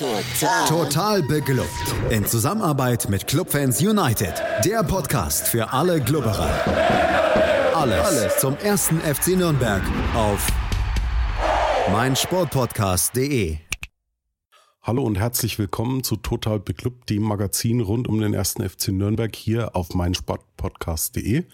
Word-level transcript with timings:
Total. 0.00 0.66
Total 0.66 1.22
beglückt. 1.22 1.68
In 2.08 2.24
Zusammenarbeit 2.24 3.10
mit 3.10 3.26
Clubfans 3.26 3.82
United. 3.82 4.32
Der 4.64 4.82
Podcast 4.82 5.46
für 5.46 5.74
alle 5.74 6.00
Glubberer. 6.00 6.48
Alles, 7.74 8.06
Alles 8.06 8.38
zum 8.38 8.56
ersten 8.56 8.98
FC 9.00 9.36
Nürnberg 9.36 9.82
auf 10.14 10.48
meinsportpodcast.de. 11.92 13.58
Hallo 14.80 15.02
und 15.02 15.18
herzlich 15.18 15.58
willkommen 15.58 16.02
zu 16.02 16.16
Total 16.16 16.58
Beklubbt, 16.58 17.10
dem 17.10 17.20
Magazin 17.20 17.82
rund 17.82 18.08
um 18.08 18.22
den 18.22 18.32
ersten 18.32 18.66
FC 18.66 18.88
Nürnberg 18.92 19.36
hier 19.36 19.76
auf 19.76 19.92
meinsportpodcast.de. 19.92 21.44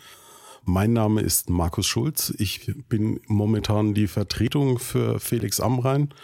Mein 0.63 0.93
Name 0.93 1.21
ist 1.21 1.51
Markus 1.51 1.87
Schulz. 1.87 2.33
Ich 2.39 2.73
bin 2.89 3.19
momentan 3.27 3.93
die 3.93 4.07
Vertretung 4.07 4.79
für 4.79 5.19
Felix 5.19 5.59
Amrein. 5.59 6.15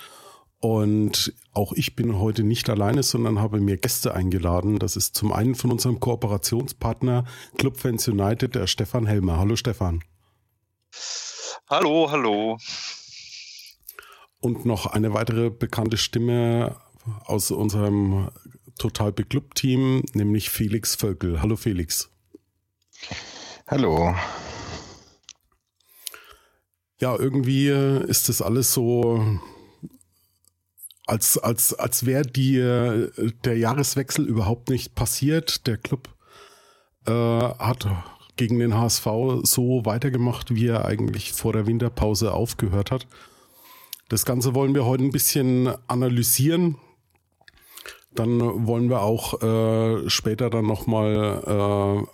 Und 0.65 1.35
auch 1.53 1.73
ich 1.73 1.97
bin 1.97 2.21
heute 2.21 2.45
nicht 2.45 2.71
alleine, 2.71 3.03
sondern 3.03 3.41
habe 3.41 3.61
mir 3.61 3.79
Gäste 3.79 4.15
eingeladen. 4.15 4.79
Das 4.79 4.95
ist 4.95 5.17
zum 5.17 5.33
einen 5.33 5.57
von 5.57 5.73
unserem 5.73 5.99
Kooperationspartner 5.99 7.25
Clubfans 7.59 8.07
United, 8.07 8.55
der 8.55 8.69
Stefan 8.69 9.07
Helmer. 9.07 9.39
Hallo 9.39 9.57
Stefan. 9.57 10.05
Hallo, 11.69 12.13
hallo. 12.13 12.59
Und 14.39 14.65
noch 14.65 14.87
eine 14.87 15.13
weitere 15.15 15.51
bekannte 15.51 15.97
Stimme 15.97 16.77
aus 17.25 17.51
unserem 17.51 18.31
Total 18.79 19.11
Beklubbt 19.11 19.57
Team, 19.57 20.05
nämlich 20.13 20.49
Felix 20.49 20.95
Völkel. 20.95 21.43
Hallo 21.43 21.57
Felix. 21.57 22.09
Hallo. 23.67 24.15
Ja, 27.01 27.19
irgendwie 27.19 27.67
ist 27.67 28.29
das 28.29 28.41
alles 28.41 28.73
so, 28.73 29.41
als, 31.07 31.39
als, 31.39 31.75
als 31.75 32.07
wäre 32.07 32.23
die, 32.23 32.59
der 33.45 33.59
Jahreswechsel 33.59 34.27
überhaupt 34.27 34.71
nicht 34.71 34.95
passiert. 34.95 35.67
Der 35.67 35.77
Club 35.77 36.09
äh, 37.07 37.13
hat 37.13 37.89
gegen 38.37 38.59
den 38.59 38.75
HSV 38.75 39.07
so 39.43 39.85
weitergemacht, 39.85 40.55
wie 40.55 40.69
er 40.69 40.85
eigentlich 40.85 41.33
vor 41.33 41.53
der 41.53 41.67
Winterpause 41.67 42.33
aufgehört 42.33 42.91
hat. 42.91 43.07
Das 44.09 44.25
Ganze 44.25 44.55
wollen 44.55 44.75
wir 44.75 44.85
heute 44.85 45.05
ein 45.05 45.11
bisschen 45.11 45.73
analysieren. 45.87 46.77
Dann 48.15 48.67
wollen 48.67 48.91
wir 48.91 49.03
auch 49.03 49.43
äh, 49.43 50.09
später 50.11 50.51
dann 50.51 50.67
nochmal 50.67 52.05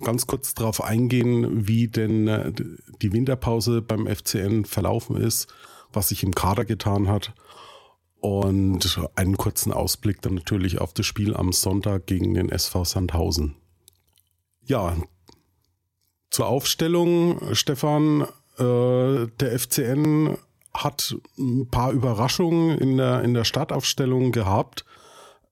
äh, 0.00 0.04
ganz 0.04 0.26
kurz 0.26 0.54
darauf 0.54 0.82
eingehen, 0.82 1.66
wie 1.66 1.88
denn 1.88 2.28
äh, 2.28 2.52
die 3.02 3.12
Winterpause 3.12 3.82
beim 3.82 4.06
FCN 4.06 4.64
verlaufen 4.64 5.16
ist, 5.16 5.52
was 5.92 6.08
sich 6.08 6.22
im 6.22 6.34
Kader 6.34 6.64
getan 6.64 7.08
hat 7.08 7.34
und 8.20 9.00
einen 9.14 9.36
kurzen 9.36 9.72
Ausblick 9.72 10.22
dann 10.22 10.34
natürlich 10.34 10.80
auf 10.80 10.92
das 10.92 11.06
Spiel 11.06 11.36
am 11.36 11.52
Sonntag 11.52 12.06
gegen 12.06 12.34
den 12.34 12.50
SV 12.50 12.84
Sandhausen. 12.84 13.56
Ja, 14.62 14.96
zur 16.30 16.46
Aufstellung, 16.46 17.54
Stefan, 17.54 18.22
äh, 18.58 19.26
der 19.40 19.58
FCN 19.58 20.36
hat 20.72 21.16
ein 21.38 21.68
paar 21.68 21.92
Überraschungen 21.92 22.78
in 22.78 22.96
der, 22.96 23.22
in 23.22 23.34
der 23.34 23.44
Startaufstellung 23.44 24.30
gehabt. 24.30 24.84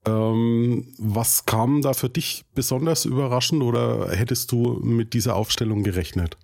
Ähm, 0.07 0.95
was 0.99 1.45
kam 1.47 1.83
da 1.83 1.95
für 1.95 2.09
dich 2.09 2.45
besonders 2.55 3.05
überraschend 3.05 3.63
oder 3.63 4.11
hättest 4.11 4.53
du 4.53 4.79
mit 4.81 5.15
dieser 5.15 5.35
Aufstellung 5.35 5.83
gerechnet? 5.83 6.37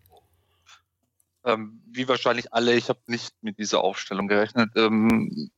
Ähm, 1.44 1.80
wie 1.86 2.08
wahrscheinlich 2.08 2.52
alle, 2.52 2.74
ich 2.74 2.88
habe 2.88 3.00
nicht 3.06 3.32
mit 3.42 3.58
dieser 3.58 3.84
Aufstellung 3.84 4.26
gerechnet. 4.26 4.70
Ähm, 4.74 5.50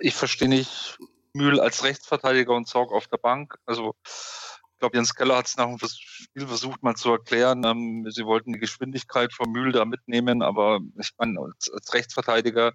ich 0.00 0.14
verstehe 0.14 0.48
nicht 0.48 0.98
Mühl 1.32 1.60
als 1.60 1.84
Rechtsverteidiger 1.84 2.54
und 2.54 2.66
Zorg 2.66 2.92
auf 2.92 3.08
der 3.08 3.18
Bank. 3.18 3.56
Also 3.66 3.94
ich 4.04 4.80
glaube, 4.80 4.96
Jens 4.96 5.14
Keller 5.14 5.38
hat 5.38 5.46
es 5.46 5.56
nach 5.56 5.66
dem 5.66 5.78
Spiel 5.78 6.46
versucht 6.46 6.82
mal 6.82 6.94
zu 6.94 7.10
erklären. 7.10 7.64
Ähm, 7.64 8.06
sie 8.10 8.26
wollten 8.26 8.52
die 8.52 8.58
Geschwindigkeit 8.58 9.32
vom 9.32 9.50
Mühl 9.50 9.72
da 9.72 9.84
mitnehmen, 9.86 10.42
aber 10.42 10.80
ich 10.98 11.12
meine, 11.18 11.40
als, 11.40 11.70
als 11.70 11.94
Rechtsverteidiger 11.94 12.72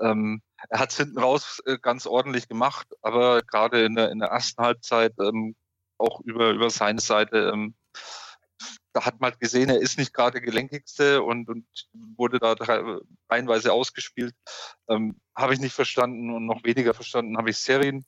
ähm, 0.00 0.42
er 0.68 0.80
hat 0.80 0.90
es 0.90 0.96
hinten 0.96 1.18
raus 1.18 1.62
äh, 1.66 1.78
ganz 1.80 2.06
ordentlich 2.06 2.48
gemacht, 2.48 2.88
aber 3.02 3.42
gerade 3.42 3.84
in 3.84 3.94
der, 3.94 4.10
in 4.10 4.18
der 4.18 4.28
ersten 4.28 4.62
Halbzeit 4.62 5.12
ähm, 5.20 5.54
auch 5.98 6.20
über, 6.20 6.50
über 6.50 6.70
seine 6.70 7.00
Seite, 7.00 7.50
ähm, 7.52 7.74
da 8.96 9.04
hat 9.04 9.20
man 9.20 9.30
halt 9.30 9.40
gesehen, 9.40 9.68
er 9.68 9.78
ist 9.78 9.98
nicht 9.98 10.14
gerade 10.14 10.40
gelenkigste 10.40 11.22
und, 11.22 11.50
und 11.50 11.66
wurde 12.16 12.38
da 12.38 12.54
reihenweise 13.28 13.70
ausgespielt. 13.70 14.34
Ähm, 14.88 15.20
habe 15.36 15.52
ich 15.52 15.60
nicht 15.60 15.74
verstanden 15.74 16.34
und 16.34 16.46
noch 16.46 16.64
weniger 16.64 16.94
verstanden 16.94 17.36
habe 17.36 17.50
ich 17.50 17.58
Serin, 17.58 18.06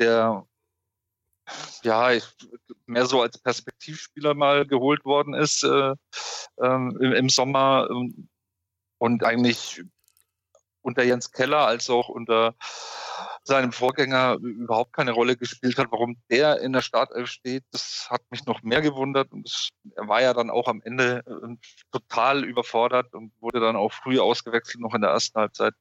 der 0.00 0.44
ja, 1.84 2.10
mehr 2.86 3.06
so 3.06 3.22
als 3.22 3.38
Perspektivspieler 3.38 4.34
mal 4.34 4.66
geholt 4.66 5.04
worden 5.04 5.34
ist 5.34 5.62
äh, 5.62 5.94
ähm, 6.60 6.98
im, 7.00 7.12
im 7.12 7.28
Sommer 7.28 7.88
ähm, 7.88 8.28
und 8.98 9.22
eigentlich 9.22 9.84
unter 10.88 11.04
Jens 11.04 11.30
Keller 11.30 11.66
als 11.66 11.88
auch 11.90 12.08
unter 12.08 12.54
seinem 13.44 13.72
Vorgänger 13.72 14.36
überhaupt 14.40 14.92
keine 14.92 15.12
Rolle 15.12 15.36
gespielt 15.36 15.78
hat. 15.78 15.88
Warum 15.90 16.16
der 16.30 16.60
in 16.60 16.72
der 16.72 16.82
Startelf 16.82 17.30
steht, 17.30 17.64
das 17.72 18.06
hat 18.10 18.22
mich 18.30 18.44
noch 18.46 18.62
mehr 18.62 18.82
gewundert. 18.82 19.32
Und 19.32 19.46
das, 19.46 19.70
er 19.96 20.06
war 20.06 20.20
ja 20.20 20.34
dann 20.34 20.50
auch 20.50 20.68
am 20.68 20.82
Ende 20.82 21.24
äh, 21.26 21.56
total 21.90 22.44
überfordert 22.44 23.14
und 23.14 23.32
wurde 23.40 23.60
dann 23.60 23.76
auch 23.76 23.92
früh 23.92 24.20
ausgewechselt, 24.20 24.80
noch 24.80 24.94
in 24.94 25.00
der 25.00 25.10
ersten 25.10 25.38
Halbzeit. 25.40 25.74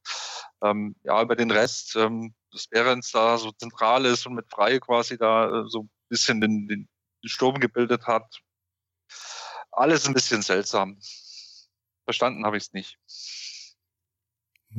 Ähm, 0.62 0.96
ja, 1.04 1.22
über 1.22 1.36
den 1.36 1.52
Rest, 1.52 1.96
ähm, 1.96 2.34
das 2.52 2.68
Behrens 2.68 3.12
da 3.12 3.38
so 3.38 3.52
zentral 3.52 4.06
ist 4.06 4.26
und 4.26 4.34
mit 4.34 4.50
Frei 4.50 4.80
quasi 4.80 5.18
da 5.18 5.48
äh, 5.48 5.64
so 5.68 5.84
ein 5.84 5.90
bisschen 6.10 6.42
den, 6.42 6.68
den 6.68 6.88
Sturm 7.26 7.60
gebildet 7.60 8.08
hat. 8.08 8.40
Alles 9.72 10.08
ein 10.08 10.14
bisschen 10.14 10.42
seltsam. 10.42 11.00
Verstanden 12.06 12.46
habe 12.46 12.58
ich 12.58 12.64
es 12.64 12.74
nicht. 12.74 12.98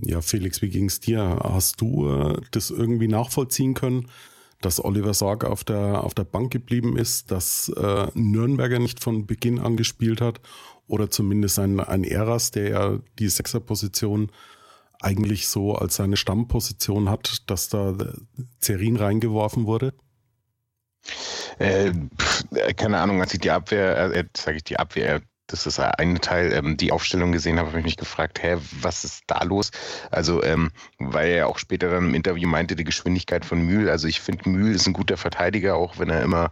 Ja, 0.02 0.20
Felix, 0.20 0.62
wie 0.62 0.68
ging 0.68 0.86
es 0.86 1.00
dir? 1.00 1.40
Hast 1.42 1.80
du 1.80 2.08
äh, 2.08 2.40
das 2.50 2.70
irgendwie 2.70 3.08
nachvollziehen 3.08 3.74
können, 3.74 4.10
dass 4.60 4.84
Oliver 4.84 5.14
Sorg 5.14 5.44
auf 5.44 5.64
der, 5.64 6.04
auf 6.04 6.14
der 6.14 6.24
Bank 6.24 6.52
geblieben 6.52 6.96
ist, 6.96 7.30
dass 7.30 7.68
äh, 7.68 8.06
Nürnberger 8.14 8.78
nicht 8.78 9.00
von 9.00 9.26
Beginn 9.26 9.58
an 9.58 9.76
gespielt 9.76 10.20
hat 10.20 10.40
oder 10.86 11.10
zumindest 11.10 11.58
ein, 11.58 11.80
ein 11.80 12.04
Eras, 12.04 12.50
der 12.50 12.68
ja 12.68 12.98
die 13.18 13.28
Sechserposition 13.28 14.30
eigentlich 15.00 15.48
so 15.48 15.74
als 15.74 15.96
seine 15.96 16.16
Stammposition 16.16 17.08
hat, 17.08 17.48
dass 17.50 17.68
da 17.68 17.96
Zerin 18.58 18.96
reingeworfen 18.96 19.66
wurde? 19.66 19.94
Äh, 21.58 21.92
keine 22.76 22.98
Ahnung, 22.98 23.20
als 23.20 23.34
ich 23.34 23.40
die 23.40 23.50
Abwehr, 23.50 24.12
äh, 24.12 24.24
sage 24.36 24.56
ich 24.58 24.64
die 24.64 24.78
Abwehr, 24.78 25.22
das 25.48 25.66
ist 25.66 25.80
ein 25.80 26.20
Teil, 26.20 26.52
ähm, 26.52 26.76
die 26.76 26.92
Aufstellung 26.92 27.32
gesehen 27.32 27.58
habe, 27.58 27.68
habe 27.68 27.78
ich 27.80 27.84
mich 27.84 27.96
gefragt, 27.96 28.42
hä, 28.42 28.56
was 28.80 29.04
ist 29.04 29.24
da 29.26 29.42
los? 29.42 29.70
Also, 30.10 30.42
ähm, 30.44 30.70
weil 30.98 31.30
er 31.30 31.48
auch 31.48 31.58
später 31.58 31.90
dann 31.90 32.08
im 32.08 32.14
Interview 32.14 32.48
meinte, 32.48 32.76
die 32.76 32.84
Geschwindigkeit 32.84 33.44
von 33.44 33.62
Mühl. 33.62 33.88
Also 33.88 34.06
ich 34.06 34.20
finde, 34.20 34.48
Mühl 34.48 34.74
ist 34.74 34.86
ein 34.86 34.92
guter 34.92 35.16
Verteidiger, 35.16 35.76
auch 35.76 35.98
wenn 35.98 36.10
er 36.10 36.22
immer 36.22 36.50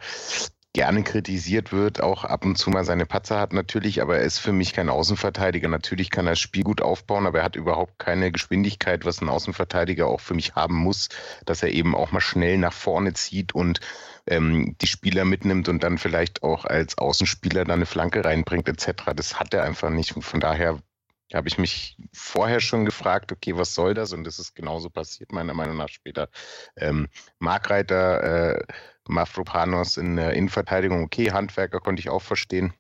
gerne 0.76 1.02
kritisiert 1.04 1.72
wird, 1.72 2.02
auch 2.02 2.24
ab 2.24 2.44
und 2.44 2.58
zu 2.58 2.68
mal 2.68 2.84
seine 2.84 3.06
Patzer 3.06 3.40
hat 3.40 3.54
natürlich, 3.54 4.02
aber 4.02 4.18
er 4.18 4.24
ist 4.24 4.38
für 4.38 4.52
mich 4.52 4.74
kein 4.74 4.90
Außenverteidiger. 4.90 5.68
Natürlich 5.68 6.10
kann 6.10 6.26
er 6.26 6.32
das 6.32 6.38
Spiel 6.38 6.64
gut 6.64 6.82
aufbauen, 6.82 7.26
aber 7.26 7.38
er 7.38 7.44
hat 7.46 7.56
überhaupt 7.56 7.98
keine 7.98 8.30
Geschwindigkeit, 8.30 9.06
was 9.06 9.22
ein 9.22 9.30
Außenverteidiger 9.30 10.06
auch 10.06 10.20
für 10.20 10.34
mich 10.34 10.54
haben 10.54 10.74
muss, 10.74 11.08
dass 11.46 11.62
er 11.62 11.70
eben 11.70 11.94
auch 11.94 12.12
mal 12.12 12.20
schnell 12.20 12.58
nach 12.58 12.74
vorne 12.74 13.14
zieht 13.14 13.54
und 13.54 13.80
ähm, 14.26 14.76
die 14.80 14.86
Spieler 14.86 15.24
mitnimmt 15.24 15.68
und 15.68 15.82
dann 15.82 15.98
vielleicht 15.98 16.42
auch 16.42 16.64
als 16.64 16.98
Außenspieler 16.98 17.64
dann 17.64 17.76
eine 17.76 17.86
Flanke 17.86 18.24
reinbringt 18.24 18.68
etc. 18.68 19.12
Das 19.14 19.38
hat 19.38 19.54
er 19.54 19.64
einfach 19.64 19.90
nicht. 19.90 20.16
Und 20.16 20.22
von 20.22 20.40
daher 20.40 20.80
habe 21.34 21.48
ich 21.48 21.58
mich 21.58 21.96
vorher 22.12 22.60
schon 22.60 22.84
gefragt, 22.84 23.32
okay, 23.32 23.56
was 23.56 23.74
soll 23.74 23.94
das? 23.94 24.12
Und 24.12 24.24
das 24.24 24.38
ist 24.38 24.54
genauso 24.54 24.90
passiert, 24.90 25.32
meiner 25.32 25.54
Meinung 25.54 25.76
nach 25.76 25.88
später. 25.88 26.28
Ähm, 26.76 27.08
Markreiter, 27.38 28.58
äh, 28.58 28.64
Mafropanos 29.08 29.96
in 29.96 30.16
der 30.16 30.34
Innenverteidigung, 30.34 31.02
okay, 31.02 31.32
Handwerker 31.32 31.80
konnte 31.80 32.00
ich 32.00 32.10
auch 32.10 32.22
verstehen. 32.22 32.74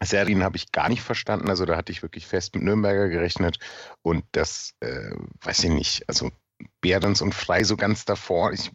Serien 0.00 0.42
habe 0.42 0.56
ich 0.56 0.72
gar 0.72 0.88
nicht 0.88 1.02
verstanden, 1.02 1.48
also 1.48 1.64
da 1.64 1.76
hatte 1.76 1.92
ich 1.92 2.02
wirklich 2.02 2.26
fest 2.26 2.54
mit 2.54 2.64
Nürnberger 2.64 3.08
gerechnet 3.08 3.58
und 4.02 4.24
das, 4.32 4.74
äh, 4.80 5.12
weiß 5.42 5.64
ich 5.64 5.70
nicht, 5.70 6.08
also 6.08 6.30
Behrens 6.80 7.22
und 7.22 7.34
Frei 7.34 7.64
so 7.64 7.76
ganz 7.76 8.04
davor. 8.04 8.52
Ich, 8.52 8.70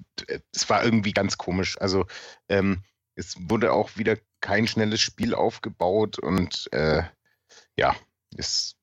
es 0.53 0.69
war 0.69 0.83
irgendwie 0.83 1.13
ganz 1.13 1.37
komisch. 1.37 1.79
Also 1.79 2.05
ähm, 2.49 2.83
es 3.15 3.35
wurde 3.49 3.73
auch 3.73 3.97
wieder 3.97 4.17
kein 4.41 4.67
schnelles 4.67 5.01
Spiel 5.01 5.33
aufgebaut 5.33 6.19
und 6.19 6.69
äh, 6.71 7.03
ja, 7.75 7.95
es 8.35 8.75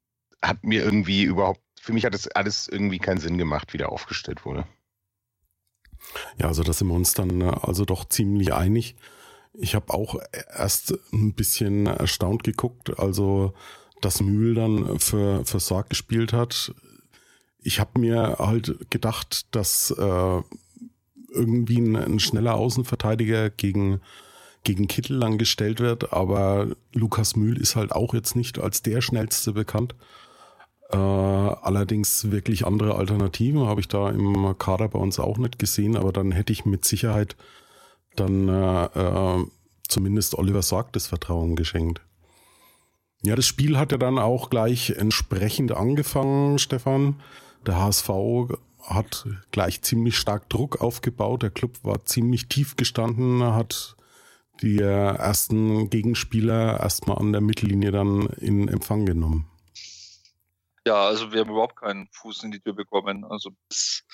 hat 0.42 0.64
mir 0.64 0.82
irgendwie 0.82 1.22
überhaupt, 1.22 1.62
für 1.80 1.92
mich 1.92 2.04
hat 2.04 2.14
es 2.14 2.28
alles 2.28 2.68
irgendwie 2.68 2.98
keinen 2.98 3.20
Sinn 3.20 3.38
gemacht, 3.38 3.72
wie 3.72 3.78
da 3.78 3.86
aufgestellt 3.86 4.44
wurde. 4.44 4.66
Ja, 6.36 6.48
also 6.48 6.62
da 6.62 6.72
sind 6.72 6.88
wir 6.88 6.94
uns 6.94 7.14
dann 7.14 7.40
äh, 7.40 7.54
also 7.62 7.84
doch 7.84 8.04
ziemlich 8.06 8.52
einig. 8.52 8.96
Ich 9.52 9.74
habe 9.74 9.94
auch 9.94 10.18
erst 10.32 10.94
ein 11.12 11.34
bisschen 11.34 11.86
erstaunt 11.86 12.42
geguckt, 12.42 12.98
also 12.98 13.54
dass 14.00 14.20
Mühl 14.20 14.54
dann 14.54 14.98
für, 14.98 15.46
für 15.46 15.60
Sorg 15.60 15.88
gespielt 15.90 16.32
hat 16.32 16.74
ich 17.64 17.80
habe 17.80 17.98
mir 17.98 18.36
halt 18.38 18.90
gedacht, 18.90 19.46
dass 19.50 19.90
äh, 19.90 20.42
irgendwie 21.30 21.78
ein, 21.78 21.96
ein 21.96 22.20
schneller 22.20 22.54
Außenverteidiger 22.54 23.50
gegen, 23.50 24.00
gegen 24.62 24.86
Kittel 24.86 25.18
dann 25.18 25.38
gestellt 25.38 25.80
wird, 25.80 26.12
aber 26.12 26.68
Lukas 26.92 27.36
Mühl 27.36 27.58
ist 27.58 27.74
halt 27.74 27.90
auch 27.92 28.14
jetzt 28.14 28.36
nicht 28.36 28.58
als 28.58 28.82
der 28.82 29.00
schnellste 29.00 29.52
bekannt. 29.52 29.94
Äh, 30.90 30.96
allerdings 30.96 32.30
wirklich 32.30 32.66
andere 32.66 32.94
Alternativen 32.96 33.66
habe 33.66 33.80
ich 33.80 33.88
da 33.88 34.10
im 34.10 34.56
Kader 34.58 34.88
bei 34.88 34.98
uns 34.98 35.18
auch 35.18 35.38
nicht 35.38 35.58
gesehen, 35.58 35.96
aber 35.96 36.12
dann 36.12 36.32
hätte 36.32 36.52
ich 36.52 36.66
mit 36.66 36.84
Sicherheit 36.84 37.34
dann 38.14 38.48
äh, 38.48 38.84
äh, 38.84 39.44
zumindest 39.88 40.36
Oliver 40.36 40.62
Sorg 40.62 40.92
das 40.92 41.06
Vertrauen 41.06 41.56
geschenkt. 41.56 42.02
Ja, 43.22 43.34
das 43.34 43.46
Spiel 43.46 43.78
hat 43.78 43.90
ja 43.90 43.98
dann 43.98 44.18
auch 44.18 44.50
gleich 44.50 44.90
entsprechend 44.90 45.72
angefangen, 45.72 46.58
Stefan. 46.58 47.16
Der 47.66 47.78
HSV 47.78 48.10
hat 48.82 49.26
gleich 49.50 49.82
ziemlich 49.82 50.18
stark 50.18 50.48
Druck 50.50 50.80
aufgebaut. 50.80 51.42
Der 51.42 51.50
Club 51.50 51.82
war 51.82 52.04
ziemlich 52.04 52.48
tief 52.48 52.76
gestanden, 52.76 53.42
hat 53.42 53.96
die 54.60 54.78
ersten 54.78 55.90
Gegenspieler 55.90 56.80
erstmal 56.80 57.18
an 57.18 57.32
der 57.32 57.40
Mittellinie 57.40 57.90
dann 57.90 58.26
in 58.38 58.68
Empfang 58.68 59.06
genommen. 59.06 59.50
Ja, 60.86 61.06
also 61.06 61.32
wir 61.32 61.40
haben 61.40 61.50
überhaupt 61.50 61.76
keinen 61.76 62.08
Fuß 62.12 62.44
in 62.44 62.50
die 62.50 62.60
Tür 62.60 62.74
bekommen. 62.74 63.24
Also 63.24 63.50
es 63.70 64.04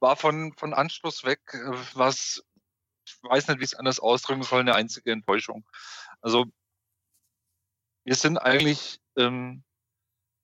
war 0.00 0.16
von, 0.16 0.52
von 0.56 0.74
Anschluss 0.74 1.24
weg, 1.24 1.40
was, 1.94 2.42
ich 3.04 3.16
weiß 3.22 3.48
nicht, 3.48 3.58
wie 3.58 3.64
ich 3.64 3.72
es 3.72 3.78
anders 3.78 4.00
ausdrücken 4.00 4.42
soll, 4.42 4.60
eine 4.60 4.74
einzige 4.74 5.12
Enttäuschung. 5.12 5.64
Also 6.20 6.46
wir 8.04 8.14
sind 8.14 8.38
eigentlich 8.38 9.00
ähm, 9.16 9.64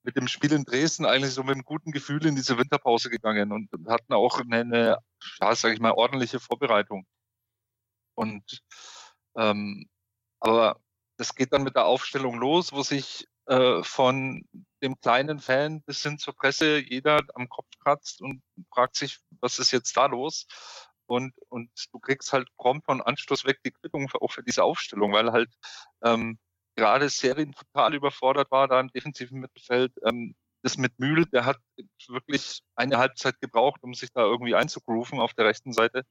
mit 0.09 0.17
dem 0.17 0.27
Spiel 0.27 0.53
in 0.53 0.65
Dresden 0.65 1.05
eigentlich 1.05 1.33
so 1.33 1.43
mit 1.43 1.53
einem 1.53 1.63
guten 1.63 1.91
Gefühl 1.91 2.25
in 2.25 2.35
diese 2.35 2.57
Winterpause 2.57 3.11
gegangen 3.11 3.51
und 3.51 3.69
hatten 3.87 4.11
auch 4.13 4.39
eine, 4.39 4.97
ja, 5.39 5.55
sage 5.55 5.75
ich 5.75 5.79
mal, 5.79 5.91
ordentliche 5.91 6.39
Vorbereitung. 6.39 7.05
Und 8.15 8.63
ähm, 9.37 9.87
aber 10.39 10.79
das 11.17 11.35
geht 11.35 11.53
dann 11.53 11.61
mit 11.61 11.75
der 11.75 11.85
Aufstellung 11.85 12.39
los, 12.39 12.73
wo 12.73 12.81
sich 12.81 13.27
äh, 13.45 13.83
von 13.83 14.43
dem 14.81 14.99
kleinen 14.99 15.39
Fan 15.39 15.83
bis 15.83 16.01
hin 16.01 16.17
zur 16.17 16.35
Presse 16.35 16.79
jeder 16.79 17.21
am 17.35 17.47
Kopf 17.47 17.67
kratzt 17.83 18.21
und 18.21 18.41
fragt 18.73 18.95
sich, 18.95 19.19
was 19.41 19.59
ist 19.59 19.71
jetzt 19.71 19.95
da 19.95 20.07
los? 20.07 20.47
Und, 21.05 21.35
und 21.49 21.69
du 21.91 21.99
kriegst 21.99 22.33
halt 22.33 22.47
prompt 22.57 22.85
von 22.85 23.01
Anstoß 23.01 23.45
weg 23.45 23.59
die 23.63 23.71
Quittung 23.71 24.09
auch 24.19 24.31
für 24.31 24.43
diese 24.43 24.63
Aufstellung, 24.63 25.13
weil 25.13 25.31
halt 25.31 25.53
ähm, 26.03 26.39
gerade 26.75 27.09
Serien 27.09 27.53
total 27.53 27.95
überfordert 27.95 28.51
war 28.51 28.67
da 28.67 28.79
im 28.79 28.89
defensiven 28.89 29.39
Mittelfeld. 29.39 29.93
Ähm, 30.05 30.35
das 30.61 30.77
mit 30.77 30.99
Mühl, 30.99 31.25
der 31.25 31.45
hat 31.45 31.57
wirklich 32.07 32.61
eine 32.75 32.97
Halbzeit 32.97 33.39
gebraucht, 33.39 33.81
um 33.81 33.93
sich 33.93 34.11
da 34.11 34.21
irgendwie 34.21 34.55
einzugrooven 34.55 35.19
auf 35.19 35.33
der 35.33 35.45
rechten 35.45 35.71
Seite. 35.71 36.03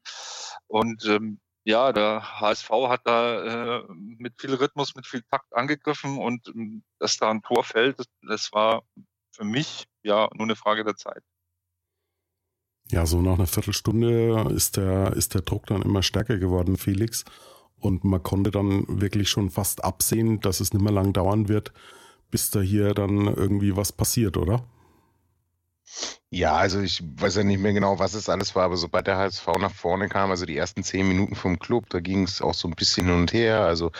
Und 0.66 1.04
ähm, 1.04 1.40
ja, 1.64 1.92
der 1.92 2.40
HSV 2.40 2.70
hat 2.88 3.02
da 3.04 3.80
äh, 3.80 3.84
mit 3.88 4.40
viel 4.40 4.54
Rhythmus, 4.54 4.94
mit 4.94 5.06
viel 5.06 5.22
Takt 5.30 5.54
angegriffen 5.54 6.18
und 6.18 6.48
ähm, 6.48 6.82
dass 6.98 7.18
da 7.18 7.30
ein 7.30 7.42
Tor 7.42 7.62
fällt, 7.62 7.98
das, 7.98 8.06
das 8.22 8.52
war 8.52 8.84
für 9.32 9.44
mich 9.44 9.84
ja 10.02 10.28
nur 10.34 10.44
eine 10.46 10.56
Frage 10.56 10.84
der 10.84 10.96
Zeit. 10.96 11.22
Ja, 12.90 13.04
so 13.04 13.20
nach 13.20 13.34
einer 13.34 13.46
Viertelstunde 13.46 14.50
ist 14.54 14.78
der, 14.78 15.12
ist 15.12 15.34
der 15.34 15.42
Druck 15.42 15.66
dann 15.66 15.82
immer 15.82 16.02
stärker 16.02 16.38
geworden, 16.38 16.78
Felix. 16.78 17.24
Und 17.80 18.04
man 18.04 18.22
konnte 18.22 18.50
dann 18.50 18.84
wirklich 18.88 19.28
schon 19.28 19.50
fast 19.50 19.84
absehen, 19.84 20.40
dass 20.40 20.60
es 20.60 20.72
nicht 20.72 20.82
mehr 20.82 20.92
lang 20.92 21.12
dauern 21.12 21.48
wird, 21.48 21.72
bis 22.30 22.50
da 22.50 22.60
hier 22.60 22.94
dann 22.94 23.26
irgendwie 23.26 23.76
was 23.76 23.92
passiert, 23.92 24.36
oder? 24.36 24.64
Ja, 26.30 26.56
also 26.56 26.80
ich 26.80 27.02
weiß 27.02 27.36
ja 27.36 27.44
nicht 27.44 27.60
mehr 27.60 27.72
genau, 27.72 27.98
was 27.98 28.14
es 28.14 28.28
alles 28.28 28.54
war, 28.54 28.64
aber 28.64 28.76
sobald 28.76 29.06
der 29.06 29.16
HSV 29.16 29.46
nach 29.58 29.72
vorne 29.72 30.08
kam, 30.08 30.30
also 30.30 30.44
die 30.44 30.56
ersten 30.56 30.82
zehn 30.82 31.08
Minuten 31.08 31.34
vom 31.34 31.58
Club, 31.58 31.88
da 31.88 32.00
ging 32.00 32.24
es 32.24 32.42
auch 32.42 32.52
so 32.54 32.68
ein 32.68 32.74
bisschen 32.74 33.06
hin 33.06 33.14
und 33.14 33.32
her. 33.32 33.62
Also 33.62 33.92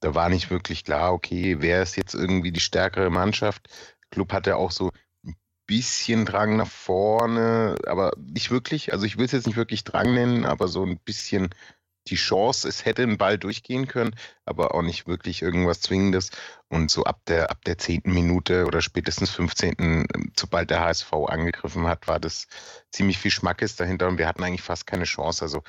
da 0.00 0.14
war 0.14 0.28
nicht 0.30 0.50
wirklich 0.50 0.84
klar, 0.84 1.12
okay, 1.12 1.56
wer 1.60 1.82
ist 1.82 1.96
jetzt 1.96 2.14
irgendwie 2.14 2.52
die 2.52 2.60
stärkere 2.60 3.10
Mannschaft. 3.10 3.68
Der 4.02 4.08
Club 4.10 4.32
hatte 4.32 4.56
auch 4.56 4.70
so 4.70 4.90
ein 5.26 5.36
bisschen 5.66 6.24
Drang 6.24 6.56
nach 6.56 6.68
vorne, 6.70 7.76
aber 7.86 8.12
nicht 8.18 8.50
wirklich. 8.50 8.92
Also 8.92 9.04
ich 9.04 9.18
will 9.18 9.26
es 9.26 9.32
jetzt 9.32 9.46
nicht 9.46 9.56
wirklich 9.56 9.84
Drang 9.84 10.14
nennen, 10.14 10.46
aber 10.46 10.68
so 10.68 10.84
ein 10.84 10.98
bisschen 10.98 11.50
die 12.08 12.16
Chance, 12.16 12.68
es 12.68 12.84
hätte 12.84 13.02
ein 13.02 13.18
Ball 13.18 13.38
durchgehen 13.38 13.88
können, 13.88 14.14
aber 14.44 14.74
auch 14.74 14.82
nicht 14.82 15.06
wirklich 15.06 15.42
irgendwas 15.42 15.80
Zwingendes. 15.80 16.30
Und 16.68 16.90
so 16.90 17.04
ab 17.04 17.20
der, 17.26 17.50
ab 17.50 17.64
der 17.64 17.78
zehnten 17.78 18.12
Minute 18.12 18.66
oder 18.66 18.82
spätestens 18.82 19.30
15., 19.30 20.06
sobald 20.38 20.70
der 20.70 20.80
HSV 20.80 21.12
angegriffen 21.12 21.86
hat, 21.86 22.06
war 22.08 22.20
das 22.20 22.46
ziemlich 22.90 23.18
viel 23.18 23.30
Schmackes 23.30 23.76
dahinter 23.76 24.08
und 24.08 24.18
wir 24.18 24.26
hatten 24.26 24.42
eigentlich 24.42 24.62
fast 24.62 24.86
keine 24.86 25.04
Chance. 25.04 25.42
Also 25.42 25.62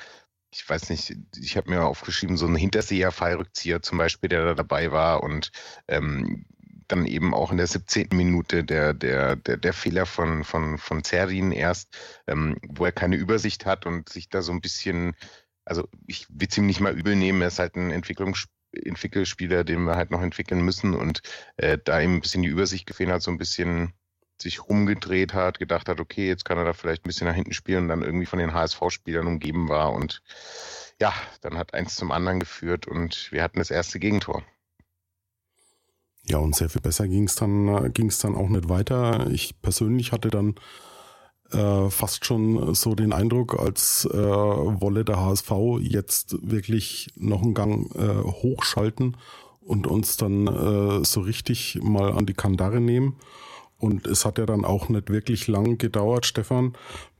ich 0.50 0.68
weiß 0.68 0.90
nicht, 0.90 1.16
ich 1.38 1.56
habe 1.56 1.70
mir 1.70 1.84
aufgeschrieben, 1.84 2.36
so 2.36 2.46
ein 2.46 2.56
Hinterseher-Fallrückzieher 2.56 3.82
zum 3.82 3.98
Beispiel, 3.98 4.28
der 4.28 4.44
da 4.44 4.54
dabei 4.54 4.92
war 4.92 5.22
und 5.22 5.50
ähm, 5.88 6.46
dann 6.88 7.06
eben 7.06 7.34
auch 7.34 7.50
in 7.50 7.56
der 7.56 7.66
17. 7.66 8.08
Minute 8.12 8.64
der, 8.64 8.94
der, 8.94 9.36
der, 9.36 9.56
der 9.56 9.72
Fehler 9.72 10.06
von, 10.06 10.44
von, 10.44 10.78
von 10.78 11.02
Zerin 11.04 11.52
erst, 11.52 11.96
ähm, 12.26 12.56
wo 12.68 12.84
er 12.84 12.92
keine 12.92 13.16
Übersicht 13.16 13.66
hat 13.66 13.86
und 13.86 14.08
sich 14.08 14.28
da 14.28 14.42
so 14.42 14.52
ein 14.52 14.60
bisschen 14.60 15.16
also 15.66 15.88
ich 16.06 16.26
will 16.30 16.48
es 16.50 16.56
ihm 16.56 16.66
nicht 16.66 16.80
mal 16.80 16.96
übel 16.96 17.16
nehmen, 17.16 17.42
er 17.42 17.48
ist 17.48 17.58
halt 17.58 17.76
ein 17.76 17.90
Entwicklungs 17.90 18.46
Entwickelspieler, 18.72 19.64
den 19.64 19.84
wir 19.84 19.96
halt 19.96 20.10
noch 20.10 20.20
entwickeln 20.20 20.60
müssen 20.60 20.94
und 20.94 21.22
äh, 21.56 21.78
da 21.82 22.00
ihm 22.00 22.14
ein 22.16 22.20
bisschen 22.20 22.42
die 22.42 22.48
Übersicht 22.48 22.86
gefehlt 22.86 23.10
hat, 23.10 23.22
so 23.22 23.30
ein 23.30 23.38
bisschen 23.38 23.94
sich 24.38 24.68
rumgedreht 24.68 25.32
hat, 25.32 25.58
gedacht 25.58 25.88
hat, 25.88 25.98
okay, 25.98 26.28
jetzt 26.28 26.44
kann 26.44 26.58
er 26.58 26.64
da 26.64 26.72
vielleicht 26.74 27.04
ein 27.04 27.08
bisschen 27.08 27.26
nach 27.26 27.34
hinten 27.34 27.54
spielen 27.54 27.84
und 27.84 27.88
dann 27.88 28.02
irgendwie 28.02 28.26
von 28.26 28.38
den 28.38 28.52
HSV-Spielern 28.52 29.26
umgeben 29.26 29.68
war 29.68 29.92
und 29.92 30.22
ja, 31.00 31.14
dann 31.40 31.56
hat 31.56 31.74
eins 31.74 31.94
zum 31.94 32.12
anderen 32.12 32.40
geführt 32.40 32.86
und 32.86 33.32
wir 33.32 33.42
hatten 33.42 33.58
das 33.58 33.70
erste 33.70 33.98
Gegentor. 33.98 34.42
Ja, 36.24 36.38
und 36.38 36.56
sehr 36.56 36.68
viel 36.68 36.80
besser 36.80 37.06
ging 37.06 37.24
es 37.24 37.36
dann, 37.36 37.92
ging's 37.92 38.18
dann 38.18 38.34
auch 38.34 38.48
nicht 38.48 38.68
weiter. 38.68 39.28
Ich 39.30 39.60
persönlich 39.62 40.12
hatte 40.12 40.28
dann 40.28 40.56
äh, 41.52 41.90
fast 41.90 42.24
schon 42.24 42.74
so 42.74 42.94
den 42.94 43.12
Eindruck, 43.12 43.58
als 43.58 44.08
äh, 44.12 44.16
wolle 44.16 45.04
der 45.04 45.20
HSV 45.20 45.52
jetzt 45.80 46.36
wirklich 46.42 47.08
noch 47.16 47.42
einen 47.42 47.54
Gang 47.54 47.94
äh, 47.94 48.22
hochschalten 48.22 49.16
und 49.60 49.86
uns 49.86 50.16
dann 50.16 50.46
äh, 50.46 51.04
so 51.04 51.20
richtig 51.20 51.78
mal 51.82 52.12
an 52.12 52.26
die 52.26 52.34
Kandare 52.34 52.80
nehmen. 52.80 53.16
Und 53.78 54.06
es 54.06 54.24
hat 54.24 54.38
ja 54.38 54.46
dann 54.46 54.64
auch 54.64 54.88
nicht 54.88 55.10
wirklich 55.10 55.48
lang 55.48 55.76
gedauert, 55.76 56.24
Stefan, 56.24 56.74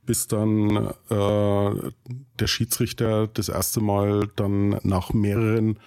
bis 0.07 0.27
dann 0.27 0.95
äh, 1.11 1.91
der 2.39 2.47
Schiedsrichter 2.47 3.27
das 3.27 3.49
erste 3.49 3.81
Mal 3.81 4.31
dann 4.37 4.79
nach 4.83 5.13
mehreren 5.13 5.79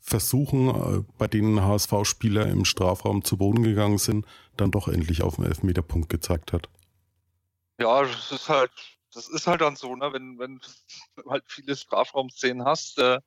Versuchen, 0.00 0.68
äh, 0.68 1.04
bei 1.18 1.28
denen 1.28 1.62
HSV-Spieler 1.62 2.46
im 2.46 2.64
Strafraum 2.64 3.24
zu 3.24 3.36
Boden 3.36 3.62
gegangen 3.62 3.98
sind, 3.98 4.26
dann 4.56 4.70
doch 4.70 4.88
endlich 4.88 5.22
auf 5.22 5.36
den 5.36 5.44
Elfmeterpunkt 5.44 6.08
gezeigt 6.08 6.52
hat. 6.52 6.68
Ja, 7.80 8.02
das 8.02 8.30
ist 8.30 8.48
halt, 8.48 8.70
das 9.14 9.28
ist 9.28 9.46
halt 9.46 9.62
dann 9.62 9.74
so, 9.76 9.96
ne, 9.96 10.12
wenn, 10.12 10.38
wenn 10.38 10.60
du 11.16 11.30
halt 11.30 11.44
viele 11.48 11.74
Strafraumszenen 11.76 12.64
hast, 12.66 12.98
äh, 12.98 13.20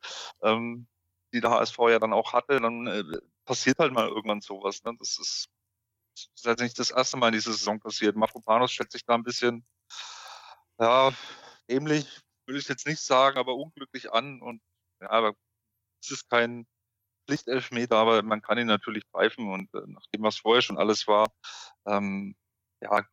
ähm, 0.43 0.88
die 1.33 1.41
der 1.41 1.50
HSV 1.51 1.77
ja 1.89 2.00
dann 2.00 2.13
auch 2.13 2.33
hatte, 2.33 2.62
dann 2.62 2.86
äh, 2.88 3.03
passiert 3.45 3.79
halt 3.79 3.93
mal 3.93 4.07
irgendwann 4.07 4.41
sowas. 4.41 4.83
Ne? 4.83 4.95
Das 5.00 5.17
ist, 5.17 5.48
das 6.15 6.29
ist 6.36 6.45
halt 6.48 6.60
nicht 6.60 6.79
das 6.79 6.91
erste 6.91 7.17
Mal 7.17 7.29
in 7.29 7.33
dieser 7.33 7.53
Saison 7.53 7.79
passiert. 7.79 8.15
Mafropanos 8.15 8.72
stellt 8.72 8.91
sich 8.91 9.05
da 9.05 9.15
ein 9.15 9.24
bisschen, 9.24 9.65
ja, 10.79 11.12
ähnlich, 11.67 12.05
würde 12.45 12.60
ich 12.60 12.67
jetzt 12.67 12.86
nicht 12.88 13.01
sagen, 13.01 13.38
aber 13.39 13.55
unglücklich 13.55 14.12
an. 14.13 14.41
Und 14.41 14.62
ja, 15.01 15.10
aber 15.10 15.33
es 16.03 16.12
ist 16.12 16.29
kein 16.29 16.67
Pflichtelfmeter, 17.27 17.98
aber 17.98 18.24
man 18.24 18.41
kann 18.41 18.57
ihn 18.60 18.67
natürlich 18.67 19.05
pfeifen. 19.07 19.51
Und 19.51 19.74
äh, 19.75 19.81
nachdem 19.88 20.24
was 20.24 20.38
vorher 20.38 20.62
schon 20.62 20.77
alles 20.77 21.07
war, 21.07 21.33
ähm, 21.88 22.36
ja, 22.81 23.03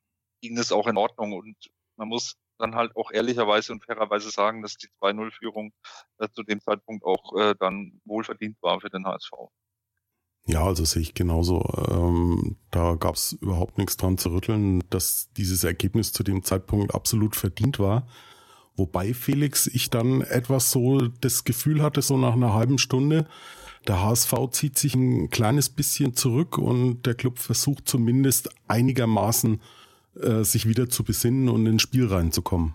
ging 0.40 0.58
es 0.58 0.72
auch 0.72 0.86
in 0.86 0.96
Ordnung. 0.96 1.32
Und 1.32 1.56
man 1.96 2.08
muss 2.08 2.36
dann 2.58 2.74
halt 2.74 2.94
auch 2.96 3.10
ehrlicherweise 3.10 3.72
und 3.72 3.84
fairerweise 3.84 4.30
sagen, 4.30 4.62
dass 4.62 4.76
die 4.76 4.88
2-0-Führung 5.00 5.72
äh, 6.18 6.28
zu 6.32 6.42
dem 6.42 6.60
Zeitpunkt 6.60 7.04
auch 7.04 7.36
äh, 7.38 7.54
dann 7.58 8.00
wohlverdient 8.04 8.56
war 8.62 8.80
für 8.80 8.90
den 8.90 9.06
HSV. 9.06 9.30
Ja, 10.46 10.64
also 10.64 10.84
sehe 10.84 11.02
ich 11.02 11.14
genauso. 11.14 11.62
Ähm, 11.90 12.56
da 12.70 12.94
gab 12.94 13.14
es 13.14 13.32
überhaupt 13.34 13.78
nichts 13.78 13.96
dran 13.96 14.18
zu 14.18 14.30
rütteln, 14.30 14.82
dass 14.90 15.30
dieses 15.36 15.64
Ergebnis 15.64 16.12
zu 16.12 16.22
dem 16.22 16.42
Zeitpunkt 16.42 16.94
absolut 16.94 17.36
verdient 17.36 17.78
war. 17.78 18.06
Wobei 18.76 19.12
Felix, 19.12 19.66
ich 19.66 19.90
dann 19.90 20.22
etwas 20.22 20.70
so 20.70 21.00
das 21.20 21.44
Gefühl 21.44 21.82
hatte, 21.82 22.02
so 22.02 22.16
nach 22.16 22.32
einer 22.32 22.54
halben 22.54 22.78
Stunde, 22.78 23.26
der 23.86 24.02
HSV 24.02 24.32
zieht 24.50 24.78
sich 24.78 24.94
ein 24.94 25.30
kleines 25.30 25.68
bisschen 25.68 26.14
zurück 26.14 26.58
und 26.58 27.06
der 27.06 27.14
Club 27.14 27.38
versucht 27.38 27.88
zumindest 27.88 28.50
einigermaßen 28.68 29.60
äh, 30.16 30.44
sich 30.44 30.66
wieder 30.66 30.88
zu 30.88 31.04
besinnen 31.04 31.48
und 31.48 31.66
ins 31.66 31.82
Spiel 31.82 32.06
reinzukommen. 32.06 32.74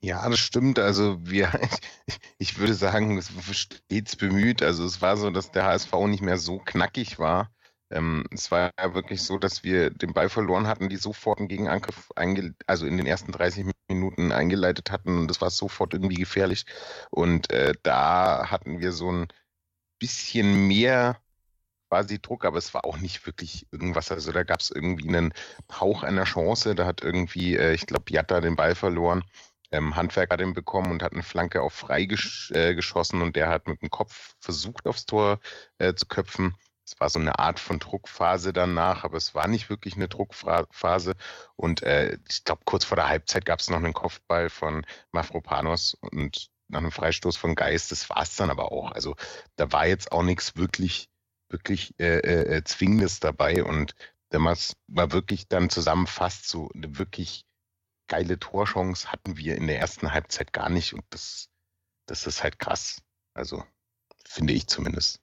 Ja, 0.00 0.28
das 0.28 0.38
stimmt. 0.38 0.78
Also 0.78 1.18
wir, 1.26 1.50
ich 2.38 2.58
würde 2.58 2.74
sagen, 2.74 3.16
es 3.16 3.30
stets 3.56 4.16
bemüht. 4.16 4.62
Also 4.62 4.84
es 4.84 5.00
war 5.00 5.16
so, 5.16 5.30
dass 5.30 5.50
der 5.50 5.64
HSV 5.64 5.92
nicht 6.08 6.22
mehr 6.22 6.38
so 6.38 6.58
knackig 6.58 7.18
war. 7.18 7.50
Ähm, 7.90 8.26
es 8.30 8.50
war 8.50 8.70
ja 8.78 8.94
wirklich 8.94 9.22
so, 9.22 9.38
dass 9.38 9.62
wir 9.64 9.90
den 9.90 10.12
Ball 10.12 10.28
verloren 10.28 10.66
hatten, 10.66 10.88
die 10.88 10.96
sofort 10.96 11.38
einen 11.38 11.48
Gegenangriff, 11.48 12.10
also 12.66 12.86
in 12.86 12.96
den 12.96 13.06
ersten 13.06 13.32
30 13.32 13.66
Minuten 13.88 14.32
eingeleitet 14.32 14.90
hatten 14.90 15.18
und 15.20 15.28
das 15.28 15.40
war 15.40 15.50
sofort 15.50 15.94
irgendwie 15.94 16.16
gefährlich. 16.16 16.66
Und 17.10 17.50
äh, 17.50 17.74
da 17.82 18.50
hatten 18.50 18.80
wir 18.80 18.92
so 18.92 19.10
ein 19.10 19.28
bisschen 19.98 20.68
mehr 20.68 21.18
quasi 21.94 22.20
Druck, 22.20 22.44
aber 22.44 22.58
es 22.58 22.74
war 22.74 22.84
auch 22.84 22.98
nicht 22.98 23.24
wirklich 23.24 23.68
irgendwas. 23.70 24.10
Also 24.10 24.32
da 24.32 24.42
gab 24.42 24.58
es 24.58 24.72
irgendwie 24.72 25.06
einen 25.08 25.32
Hauch 25.70 26.02
einer 26.02 26.24
Chance. 26.24 26.74
Da 26.74 26.86
hat 26.86 27.02
irgendwie, 27.04 27.56
äh, 27.56 27.72
ich 27.72 27.86
glaube, 27.86 28.06
Jatta 28.08 28.40
den 28.40 28.56
Ball 28.56 28.74
verloren. 28.74 29.22
Ähm, 29.70 29.94
Handwerk 29.94 30.32
hat 30.32 30.40
ihn 30.40 30.54
bekommen 30.54 30.90
und 30.90 31.04
hat 31.04 31.12
eine 31.12 31.22
Flanke 31.22 31.62
auf 31.62 31.72
frei 31.72 32.06
gesch 32.06 32.50
äh, 32.50 32.74
geschossen 32.74 33.22
und 33.22 33.36
der 33.36 33.48
hat 33.48 33.68
mit 33.68 33.80
dem 33.80 33.90
Kopf 33.90 34.34
versucht, 34.40 34.88
aufs 34.88 35.06
Tor 35.06 35.38
äh, 35.78 35.94
zu 35.94 36.06
köpfen. 36.06 36.56
Es 36.84 36.98
war 36.98 37.08
so 37.10 37.20
eine 37.20 37.38
Art 37.38 37.60
von 37.60 37.78
Druckphase 37.78 38.52
danach, 38.52 39.04
aber 39.04 39.16
es 39.16 39.32
war 39.36 39.46
nicht 39.46 39.70
wirklich 39.70 39.94
eine 39.94 40.08
Druckphase. 40.08 41.14
Und 41.54 41.84
äh, 41.84 42.18
ich 42.28 42.42
glaube, 42.42 42.62
kurz 42.64 42.84
vor 42.84 42.96
der 42.96 43.08
Halbzeit 43.08 43.44
gab 43.44 43.60
es 43.60 43.70
noch 43.70 43.78
einen 43.78 43.92
Kopfball 43.92 44.50
von 44.50 44.84
Mafropanos 45.12 45.94
und 45.94 46.50
nach 46.68 46.80
einem 46.80 46.90
Freistoß 46.90 47.36
von 47.36 47.54
Geist. 47.54 47.92
Das 47.92 48.10
war 48.10 48.22
es 48.22 48.34
dann 48.34 48.50
aber 48.50 48.72
auch. 48.72 48.90
Also 48.90 49.14
da 49.54 49.70
war 49.70 49.86
jetzt 49.86 50.10
auch 50.10 50.24
nichts 50.24 50.56
wirklich, 50.56 51.08
wirklich 51.54 51.94
äh, 51.98 52.18
äh, 52.18 52.56
äh 52.56 52.64
Zwingendes 52.64 53.20
dabei. 53.20 53.64
Und 53.64 53.94
wenn 54.30 54.42
man 54.42 54.54
es 54.54 54.76
mal 54.88 55.12
wirklich 55.12 55.48
dann 55.48 55.70
zusammenfasst, 55.70 56.48
so 56.48 56.68
eine 56.74 56.98
wirklich 56.98 57.44
geile 58.08 58.38
Torchance 58.38 59.10
hatten 59.10 59.36
wir 59.36 59.56
in 59.56 59.68
der 59.68 59.78
ersten 59.78 60.12
Halbzeit 60.12 60.52
gar 60.52 60.68
nicht. 60.68 60.92
Und 60.92 61.04
das, 61.10 61.48
das 62.06 62.26
ist 62.26 62.42
halt 62.42 62.58
krass. 62.58 63.00
Also 63.34 63.62
finde 64.26 64.52
ich 64.52 64.66
zumindest. 64.66 65.20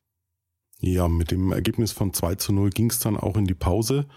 Ja, 0.79 1.07
mit 1.07 1.29
dem 1.29 1.51
Ergebnis 1.51 1.91
von 1.91 2.13
2 2.13 2.35
zu 2.35 2.53
0 2.53 2.69
ging 2.71 2.89
es 2.89 2.99
dann 2.99 3.17
auch 3.17 3.35
in 3.37 3.45
die 3.45 3.53
Pause. 3.53 4.07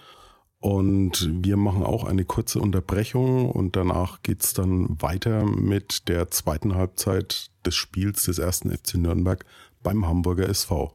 Und 0.61 1.29
wir 1.45 1.59
machen 1.59 1.83
auch 1.83 2.05
eine 2.05 2.25
kurze 2.25 2.59
Unterbrechung 2.59 3.51
und 3.51 3.77
danach 3.77 4.23
geht's 4.23 4.55
dann 4.55 5.03
weiter 5.03 5.45
mit 5.45 6.09
der 6.09 6.31
zweiten 6.31 6.75
Halbzeit 6.75 7.51
des 7.67 7.75
Spiels 7.75 8.25
des 8.25 8.39
ersten 8.39 8.71
FC 8.71 8.95
Nürnberg 8.95 9.45
beim 9.83 10.07
Hamburger 10.07 10.49
SV. 10.49 10.95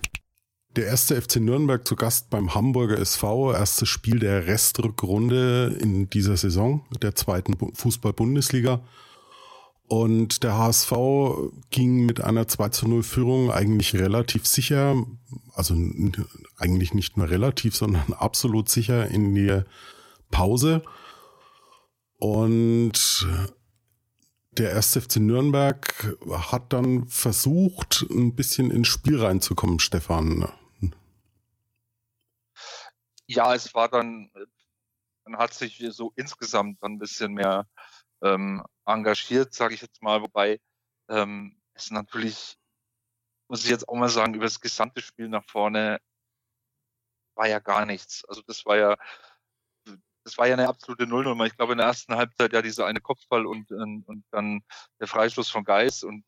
der 0.75 0.85
erste 0.85 1.21
FC 1.21 1.37
Nürnberg 1.37 1.85
zu 1.85 1.95
Gast 1.95 2.29
beim 2.29 2.55
Hamburger 2.55 2.97
SV, 2.97 3.53
erstes 3.53 3.89
Spiel 3.89 4.19
der 4.19 4.47
Restrückrunde 4.47 5.77
in 5.79 6.09
dieser 6.09 6.37
Saison 6.37 6.85
der 7.01 7.15
zweiten 7.15 7.55
Fußball-Bundesliga. 7.73 8.81
Und 9.87 10.43
der 10.43 10.57
HSV 10.57 10.93
ging 11.69 12.05
mit 12.05 12.21
einer 12.21 12.47
2 12.47 12.69
zu 12.69 12.87
0 12.87 13.03
Führung 13.03 13.51
eigentlich 13.51 13.93
relativ 13.95 14.47
sicher, 14.47 14.95
also 15.53 15.75
eigentlich 16.57 16.93
nicht 16.93 17.17
nur 17.17 17.29
relativ, 17.29 17.75
sondern 17.75 18.13
absolut 18.17 18.69
sicher 18.69 19.09
in 19.09 19.35
die 19.35 19.63
Pause. 20.29 20.83
Und 22.19 23.27
der 24.51 24.71
erste 24.71 25.01
FC 25.01 25.17
Nürnberg 25.17 26.17
hat 26.29 26.71
dann 26.71 27.07
versucht, 27.07 28.05
ein 28.09 28.35
bisschen 28.35 28.71
ins 28.71 28.87
Spiel 28.87 29.21
reinzukommen, 29.21 29.79
Stefan. 29.79 30.47
Ja, 33.33 33.55
es 33.55 33.73
war 33.73 33.87
dann, 33.87 34.29
man 35.25 35.37
hat 35.39 35.53
sich 35.53 35.81
so 35.91 36.11
insgesamt 36.17 36.83
dann 36.83 36.93
ein 36.93 36.99
bisschen 36.99 37.33
mehr 37.33 37.65
ähm, 38.21 38.63
engagiert, 38.85 39.53
sage 39.53 39.73
ich 39.73 39.81
jetzt 39.81 40.01
mal, 40.01 40.21
wobei 40.21 40.59
ähm, 41.09 41.57
es 41.73 41.91
natürlich, 41.91 42.57
muss 43.49 43.63
ich 43.63 43.69
jetzt 43.69 43.87
auch 43.87 43.95
mal 43.95 44.09
sagen, 44.09 44.33
über 44.33 44.45
das 44.45 44.59
gesamte 44.59 45.01
Spiel 45.01 45.29
nach 45.29 45.45
vorne 45.45 45.99
war 47.35 47.47
ja 47.47 47.59
gar 47.59 47.85
nichts. 47.85 48.25
Also 48.25 48.41
das 48.45 48.65
war 48.65 48.77
ja 48.77 48.97
das 50.23 50.37
war 50.37 50.47
ja 50.47 50.53
eine 50.53 50.67
absolute 50.67 51.07
Nullnummer. 51.07 51.45
Ich 51.45 51.55
glaube, 51.55 51.71
in 51.73 51.79
der 51.79 51.87
ersten 51.87 52.15
Halbzeit 52.15 52.53
ja 52.53 52.61
dieser 52.61 52.85
eine 52.85 53.01
Kopfball 53.01 53.45
und, 53.45 53.71
und, 53.71 54.03
und 54.07 54.23
dann 54.31 54.61
der 54.99 55.07
Freistoß 55.07 55.49
von 55.49 55.63
Geis 55.63 56.03
und 56.03 56.25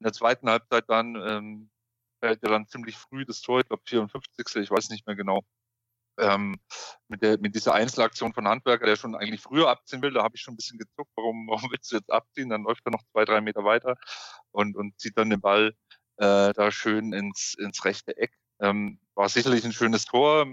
in 0.00 0.04
der 0.04 0.12
zweiten 0.12 0.48
Halbzeit 0.48 0.84
dann 0.88 1.14
ähm, 1.16 1.70
fällt 2.20 2.42
ja 2.42 2.48
dann 2.48 2.66
ziemlich 2.66 2.96
früh 2.96 3.24
das 3.24 3.40
Tor, 3.40 3.60
ich 3.60 3.66
glaube 3.68 3.82
54. 3.86 4.56
Ich 4.56 4.70
weiß 4.70 4.90
nicht 4.90 5.06
mehr 5.06 5.16
genau. 5.16 5.44
Ähm, 6.20 6.60
mit, 7.08 7.22
der, 7.22 7.38
mit 7.38 7.54
dieser 7.54 7.74
Einzelaktion 7.74 8.32
von 8.32 8.46
Handwerker, 8.46 8.86
der 8.86 8.96
schon 8.96 9.14
eigentlich 9.14 9.40
früher 9.40 9.68
abziehen 9.68 10.02
will, 10.02 10.12
da 10.12 10.22
habe 10.22 10.36
ich 10.36 10.42
schon 10.42 10.54
ein 10.54 10.56
bisschen 10.56 10.78
gezuckt, 10.78 11.10
warum, 11.16 11.46
warum 11.48 11.70
willst 11.70 11.90
du 11.90 11.96
jetzt 11.96 12.10
abziehen? 12.10 12.50
Dann 12.50 12.62
läuft 12.62 12.86
er 12.86 12.92
noch 12.92 13.02
zwei, 13.12 13.24
drei 13.24 13.40
Meter 13.40 13.64
weiter 13.64 13.96
und, 14.52 14.76
und 14.76 14.98
zieht 15.00 15.16
dann 15.18 15.30
den 15.30 15.40
Ball 15.40 15.74
äh, 16.16 16.52
da 16.52 16.70
schön 16.70 17.12
ins, 17.12 17.54
ins 17.54 17.84
rechte 17.84 18.16
Eck. 18.16 18.32
Ähm, 18.60 19.00
war 19.14 19.28
sicherlich 19.28 19.64
ein 19.64 19.72
schönes 19.72 20.04
Tor, 20.04 20.46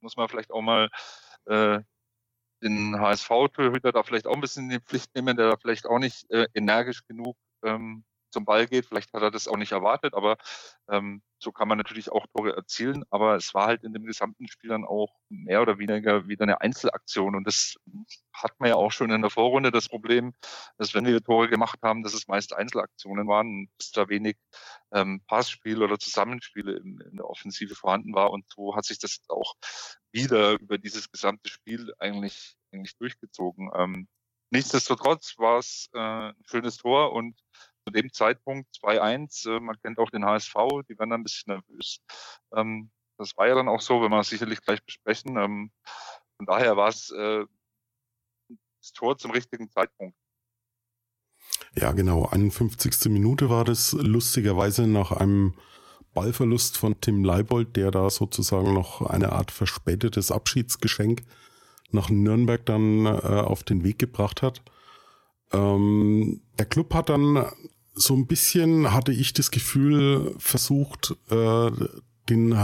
muss 0.00 0.16
man 0.16 0.28
vielleicht 0.28 0.50
auch 0.50 0.62
mal 0.62 0.90
äh, 1.46 1.80
den 2.62 2.98
HSV-Torhüter 2.98 3.92
da 3.92 4.02
vielleicht 4.02 4.26
auch 4.26 4.34
ein 4.34 4.40
bisschen 4.40 4.64
in 4.64 4.78
die 4.78 4.84
Pflicht 4.84 5.14
nehmen, 5.14 5.36
der 5.36 5.50
da 5.50 5.56
vielleicht 5.56 5.86
auch 5.86 5.98
nicht 5.98 6.30
äh, 6.30 6.46
energisch 6.54 7.04
genug 7.06 7.36
ähm, 7.64 8.04
zum 8.32 8.44
Ball 8.44 8.66
geht. 8.66 8.86
Vielleicht 8.86 9.12
hat 9.12 9.22
er 9.22 9.30
das 9.30 9.48
auch 9.48 9.56
nicht 9.56 9.72
erwartet, 9.72 10.14
aber 10.14 10.36
ähm, 10.88 11.22
so 11.38 11.52
kann 11.52 11.68
man 11.68 11.78
natürlich 11.78 12.10
auch 12.10 12.26
Tore 12.34 12.56
erzielen. 12.56 13.04
Aber 13.10 13.36
es 13.36 13.54
war 13.54 13.66
halt 13.66 13.84
in 13.84 13.92
dem 13.92 14.04
gesamten 14.04 14.48
Spiel 14.48 14.70
dann 14.70 14.84
auch 14.84 15.14
mehr 15.28 15.62
oder 15.62 15.78
weniger 15.78 16.28
wieder 16.28 16.44
eine 16.44 16.60
Einzelaktion. 16.60 17.34
Und 17.34 17.46
das 17.46 17.76
hat 18.32 18.52
man 18.58 18.70
ja 18.70 18.76
auch 18.76 18.92
schon 18.92 19.10
in 19.10 19.22
der 19.22 19.30
Vorrunde 19.30 19.70
das 19.70 19.88
Problem, 19.88 20.34
dass 20.78 20.94
wenn 20.94 21.04
wir 21.04 21.22
Tore 21.22 21.48
gemacht 21.48 21.80
haben, 21.82 22.02
dass 22.02 22.14
es 22.14 22.28
meist 22.28 22.54
Einzelaktionen 22.54 23.28
waren 23.28 23.46
und 23.46 23.70
dass 23.78 23.90
da 23.92 24.08
wenig 24.08 24.36
ähm, 24.92 25.22
Passspiel 25.26 25.82
oder 25.82 25.98
Zusammenspiele 25.98 26.76
in, 26.76 27.00
in 27.00 27.16
der 27.16 27.28
Offensive 27.28 27.74
vorhanden 27.74 28.14
war. 28.14 28.30
Und 28.30 28.44
so 28.54 28.74
hat 28.76 28.84
sich 28.84 28.98
das 28.98 29.20
auch 29.28 29.54
wieder 30.12 30.52
über 30.60 30.78
dieses 30.78 31.10
gesamte 31.10 31.48
Spiel 31.48 31.92
eigentlich, 31.98 32.56
eigentlich 32.72 32.96
durchgezogen. 32.98 33.70
Ähm, 33.74 34.08
nichtsdestotrotz 34.50 35.38
war 35.38 35.58
es 35.58 35.88
äh, 35.94 35.98
ein 35.98 36.34
schönes 36.44 36.76
Tor 36.76 37.12
und 37.12 37.40
zu 37.84 37.92
dem 37.92 38.12
Zeitpunkt 38.12 38.68
2-1, 38.76 39.48
äh, 39.48 39.60
man 39.60 39.80
kennt 39.82 39.98
auch 39.98 40.10
den 40.10 40.24
HSV, 40.24 40.54
die 40.88 40.98
werden 40.98 41.10
dann 41.10 41.20
ein 41.20 41.24
bisschen 41.24 41.54
nervös. 41.54 42.00
Ähm, 42.54 42.90
das 43.18 43.36
war 43.36 43.48
ja 43.48 43.54
dann 43.54 43.68
auch 43.68 43.80
so, 43.80 44.02
wenn 44.02 44.10
wir 44.10 44.24
sicherlich 44.24 44.60
gleich 44.62 44.82
besprechen. 44.84 45.36
Ähm, 45.36 45.70
von 46.36 46.46
daher 46.46 46.76
war 46.76 46.88
es 46.88 47.10
äh, 47.10 47.44
das 48.80 48.92
Tor 48.92 49.16
zum 49.16 49.30
richtigen 49.30 49.70
Zeitpunkt. 49.70 50.16
Ja, 51.74 51.92
genau. 51.92 52.26
51. 52.26 53.10
Minute 53.10 53.48
war 53.48 53.64
das 53.64 53.92
lustigerweise 53.92 54.86
nach 54.86 55.12
einem 55.12 55.54
Ballverlust 56.14 56.76
von 56.76 57.00
Tim 57.00 57.24
Leibold, 57.24 57.76
der 57.76 57.90
da 57.90 58.10
sozusagen 58.10 58.74
noch 58.74 59.02
eine 59.02 59.32
Art 59.32 59.50
verspätetes 59.50 60.30
Abschiedsgeschenk 60.30 61.22
nach 61.90 62.10
Nürnberg 62.10 62.64
dann 62.66 63.06
äh, 63.06 63.08
auf 63.08 63.62
den 63.62 63.84
Weg 63.84 63.98
gebracht 63.98 64.42
hat. 64.42 64.62
Ähm, 65.52 66.42
der 66.58 66.66
Club 66.66 66.92
hat 66.94 67.08
dann 67.08 67.46
so 67.94 68.14
ein 68.14 68.26
bisschen, 68.26 68.92
hatte 68.92 69.12
ich 69.12 69.32
das 69.32 69.50
Gefühl, 69.50 70.34
versucht, 70.38 71.16
äh, 71.30 71.70
den 72.28 72.56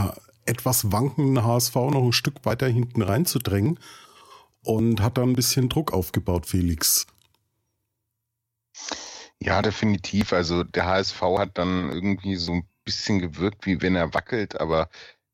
etwas 0.45 0.91
wankenden 0.91 1.43
HSV 1.43 1.75
noch 1.75 2.03
ein 2.03 2.11
Stück 2.11 2.45
weiter 2.45 2.67
hinten 2.67 3.01
reinzudrängen 3.01 3.79
und 4.63 5.01
hat 5.01 5.17
dann 5.17 5.29
ein 5.29 5.35
bisschen 5.35 5.69
Druck 5.69 5.93
aufgebaut, 5.93 6.47
Felix. 6.47 7.05
Ja, 9.41 9.61
definitiv. 9.61 10.33
Also 10.33 10.63
der 10.63 10.85
HSV 10.85 11.21
hat 11.37 11.57
dann 11.57 11.91
irgendwie 11.91 12.35
so 12.35 12.53
ein 12.53 12.67
bisschen 12.83 13.19
gewirkt, 13.19 13.65
wie 13.65 13.81
wenn 13.81 13.95
er 13.95 14.13
wackelt, 14.13 14.59
aber 14.59 14.89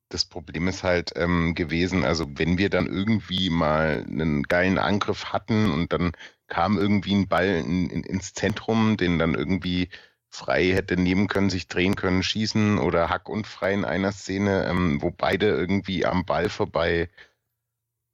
das 0.10 0.26
Problem 0.26 0.68
ist 0.68 0.84
halt 0.84 1.14
ähm, 1.16 1.56
gewesen, 1.56 2.04
also 2.06 2.26
wenn 2.36 2.58
wir 2.58 2.70
dann 2.70 2.86
irgendwie 2.86 3.50
mal 3.50 4.06
einen 4.08 4.44
geilen 4.44 4.78
Angriff 4.78 5.26
hatten 5.34 5.72
und 5.72 5.92
dann 5.92 6.12
kam 6.48 6.78
irgendwie 6.78 7.16
ein 7.16 7.28
Ball 7.28 7.48
in, 7.48 7.90
in, 7.90 8.04
ins 8.04 8.34
Zentrum, 8.34 8.98
den 8.98 9.20
dann 9.20 9.36
irgendwie 9.36 9.90
frei 10.30 10.74
hätte 10.74 10.98
nehmen 10.98 11.28
können, 11.28 11.50
sich 11.50 11.68
drehen 11.68 11.96
können, 11.96 12.22
schießen 12.22 12.78
oder 12.78 13.10
Hack 13.10 13.30
und 13.30 13.48
frei 13.48 13.74
in 13.74 13.86
einer 13.86 14.12
Szene, 14.12 14.66
ähm, 14.68 15.02
wo 15.02 15.12
beide 15.12 15.48
irgendwie 15.48 16.06
am 16.06 16.26
Ball 16.26 16.50
vorbei, 16.50 17.10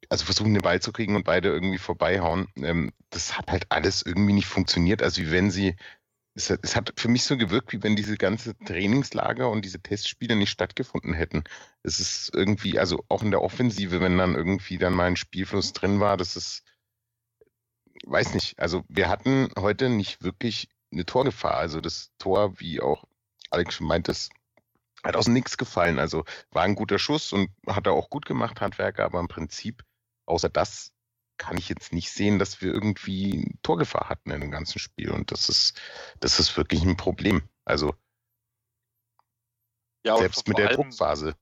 also 0.09 0.25
versuchen 0.25 0.53
den 0.53 0.61
Ball 0.61 0.81
zu 0.81 0.91
kriegen 0.91 1.15
und 1.15 1.25
beide 1.25 1.49
irgendwie 1.49 1.79
vorbeihauen. 1.79 2.47
Ähm, 2.57 2.91
das 3.09 3.37
hat 3.37 3.49
halt 3.49 3.65
alles 3.69 4.03
irgendwie 4.05 4.33
nicht 4.33 4.47
funktioniert. 4.47 5.01
Also 5.01 5.21
wie 5.21 5.31
wenn 5.31 5.51
sie, 5.51 5.75
es 6.35 6.49
hat, 6.49 6.59
es 6.63 6.75
hat 6.75 6.93
für 6.97 7.09
mich 7.09 7.23
so 7.23 7.37
gewirkt, 7.37 7.73
wie 7.73 7.83
wenn 7.83 7.95
diese 7.95 8.17
ganze 8.17 8.57
Trainingslager 8.57 9.49
und 9.49 9.65
diese 9.65 9.81
Testspiele 9.81 10.35
nicht 10.35 10.51
stattgefunden 10.51 11.13
hätten. 11.13 11.43
Es 11.83 11.99
ist 11.99 12.31
irgendwie, 12.33 12.79
also 12.79 13.03
auch 13.09 13.23
in 13.23 13.31
der 13.31 13.41
Offensive, 13.41 13.99
wenn 13.99 14.17
dann 14.17 14.35
irgendwie 14.35 14.77
dann 14.77 14.93
mal 14.93 15.07
ein 15.07 15.17
Spielfluss 15.17 15.73
drin 15.73 15.99
war, 15.99 16.17
das 16.17 16.35
ist, 16.35 16.63
weiß 18.05 18.33
nicht, 18.33 18.59
also 18.59 18.83
wir 18.87 19.09
hatten 19.09 19.49
heute 19.57 19.89
nicht 19.89 20.23
wirklich 20.23 20.69
eine 20.91 21.05
Torgefahr. 21.05 21.55
Also 21.55 21.81
das 21.81 22.11
Tor, 22.17 22.59
wie 22.59 22.81
auch 22.81 23.05
Alex 23.49 23.75
schon 23.75 23.87
meint, 23.87 24.07
das 24.07 24.29
hat 25.03 25.15
aus 25.15 25.27
nichts 25.27 25.57
gefallen. 25.57 25.99
Also 25.99 26.25
war 26.51 26.63
ein 26.63 26.75
guter 26.75 26.99
Schuss 26.99 27.33
und 27.33 27.49
hat 27.67 27.87
er 27.87 27.93
auch 27.93 28.09
gut 28.09 28.25
gemacht, 28.25 28.61
Handwerker, 28.61 29.05
aber 29.05 29.19
im 29.19 29.27
Prinzip, 29.27 29.83
außer 30.25 30.49
das, 30.49 30.91
kann 31.41 31.57
ich 31.57 31.69
jetzt 31.69 31.91
nicht 31.91 32.11
sehen, 32.11 32.37
dass 32.37 32.61
wir 32.61 32.71
irgendwie 32.71 33.57
Torgefahr 33.63 34.09
hatten 34.09 34.29
in 34.29 34.41
dem 34.41 34.51
ganzen 34.51 34.77
Spiel. 34.77 35.09
Und 35.09 35.31
das 35.31 35.49
ist, 35.49 35.81
das 36.19 36.39
ist 36.39 36.55
wirklich 36.55 36.83
ein 36.83 36.97
Problem. 36.97 37.41
Also 37.65 37.95
ja, 40.05 40.17
selbst 40.17 40.47
mit 40.47 40.59
der 40.59 40.67
allem, 40.67 40.75
Druckphase. 40.75 41.35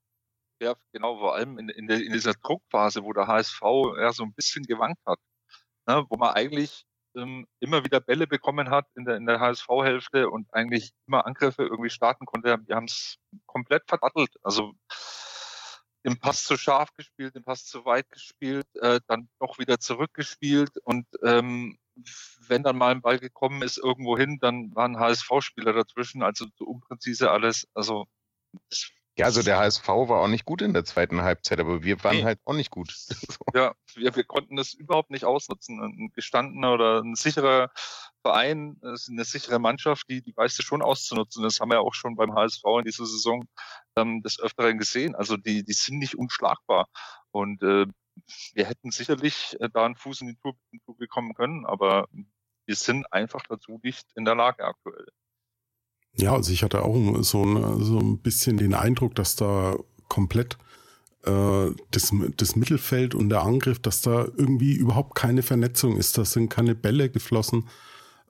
Ja, 0.62 0.76
genau, 0.94 1.18
vor 1.20 1.36
allem 1.36 1.58
in, 1.58 1.68
in, 1.68 1.88
der, 1.88 2.02
in 2.02 2.14
dieser 2.14 2.34
Druckphase, 2.34 3.04
wo 3.04 3.12
der 3.12 3.28
HSV 3.28 3.62
ja 3.98 4.14
so 4.14 4.24
ein 4.24 4.34
bisschen 4.34 4.64
gewankt 4.64 5.02
hat, 5.06 5.20
ne, 5.90 6.06
wo 6.10 6.18
man 6.18 6.34
eigentlich 6.36 6.86
ähm, 7.16 7.48
immer 7.60 7.84
wieder 7.84 8.00
Bälle 8.00 8.28
bekommen 8.28 8.70
hat 8.70 8.86
in 8.96 9.06
der, 9.06 9.18
in 9.18 9.26
der 9.26 9.40
HSV-Hälfte 9.40 10.30
und 10.30 10.54
eigentlich 10.54 10.92
immer 11.08 11.26
Angriffe 11.26 11.64
irgendwie 11.64 11.90
starten 11.90 12.26
konnte. 12.26 12.58
Wir 12.68 12.76
haben 12.76 12.86
es 12.86 13.18
komplett 13.48 13.84
verdattelt. 13.88 14.30
Also 14.44 14.74
im 16.04 16.20
Pass 16.20 16.44
zu 16.44 16.58
scharf 16.58 16.94
gespielt, 16.96 17.36
im 17.36 17.44
Pass 17.44 17.66
zu 17.66 17.84
weit 17.86 18.10
gespielt, 18.10 18.68
äh, 18.76 19.00
dann 19.08 19.30
doch 19.40 19.58
wieder 19.58 19.80
zurückgespielt 19.80 20.78
und 20.84 21.06
ähm, 21.24 21.78
wenn 22.48 22.64
dann 22.64 22.78
mal 22.78 22.92
ein 22.92 23.02
Ball 23.02 23.20
gekommen 23.20 23.62
ist 23.64 23.78
irgendwo 23.78 24.18
hin, 24.18 24.38
dann 24.40 24.74
waren 24.76 24.98
HSV-Spieler 24.98 25.74
dazwischen, 25.74 26.24
also 26.24 26.46
so 26.56 26.66
unpräzise 26.66 27.30
alles. 27.30 27.68
Also 27.74 28.06
das 28.70 28.92
ja, 29.18 29.26
also 29.26 29.44
der 29.44 29.58
HSV 29.58 29.88
war 29.88 30.22
auch 30.22 30.28
nicht 30.28 30.46
gut 30.46 30.62
in 30.62 30.74
der 30.74 30.86
zweiten 30.86 31.22
Halbzeit, 31.22 31.60
aber 31.60 31.84
wir 31.84 32.02
waren 32.04 32.18
nee. 32.18 32.24
halt 32.24 32.40
auch 32.46 32.54
nicht 32.54 32.72
gut. 32.72 32.94
Ja, 33.54 33.74
wir, 33.96 34.16
wir 34.16 34.24
konnten 34.24 34.56
das 34.56 34.74
überhaupt 34.74 35.10
nicht 35.10 35.26
ausnutzen. 35.26 35.82
Ein 35.82 36.12
gestandener 36.14 36.74
oder 36.74 37.02
ein 37.02 37.16
sicherer 37.16 37.72
Verein, 38.22 38.80
eine 38.82 39.26
sichere 39.26 39.60
Mannschaft, 39.60 40.08
die, 40.08 40.22
die 40.22 40.38
weiß 40.38 40.56
das 40.56 40.66
schon 40.66 40.84
auszunutzen. 40.84 41.42
Das 41.42 41.60
haben 41.60 41.70
wir 41.70 41.76
ja 41.76 41.82
auch 41.82 41.96
schon 41.96 42.16
beim 42.16 42.36
HSV 42.36 42.64
in 42.78 42.86
dieser 42.86 43.06
Saison 43.06 43.46
ähm, 43.96 44.22
des 44.22 44.40
Öfteren 44.40 44.78
gesehen. 44.78 45.16
Also 45.16 45.36
die, 45.36 45.64
die 45.64 45.74
sind 45.74 45.98
nicht 45.98 46.16
unschlagbar. 46.16 46.88
Und 47.32 47.64
äh, 47.64 47.88
wir 48.54 48.66
hätten 48.66 48.92
sicherlich 48.92 49.58
äh, 49.60 49.70
da 49.74 49.86
einen 49.86 49.96
Fuß 49.96 50.22
in 50.22 50.28
die 50.28 50.36
Tour, 50.36 50.54
in 50.72 50.80
die 50.80 50.86
Tour 50.86 50.98
bekommen 50.98 51.34
können, 51.34 51.66
aber 51.66 52.08
wir 52.66 52.76
sind 52.76 53.12
einfach 53.12 53.44
dazu 53.50 53.80
nicht 53.84 54.08
in 54.16 54.26
der 54.26 54.36
Lage 54.36 54.64
aktuell. 54.64 55.08
Ja, 56.16 56.34
also 56.34 56.52
ich 56.52 56.64
hatte 56.64 56.84
auch 56.84 57.24
so 57.24 57.44
ein, 57.44 57.84
so 57.84 57.98
ein 58.00 58.18
bisschen 58.20 58.58
den 58.58 58.74
Eindruck, 58.74 59.16
dass 59.16 59.36
da 59.36 59.78
komplett 60.10 60.58
äh, 61.26 61.72
das, 61.92 62.14
das 62.38 62.56
Mittelfeld 62.56 63.16
und 63.16 63.30
der 63.30 63.44
Angriff, 63.44 63.80
dass 63.80 64.02
da 64.02 64.26
irgendwie 64.38 64.74
überhaupt 64.74 65.16
keine 65.16 65.44
Vernetzung 65.44 65.98
ist. 65.98 66.18
Da 66.18 66.26
sind 66.26 66.50
keine 66.50 66.76
Bälle 66.76 67.10
geflossen. 67.10 67.68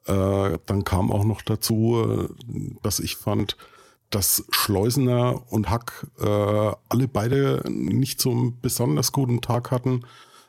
Äh, 0.06 0.58
dann 0.66 0.84
kam 0.84 1.10
auch 1.12 1.24
noch 1.24 1.42
dazu, 1.42 2.28
äh, 2.28 2.74
dass 2.82 3.00
ich 3.00 3.16
fand, 3.16 3.56
dass 4.10 4.44
Schleusener 4.50 5.42
und 5.52 5.70
Hack 5.70 6.06
äh, 6.18 6.72
alle 6.88 7.08
beide 7.08 7.62
nicht 7.68 8.20
so 8.20 8.30
einen 8.30 8.60
besonders 8.60 9.12
guten 9.12 9.40
Tag 9.40 9.70
hatten. 9.70 10.04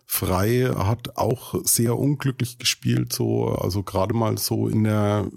Frei 0.06 0.72
hat 0.76 1.18
auch 1.18 1.56
sehr 1.64 1.98
unglücklich 1.98 2.58
gespielt, 2.58 3.14
so, 3.14 3.50
also 3.50 3.84
gerade 3.84 4.14
mal 4.14 4.38
so 4.38 4.68
in 4.68 4.84
der 4.84 5.28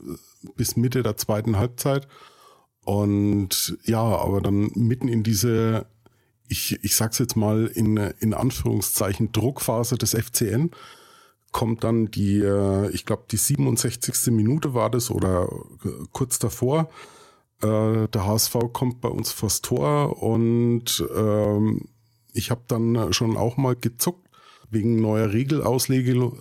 bis 0.57 0.77
Mitte 0.77 1.03
der 1.03 1.17
zweiten 1.17 1.57
Halbzeit. 1.57 2.09
Und 2.85 3.79
ja, 3.85 4.03
aber 4.03 4.41
dann 4.41 4.71
mitten 4.75 5.09
in 5.09 5.23
diese, 5.23 5.87
ich, 6.49 6.79
ich 6.83 6.97
sag's 6.97 7.19
jetzt 7.19 7.37
mal 7.37 7.67
in, 7.67 7.97
in 7.97 8.35
Anführungszeichen, 8.35 9.33
Druckphase 9.33 9.97
des 9.97 10.15
FCN, 10.15 10.71
kommt 11.53 11.85
dann 11.85 12.11
die, 12.11 12.41
äh, 12.41 12.91
ich 12.91 13.07
glaube, 13.07 13.25
die 13.31 13.37
67. 13.37 14.33
Minute 14.33 14.75
war 14.75 14.91
das 14.91 15.11
oder 15.11 15.49
kurz 16.13 16.39
davor. 16.39 16.91
Äh, 17.63 18.09
der 18.09 18.27
HSV 18.27 18.57
kommt 18.73 19.01
bei 19.01 19.09
uns 19.09 19.33
vors 19.33 19.63
Tor 19.63 20.23
und 20.23 21.05
ähm, 21.17 21.89
ich 22.33 22.51
habe 22.51 22.63
dann 22.67 23.13
schon 23.13 23.37
auch 23.37 23.57
mal 23.57 23.77
gezuckt 23.77 24.29
wegen 24.71 25.01
neuer 25.01 25.33
Regelauslegung, 25.33 26.37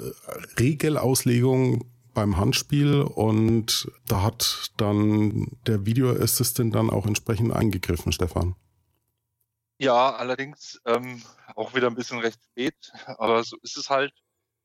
Regelauslegung 0.59 1.85
beim 2.13 2.37
Handspiel 2.37 3.01
und 3.01 3.91
da 4.07 4.21
hat 4.21 4.71
dann 4.77 5.57
der 5.67 5.85
Video 5.85 6.09
Assistant 6.11 6.75
dann 6.75 6.89
auch 6.89 7.05
entsprechend 7.05 7.53
eingegriffen, 7.53 8.11
Stefan. 8.11 8.55
Ja, 9.79 10.15
allerdings 10.15 10.79
ähm, 10.85 11.21
auch 11.55 11.75
wieder 11.75 11.87
ein 11.87 11.95
bisschen 11.95 12.19
recht 12.19 12.39
spät, 12.43 12.91
aber 13.05 13.43
so 13.43 13.57
ist 13.61 13.77
es 13.77 13.89
halt. 13.89 14.13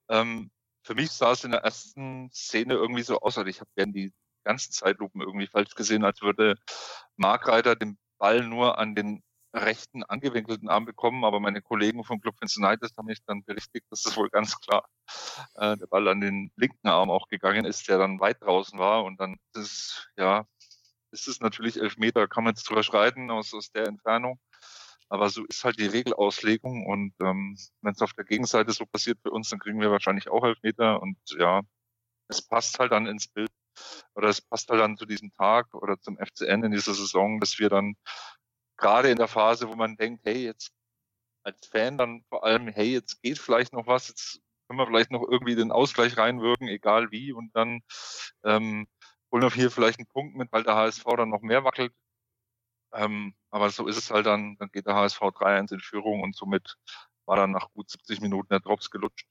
Ähm, 0.09 0.51
für 0.83 0.95
mich 0.95 1.11
sah 1.11 1.33
es 1.33 1.45
in 1.45 1.51
der 1.51 1.61
ersten 1.61 2.31
Szene 2.33 2.75
irgendwie 2.75 3.03
so 3.03 3.21
aus, 3.21 3.37
als 3.37 3.49
ich 3.49 3.61
habe 3.61 3.71
während 3.75 3.95
die 3.95 4.13
ganzen 4.45 4.73
Zeitlupen 4.73 5.21
irgendwie 5.21 5.47
falsch 5.47 5.75
gesehen, 5.75 6.05
als 6.05 6.23
würde 6.23 6.57
Mark 7.17 7.47
Reiter 7.49 7.77
den 7.77 7.99
Ball 8.19 8.43
nur 8.47 8.79
an 8.79 8.95
den 8.95 9.23
rechten 9.59 10.03
angewinkelten 10.05 10.69
Arm 10.69 10.85
bekommen, 10.85 11.25
aber 11.25 11.41
meine 11.41 11.63
Kollegen 11.63 12.05
vom 12.05 12.21
Club 12.21 12.37
United 12.41 12.91
haben 12.97 13.07
mich 13.07 13.23
dann 13.27 13.45
berichtigt, 13.45 13.87
dass 13.91 14.03
das 14.03 14.17
wohl 14.17 14.31
ganz 14.31 14.59
klar 14.61 14.89
äh, 15.55 15.77
der 15.77 15.87
Ball 15.87 16.09
an 16.09 16.21
den 16.21 16.51
linken 16.57 16.89
Arm 16.89 17.11
auch 17.11 17.29
gegangen 17.29 17.65
ist, 17.65 17.89
der 17.89 17.99
dann 17.99 18.21
weit 18.21 18.43
draußen 18.43 18.79
war 18.79 19.05
und 19.05 19.21
dann 19.21 19.37
ist 19.55 20.11
ja, 20.17 20.47
ist 21.11 21.29
es 21.29 21.41
natürlich 21.41 21.81
elf 21.81 21.97
Meter, 21.97 22.29
kann 22.29 22.45
man 22.45 22.55
jetzt 22.55 22.69
drüber 22.69 22.83
schreiten 22.83 23.31
aus, 23.31 23.55
aus 23.55 23.71
der 23.71 23.87
Entfernung. 23.87 24.39
Aber 25.11 25.31
so 25.31 25.45
ist 25.47 25.65
halt 25.65 25.79
die 25.79 25.87
Regelauslegung 25.87 26.87
und 26.87 27.15
ähm, 27.23 27.57
wenn 27.81 27.93
es 27.93 28.03
auf 28.03 28.13
der 28.13 28.25
Gegenseite 28.25 28.73
so 28.73 28.85
passiert 28.85 29.19
für 29.23 29.31
uns, 29.31 29.49
dann 29.49 29.59
kriegen 29.59 29.81
wir 29.81 29.91
wahrscheinlich 29.91 30.29
auch 30.29 30.45
elf 30.45 30.59
Meter 30.63 31.01
und 31.01 31.17
ja, 31.39 31.63
es 32.29 32.47
passt 32.47 32.79
halt 32.79 32.93
dann 32.93 33.07
ins 33.07 33.27
Bild 33.29 33.51
oder 34.15 34.29
es 34.29 34.41
passt 34.41 34.69
halt 34.69 34.81
dann 34.81 34.97
zu 34.97 35.07
diesem 35.07 35.33
Tag 35.33 35.73
oder 35.75 35.99
zum 35.99 36.19
FCN 36.19 36.65
in 36.65 36.73
dieser 36.73 36.95
Saison, 36.95 37.41
dass 37.41 37.59
wir 37.59 37.71
dann 37.71 37.95
gerade 38.79 39.11
in 39.11 39.19
der 39.19 39.29
Phase, 39.29 39.69
wo 39.69 39.75
man 39.75 39.97
denkt, 39.97 40.25
hey, 40.25 40.45
jetzt 40.45 40.73
als 41.43 41.67
Fan 41.67 41.99
dann 41.99 42.25
vor 42.29 42.45
allem, 42.45 42.69
hey, 42.69 42.93
jetzt 42.93 43.23
geht 43.23 43.39
vielleicht 43.39 43.73
noch 43.73 43.87
was, 43.87 44.09
jetzt 44.09 44.41
können 44.67 44.79
wir 44.79 44.87
vielleicht 44.87 45.11
noch 45.11 45.27
irgendwie 45.29 45.55
den 45.55 45.73
Ausgleich 45.73 46.17
reinwirken, 46.17 46.69
egal 46.69 47.11
wie, 47.11 47.33
und 47.33 47.55
dann 47.55 47.81
ähm, 48.45 48.87
holen 49.33 49.43
wir 49.43 49.51
hier 49.51 49.71
vielleicht 49.71 49.99
einen 49.99 50.09
Punkt 50.09 50.37
mit, 50.37 50.53
weil 50.53 50.63
der 50.63 50.77
HSV 50.77 51.05
dann 51.17 51.31
noch 51.31 51.43
mehr 51.43 51.65
wackelt. 51.65 51.93
Ähm, 52.93 53.35
aber 53.51 53.71
so 53.71 53.87
ist 53.87 53.99
es 53.99 54.11
halt 54.11 54.27
dann, 54.27 54.57
dann 54.59 54.71
geht 54.71 54.87
der 54.87 54.95
HSV 54.95 55.21
3-1 55.21 55.75
in 55.75 55.81
Führung 55.81 56.23
und 56.23 56.35
somit 56.37 56.77
war 57.27 57.37
dann 57.37 57.53
nach 57.53 57.71
gut 57.73 57.91
70 57.91 58.21
Minuten 58.21 58.49
der 58.49 58.61
Drops 58.61 58.91
gelutscht. 58.91 59.27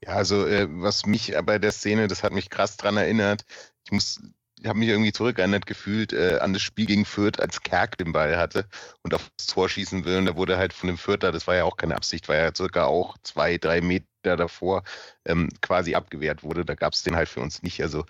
Ja, 0.00 0.10
also 0.10 0.46
äh, 0.46 0.66
was 0.70 1.06
mich 1.06 1.34
bei 1.44 1.58
der 1.58 1.72
Szene, 1.72 2.08
das 2.08 2.22
hat 2.22 2.32
mich 2.32 2.50
krass 2.50 2.76
dran 2.76 2.96
erinnert. 2.96 3.44
Ich 3.84 3.92
muss 3.92 4.20
habe 4.66 4.78
mich 4.78 4.88
irgendwie 4.88 5.12
zurückerinnert 5.12 5.66
gefühlt 5.66 6.12
äh, 6.12 6.38
an 6.40 6.52
das 6.52 6.62
Spiel 6.62 6.86
gegen 6.86 7.04
Fürth, 7.04 7.40
als 7.40 7.62
Kerk 7.62 7.96
den 7.98 8.12
Ball 8.12 8.36
hatte 8.36 8.66
und 9.02 9.14
aufs 9.14 9.46
Tor 9.46 9.68
schießen 9.68 10.04
will. 10.04 10.18
Und 10.18 10.26
da 10.26 10.36
wurde 10.36 10.58
halt 10.58 10.72
von 10.72 10.88
dem 10.88 10.98
Fürther, 10.98 11.32
das 11.32 11.46
war 11.46 11.56
ja 11.56 11.64
auch 11.64 11.76
keine 11.76 11.96
Absicht, 11.96 12.28
war 12.28 12.36
ja 12.36 12.54
circa 12.54 12.84
auch 12.84 13.16
zwei, 13.22 13.58
drei 13.58 13.80
Meter 13.80 14.04
davor 14.22 14.82
ähm, 15.24 15.48
quasi 15.60 15.94
abgewehrt 15.94 16.42
wurde. 16.42 16.64
Da 16.64 16.74
gab 16.74 16.92
es 16.92 17.02
den 17.02 17.16
halt 17.16 17.28
für 17.28 17.40
uns 17.40 17.62
nicht. 17.62 17.80
Also 17.82 18.04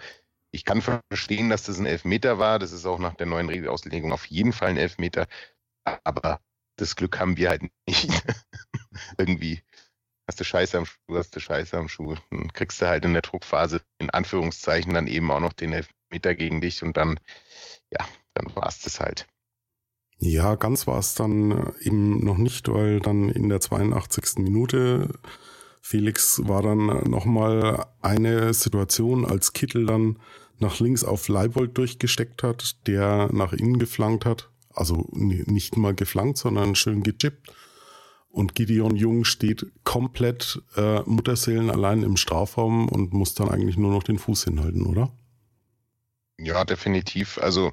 ich 0.50 0.64
kann 0.64 0.82
verstehen, 0.82 1.50
dass 1.50 1.64
das 1.64 1.78
ein 1.78 1.86
Elfmeter 1.86 2.38
war. 2.38 2.58
Das 2.58 2.72
ist 2.72 2.86
auch 2.86 2.98
nach 2.98 3.14
der 3.14 3.26
neuen 3.26 3.48
Regelauslegung 3.48 4.12
auf 4.12 4.26
jeden 4.26 4.52
Fall 4.52 4.70
ein 4.70 4.78
Elfmeter. 4.78 5.26
Aber 6.04 6.40
das 6.76 6.96
Glück 6.96 7.18
haben 7.18 7.36
wir 7.36 7.50
halt 7.50 7.62
nicht. 7.88 8.10
irgendwie 9.18 9.62
hast 10.26 10.40
du 10.40 10.44
Scheiße 10.44 10.78
am 10.78 10.86
Schuh, 10.86 11.16
hast 11.16 11.34
du 11.36 11.40
Scheiße 11.40 11.76
am 11.76 11.88
Schuh. 11.88 12.14
Dann 12.30 12.52
kriegst 12.52 12.80
du 12.80 12.86
halt 12.86 13.04
in 13.04 13.12
der 13.12 13.22
Druckphase 13.22 13.82
in 13.98 14.10
Anführungszeichen 14.10 14.94
dann 14.94 15.06
eben 15.06 15.30
auch 15.30 15.40
noch 15.40 15.52
den 15.52 15.72
Elfmeter 15.72 15.97
Meter 16.10 16.34
gegen 16.34 16.60
dich 16.60 16.82
und 16.82 16.96
dann, 16.96 17.18
ja, 17.90 18.06
dann 18.34 18.54
war 18.54 18.68
es 18.68 18.80
das 18.80 19.00
halt. 19.00 19.26
Ja, 20.20 20.56
ganz 20.56 20.86
war 20.86 20.98
es 20.98 21.14
dann 21.14 21.52
äh, 21.52 21.72
eben 21.80 22.24
noch 22.24 22.38
nicht, 22.38 22.68
weil 22.68 23.00
dann 23.00 23.28
in 23.28 23.48
der 23.48 23.60
82. 23.60 24.38
Minute 24.38 25.10
Felix 25.80 26.42
war 26.44 26.62
dann 26.62 26.86
nochmal 27.08 27.86
eine 28.02 28.52
Situation, 28.52 29.24
als 29.24 29.52
Kittel 29.52 29.86
dann 29.86 30.18
nach 30.58 30.80
links 30.80 31.04
auf 31.04 31.28
Leibold 31.28 31.78
durchgesteckt 31.78 32.42
hat, 32.42 32.86
der 32.88 33.30
nach 33.32 33.52
innen 33.52 33.78
geflankt 33.78 34.24
hat. 34.24 34.50
Also 34.74 35.06
nicht 35.12 35.76
mal 35.76 35.94
geflankt, 35.94 36.38
sondern 36.38 36.74
schön 36.74 37.02
gechippt. 37.02 37.52
und 38.28 38.54
Gideon 38.54 38.96
Jung 38.96 39.24
steht 39.24 39.66
komplett 39.84 40.62
äh, 40.76 41.00
Mutterseelen 41.02 41.70
allein 41.70 42.02
im 42.02 42.16
Strafraum 42.16 42.88
und 42.88 43.12
muss 43.12 43.34
dann 43.34 43.48
eigentlich 43.48 43.76
nur 43.76 43.92
noch 43.92 44.02
den 44.02 44.18
Fuß 44.18 44.44
hinhalten, 44.44 44.84
oder? 44.84 45.10
Ja, 46.38 46.64
definitiv. 46.64 47.38
Also 47.38 47.72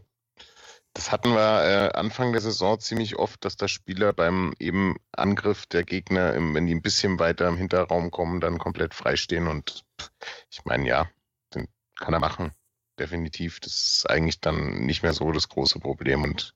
das 0.96 1.12
hatten 1.12 1.34
wir 1.34 1.64
äh, 1.64 1.98
Anfang 1.98 2.32
der 2.32 2.42
Saison 2.42 2.80
ziemlich 2.80 3.18
oft, 3.18 3.44
dass 3.44 3.58
da 3.58 3.68
Spieler 3.68 4.14
beim 4.14 4.54
eben 4.60 4.96
Angriff 5.12 5.66
der 5.66 5.84
Gegner, 5.84 6.34
im, 6.34 6.56
wenn 6.56 6.68
die 6.68 6.74
ein 6.74 6.82
bisschen 6.82 7.20
weiter 7.20 7.50
im 7.50 7.58
Hinterraum 7.58 8.12
kommen, 8.12 8.40
dann 8.40 8.58
komplett 8.58 8.94
freistehen. 8.94 9.48
Und 9.48 9.84
ich 10.50 10.64
meine, 10.64 10.88
ja, 10.88 11.10
den 11.54 11.68
kann 12.00 12.14
er 12.14 12.22
machen. 12.22 12.52
Definitiv. 12.98 13.60
Das 13.60 13.74
ist 13.74 14.10
eigentlich 14.10 14.40
dann 14.40 14.86
nicht 14.86 15.04
mehr 15.04 15.12
so 15.12 15.34
das 15.34 15.50
große 15.50 15.80
Problem. 15.80 16.24
Und 16.24 16.56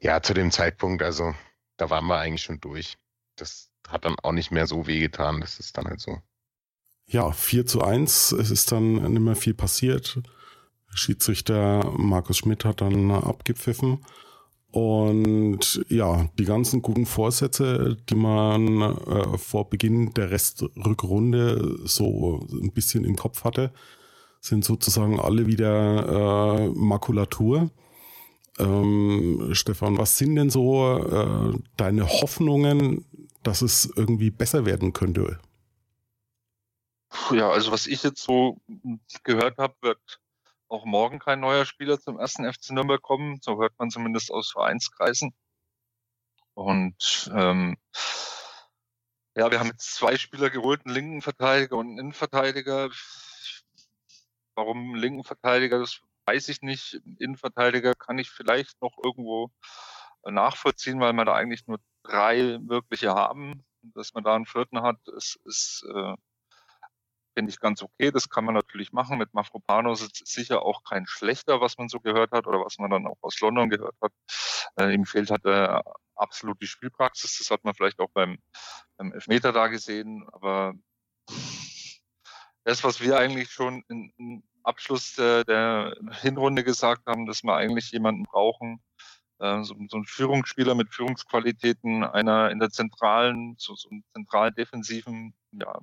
ja, 0.00 0.22
zu 0.22 0.32
dem 0.32 0.50
Zeitpunkt, 0.50 1.02
also 1.02 1.34
da 1.76 1.90
waren 1.90 2.06
wir 2.06 2.16
eigentlich 2.16 2.42
schon 2.42 2.60
durch. 2.60 2.96
Das 3.36 3.70
hat 3.86 4.06
dann 4.06 4.16
auch 4.22 4.32
nicht 4.32 4.50
mehr 4.50 4.66
so 4.66 4.86
wehgetan. 4.86 5.42
Das 5.42 5.60
ist 5.60 5.76
dann 5.76 5.84
halt 5.84 6.00
so. 6.00 6.18
Ja, 7.06 7.30
4 7.30 7.66
zu 7.66 7.82
1. 7.82 8.32
Es 8.32 8.50
ist 8.50 8.72
dann 8.72 8.94
nicht 9.12 9.20
mehr 9.20 9.36
viel 9.36 9.54
passiert. 9.54 10.18
Schiedsrichter 10.92 11.92
Markus 11.96 12.38
Schmidt 12.38 12.64
hat 12.64 12.80
dann 12.80 13.10
abgepfiffen. 13.10 14.04
Und 14.72 15.84
ja, 15.88 16.28
die 16.38 16.44
ganzen 16.44 16.80
guten 16.80 17.06
Vorsätze, 17.06 17.96
die 18.08 18.14
man 18.14 18.80
äh, 18.80 19.38
vor 19.38 19.68
Beginn 19.68 20.14
der 20.14 20.30
Restrückrunde 20.30 21.80
so 21.84 22.46
ein 22.52 22.70
bisschen 22.72 23.04
im 23.04 23.16
Kopf 23.16 23.42
hatte, 23.42 23.72
sind 24.40 24.64
sozusagen 24.64 25.18
alle 25.18 25.46
wieder 25.46 26.60
äh, 26.60 26.68
Makulatur. 26.68 27.70
Ähm, 28.58 29.50
Stefan, 29.52 29.98
was 29.98 30.18
sind 30.18 30.36
denn 30.36 30.50
so 30.50 30.98
äh, 30.98 31.58
deine 31.76 32.06
Hoffnungen, 32.06 33.04
dass 33.42 33.62
es 33.62 33.92
irgendwie 33.96 34.30
besser 34.30 34.66
werden 34.66 34.92
könnte? 34.92 35.40
Ja, 37.32 37.50
also 37.50 37.72
was 37.72 37.88
ich 37.88 38.04
jetzt 38.04 38.22
so 38.22 38.60
gehört 39.24 39.58
habe, 39.58 39.74
wird 39.80 40.20
auch 40.70 40.84
morgen 40.84 41.18
kein 41.18 41.40
neuer 41.40 41.66
Spieler 41.66 42.00
zum 42.00 42.18
ersten 42.18 42.50
FC 42.50 42.70
Nürnberg 42.70 43.02
kommen. 43.02 43.38
So 43.42 43.60
hört 43.60 43.78
man 43.78 43.90
zumindest 43.90 44.30
aus 44.30 44.52
Vereinskreisen. 44.52 45.34
Und 46.54 47.30
ähm, 47.34 47.76
ja, 49.36 49.50
wir 49.50 49.58
haben 49.58 49.68
jetzt 49.68 49.94
zwei 49.94 50.16
Spieler 50.16 50.50
geholt, 50.50 50.84
einen 50.84 50.94
linken 50.94 51.22
Verteidiger 51.22 51.76
und 51.76 51.88
einen 51.88 51.98
Innenverteidiger. 51.98 52.90
Warum 54.54 54.94
linken 54.94 55.24
Verteidiger, 55.24 55.78
das 55.78 56.00
weiß 56.26 56.48
ich 56.48 56.62
nicht. 56.62 57.00
Innenverteidiger 57.18 57.94
kann 57.94 58.18
ich 58.18 58.30
vielleicht 58.30 58.80
noch 58.80 58.96
irgendwo 59.02 59.50
nachvollziehen, 60.24 61.00
weil 61.00 61.12
wir 61.14 61.24
da 61.24 61.34
eigentlich 61.34 61.66
nur 61.66 61.80
drei 62.02 62.58
wirkliche 62.62 63.14
haben. 63.14 63.64
Dass 63.82 64.12
man 64.12 64.24
da 64.24 64.34
einen 64.34 64.46
vierten 64.46 64.82
hat, 64.82 64.98
ist, 65.16 65.40
ist 65.44 65.86
äh, 65.94 66.14
finde 67.34 67.50
ich 67.50 67.60
ganz 67.60 67.82
okay. 67.82 68.10
Das 68.10 68.28
kann 68.28 68.44
man 68.44 68.54
natürlich 68.54 68.92
machen. 68.92 69.18
Mit 69.18 69.34
Mafropanos 69.34 70.02
ist 70.02 70.26
sicher 70.26 70.62
auch 70.62 70.82
kein 70.84 71.06
schlechter, 71.06 71.60
was 71.60 71.78
man 71.78 71.88
so 71.88 72.00
gehört 72.00 72.32
hat 72.32 72.46
oder 72.46 72.64
was 72.64 72.78
man 72.78 72.90
dann 72.90 73.06
auch 73.06 73.18
aus 73.22 73.40
London 73.40 73.70
gehört 73.70 73.96
hat. 74.00 74.12
Äh, 74.76 74.94
ihm 74.94 75.04
fehlt 75.06 75.30
halt 75.30 75.44
äh, 75.44 75.80
absolut 76.16 76.60
die 76.60 76.66
Spielpraxis. 76.66 77.38
Das 77.38 77.50
hat 77.50 77.64
man 77.64 77.74
vielleicht 77.74 78.00
auch 78.00 78.10
beim, 78.12 78.38
beim 78.96 79.12
Elfmeter 79.12 79.52
da 79.52 79.68
gesehen. 79.68 80.26
Aber 80.32 80.74
das, 82.64 82.84
was 82.84 83.00
wir 83.00 83.18
eigentlich 83.18 83.50
schon 83.50 83.82
im 83.88 84.42
Abschluss 84.62 85.14
der, 85.14 85.44
der 85.44 85.96
Hinrunde 86.20 86.64
gesagt 86.64 87.06
haben, 87.06 87.26
dass 87.26 87.42
wir 87.42 87.56
eigentlich 87.56 87.90
jemanden 87.92 88.24
brauchen, 88.24 88.82
äh, 89.38 89.62
so, 89.62 89.74
so 89.88 89.96
ein 89.96 90.04
Führungsspieler 90.04 90.74
mit 90.74 90.92
Führungsqualitäten, 90.94 92.04
einer 92.04 92.50
in 92.50 92.58
der 92.58 92.70
zentralen, 92.70 93.54
so, 93.58 93.74
so 93.74 93.88
einem 93.88 94.04
zentralen 94.12 94.54
defensiven 94.54 95.34
ja, 95.52 95.80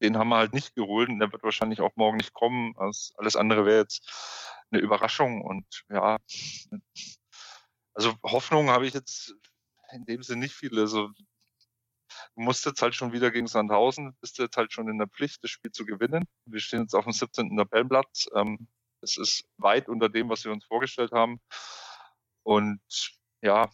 den 0.00 0.16
haben 0.18 0.28
wir 0.28 0.36
halt 0.36 0.52
nicht 0.52 0.74
geholt 0.74 1.08
und 1.08 1.18
der 1.18 1.32
wird 1.32 1.42
wahrscheinlich 1.42 1.80
auch 1.80 1.96
morgen 1.96 2.18
nicht 2.18 2.34
kommen. 2.34 2.74
alles 2.78 3.36
andere 3.36 3.64
wäre 3.64 3.80
jetzt 3.80 4.56
eine 4.70 4.80
Überraschung 4.80 5.42
und 5.42 5.64
ja, 5.88 6.18
also 7.94 8.14
Hoffnung 8.22 8.68
habe 8.70 8.86
ich 8.86 8.94
jetzt 8.94 9.34
in 9.92 10.04
dem 10.04 10.22
Sinne 10.22 10.40
nicht 10.40 10.54
viele. 10.54 10.82
Also 10.82 11.08
du 11.08 12.42
musst 12.42 12.66
jetzt 12.66 12.82
halt 12.82 12.94
schon 12.94 13.12
wieder 13.12 13.30
gegen 13.30 13.46
Sandhausen, 13.46 14.14
bist 14.20 14.38
jetzt 14.38 14.56
halt 14.56 14.72
schon 14.72 14.88
in 14.88 14.98
der 14.98 15.08
Pflicht, 15.08 15.42
das 15.42 15.50
Spiel 15.50 15.72
zu 15.72 15.86
gewinnen. 15.86 16.24
Wir 16.44 16.60
stehen 16.60 16.82
jetzt 16.82 16.94
auf 16.94 17.04
dem 17.04 17.12
17. 17.12 17.56
Tabellenplatz. 17.56 18.28
Ähm, 18.34 18.68
das 19.00 19.16
ist 19.16 19.44
weit 19.56 19.88
unter 19.88 20.08
dem, 20.08 20.28
was 20.28 20.44
wir 20.44 20.52
uns 20.52 20.64
vorgestellt 20.64 21.12
haben. 21.12 21.40
Und 22.42 22.80
ja, 23.42 23.70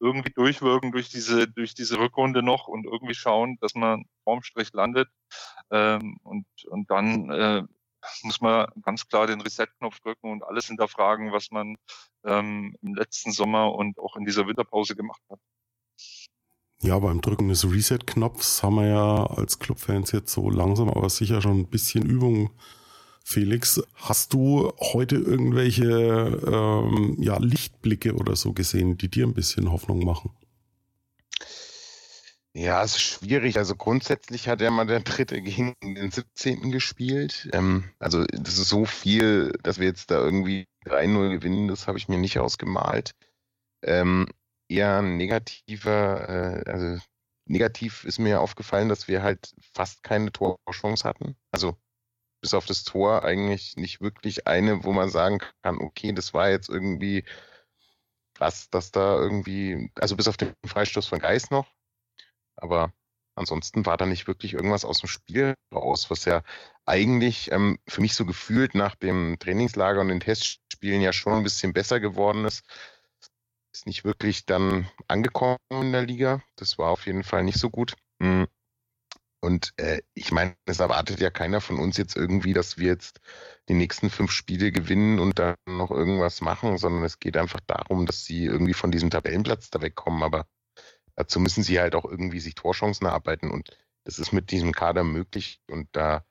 irgendwie 0.00 0.32
durchwirken 0.32 0.92
durch 0.92 1.08
diese, 1.08 1.48
durch 1.48 1.74
diese 1.74 1.98
Rückrunde 1.98 2.42
noch 2.42 2.68
und 2.68 2.84
irgendwie 2.84 3.14
schauen, 3.14 3.56
dass 3.60 3.74
man 3.74 4.04
vorm 4.24 4.42
Strich 4.42 4.72
landet. 4.72 5.08
Ähm, 5.70 6.18
und, 6.22 6.46
und 6.68 6.90
dann 6.90 7.30
äh, 7.30 7.62
muss 8.22 8.40
man 8.40 8.66
ganz 8.82 9.08
klar 9.08 9.26
den 9.26 9.40
Reset-Knopf 9.40 10.00
drücken 10.00 10.30
und 10.30 10.44
alles 10.44 10.66
hinterfragen, 10.66 11.32
was 11.32 11.50
man 11.50 11.76
ähm, 12.24 12.76
im 12.82 12.94
letzten 12.94 13.32
Sommer 13.32 13.74
und 13.74 13.98
auch 13.98 14.16
in 14.16 14.24
dieser 14.24 14.46
Winterpause 14.46 14.96
gemacht 14.96 15.22
hat. 15.30 15.40
Ja, 16.82 16.98
beim 16.98 17.20
Drücken 17.22 17.48
des 17.48 17.64
Reset-Knopfs 17.64 18.62
haben 18.62 18.76
wir 18.76 18.86
ja 18.86 19.26
als 19.26 19.58
Clubfans 19.58 20.12
jetzt 20.12 20.32
so 20.32 20.50
langsam, 20.50 20.88
aber 20.90 21.08
sicher 21.08 21.40
schon 21.40 21.60
ein 21.60 21.70
bisschen 21.70 22.04
Übung 22.04 22.50
Felix, 23.28 23.82
hast 23.96 24.34
du 24.34 24.72
heute 24.78 25.16
irgendwelche 25.16 25.84
ähm, 25.84 27.16
ja, 27.18 27.36
Lichtblicke 27.38 28.14
oder 28.14 28.36
so 28.36 28.52
gesehen, 28.52 28.98
die 28.98 29.08
dir 29.08 29.26
ein 29.26 29.34
bisschen 29.34 29.72
Hoffnung 29.72 30.04
machen? 30.04 30.30
Ja, 32.54 32.84
es 32.84 32.92
ist 32.92 33.02
schwierig. 33.02 33.58
Also 33.58 33.74
grundsätzlich 33.74 34.46
hat 34.46 34.62
er 34.62 34.70
mal 34.70 34.86
der 34.86 35.00
Dritte 35.00 35.42
gegen 35.42 35.74
den 35.82 36.12
17. 36.12 36.70
gespielt. 36.70 37.48
Ähm, 37.52 37.90
also 37.98 38.24
das 38.26 38.58
ist 38.58 38.68
so 38.68 38.84
viel, 38.84 39.52
dass 39.60 39.80
wir 39.80 39.88
jetzt 39.88 40.12
da 40.12 40.22
irgendwie 40.24 40.68
3-0 40.84 41.30
gewinnen, 41.30 41.66
das 41.66 41.88
habe 41.88 41.98
ich 41.98 42.06
mir 42.06 42.18
nicht 42.18 42.38
ausgemalt. 42.38 43.10
Ähm, 43.82 44.28
eher 44.68 45.02
negativer, 45.02 46.28
äh, 46.64 46.70
also 46.70 47.02
negativ 47.48 48.04
ist 48.04 48.20
mir 48.20 48.40
aufgefallen, 48.40 48.88
dass 48.88 49.08
wir 49.08 49.24
halt 49.24 49.52
fast 49.74 50.04
keine 50.04 50.30
Torchance 50.30 51.02
hatten. 51.02 51.34
Also 51.50 51.76
bis 52.46 52.54
auf 52.54 52.64
das 52.64 52.84
Tor 52.84 53.24
eigentlich 53.24 53.76
nicht 53.76 54.00
wirklich 54.00 54.46
eine, 54.46 54.84
wo 54.84 54.92
man 54.92 55.10
sagen 55.10 55.40
kann, 55.64 55.78
okay, 55.78 56.12
das 56.12 56.32
war 56.32 56.48
jetzt 56.48 56.68
irgendwie 56.68 57.24
krass, 58.34 58.70
dass 58.70 58.92
da 58.92 59.16
irgendwie, 59.16 59.90
also 59.96 60.14
bis 60.14 60.28
auf 60.28 60.36
den 60.36 60.54
Freistoß 60.64 61.08
von 61.08 61.18
Geist 61.18 61.50
noch, 61.50 61.66
aber 62.54 62.92
ansonsten 63.34 63.84
war 63.84 63.96
da 63.96 64.06
nicht 64.06 64.28
wirklich 64.28 64.54
irgendwas 64.54 64.84
aus 64.84 65.00
dem 65.00 65.08
Spiel 65.08 65.54
raus, 65.74 66.08
was 66.08 66.24
ja 66.24 66.44
eigentlich 66.84 67.50
ähm, 67.50 67.80
für 67.88 68.00
mich 68.00 68.14
so 68.14 68.24
gefühlt 68.24 68.76
nach 68.76 68.94
dem 68.94 69.40
Trainingslager 69.40 70.00
und 70.00 70.06
den 70.06 70.20
Testspielen 70.20 71.02
ja 71.02 71.12
schon 71.12 71.32
ein 71.32 71.42
bisschen 71.42 71.72
besser 71.72 71.98
geworden 71.98 72.44
ist. 72.44 72.64
Ist 73.74 73.86
nicht 73.86 74.04
wirklich 74.04 74.46
dann 74.46 74.88
angekommen 75.08 75.58
in 75.72 75.90
der 75.90 76.06
Liga. 76.06 76.44
Das 76.54 76.78
war 76.78 76.90
auf 76.92 77.06
jeden 77.06 77.24
Fall 77.24 77.42
nicht 77.42 77.58
so 77.58 77.70
gut. 77.70 77.96
Mhm. 78.20 78.46
Und 79.46 79.74
äh, 79.76 80.02
ich 80.12 80.32
meine, 80.32 80.56
es 80.64 80.80
erwartet 80.80 81.20
ja 81.20 81.30
keiner 81.30 81.60
von 81.60 81.78
uns 81.78 81.96
jetzt 81.96 82.16
irgendwie, 82.16 82.52
dass 82.52 82.78
wir 82.78 82.88
jetzt 82.88 83.20
die 83.68 83.74
nächsten 83.74 84.10
fünf 84.10 84.32
Spiele 84.32 84.72
gewinnen 84.72 85.20
und 85.20 85.38
dann 85.38 85.54
noch 85.68 85.92
irgendwas 85.92 86.40
machen, 86.40 86.78
sondern 86.78 87.04
es 87.04 87.20
geht 87.20 87.36
einfach 87.36 87.60
darum, 87.60 88.06
dass 88.06 88.24
sie 88.24 88.44
irgendwie 88.44 88.74
von 88.74 88.90
diesem 88.90 89.08
Tabellenplatz 89.08 89.70
da 89.70 89.80
wegkommen. 89.80 90.24
Aber 90.24 90.48
dazu 91.14 91.38
müssen 91.38 91.62
sie 91.62 91.78
halt 91.78 91.94
auch 91.94 92.04
irgendwie 92.04 92.40
sich 92.40 92.56
Torchancen 92.56 93.06
erarbeiten 93.06 93.52
und 93.52 93.70
das 94.02 94.18
ist 94.18 94.32
mit 94.32 94.50
diesem 94.50 94.72
Kader 94.72 95.04
möglich. 95.04 95.60
Und 95.70 95.86
da 95.92 96.26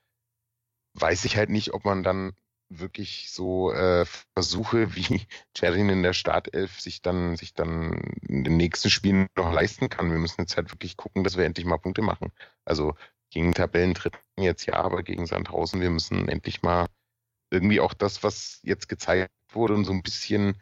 weiß 0.95 1.23
ich 1.23 1.37
halt 1.37 1.49
nicht, 1.49 1.73
ob 1.73 1.85
man 1.85 2.03
dann 2.03 2.33
wirklich 2.69 3.31
so 3.31 3.71
äh, 3.71 4.05
Versuche 4.33 4.95
wie 4.95 5.21
Cherin 5.57 5.89
in 5.89 6.03
der 6.03 6.13
Startelf 6.13 6.79
sich 6.79 7.01
dann, 7.01 7.35
sich 7.35 7.53
dann 7.53 7.93
in 8.27 8.43
den 8.43 8.57
nächsten 8.57 8.89
Spielen 8.89 9.27
noch 9.35 9.51
leisten 9.51 9.89
kann. 9.89 10.11
Wir 10.11 10.17
müssen 10.17 10.41
jetzt 10.41 10.57
halt 10.57 10.71
wirklich 10.71 10.97
gucken, 10.97 11.23
dass 11.23 11.37
wir 11.37 11.45
endlich 11.45 11.65
mal 11.65 11.77
Punkte 11.77 12.01
machen. 12.01 12.31
Also 12.65 12.95
gegen 13.29 13.53
Tabellendritten 13.53 14.19
jetzt 14.37 14.65
ja, 14.65 14.75
aber 14.75 15.03
gegen 15.03 15.25
Sandhausen, 15.25 15.81
wir 15.81 15.89
müssen 15.89 16.27
endlich 16.27 16.63
mal 16.63 16.87
irgendwie 17.51 17.79
auch 17.79 17.93
das, 17.93 18.23
was 18.23 18.59
jetzt 18.63 18.89
gezeigt 18.89 19.31
wurde 19.49 19.73
und 19.75 19.85
so 19.85 19.93
ein 19.93 20.03
bisschen, 20.03 20.61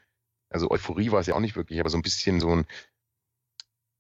also 0.49 0.69
Euphorie 0.69 1.11
war 1.11 1.19
es 1.19 1.27
ja 1.27 1.35
auch 1.35 1.39
nicht 1.39 1.55
wirklich, 1.55 1.79
aber 1.79 1.89
so 1.89 1.97
ein 1.97 2.03
bisschen 2.03 2.39
so 2.39 2.55
ein 2.55 2.65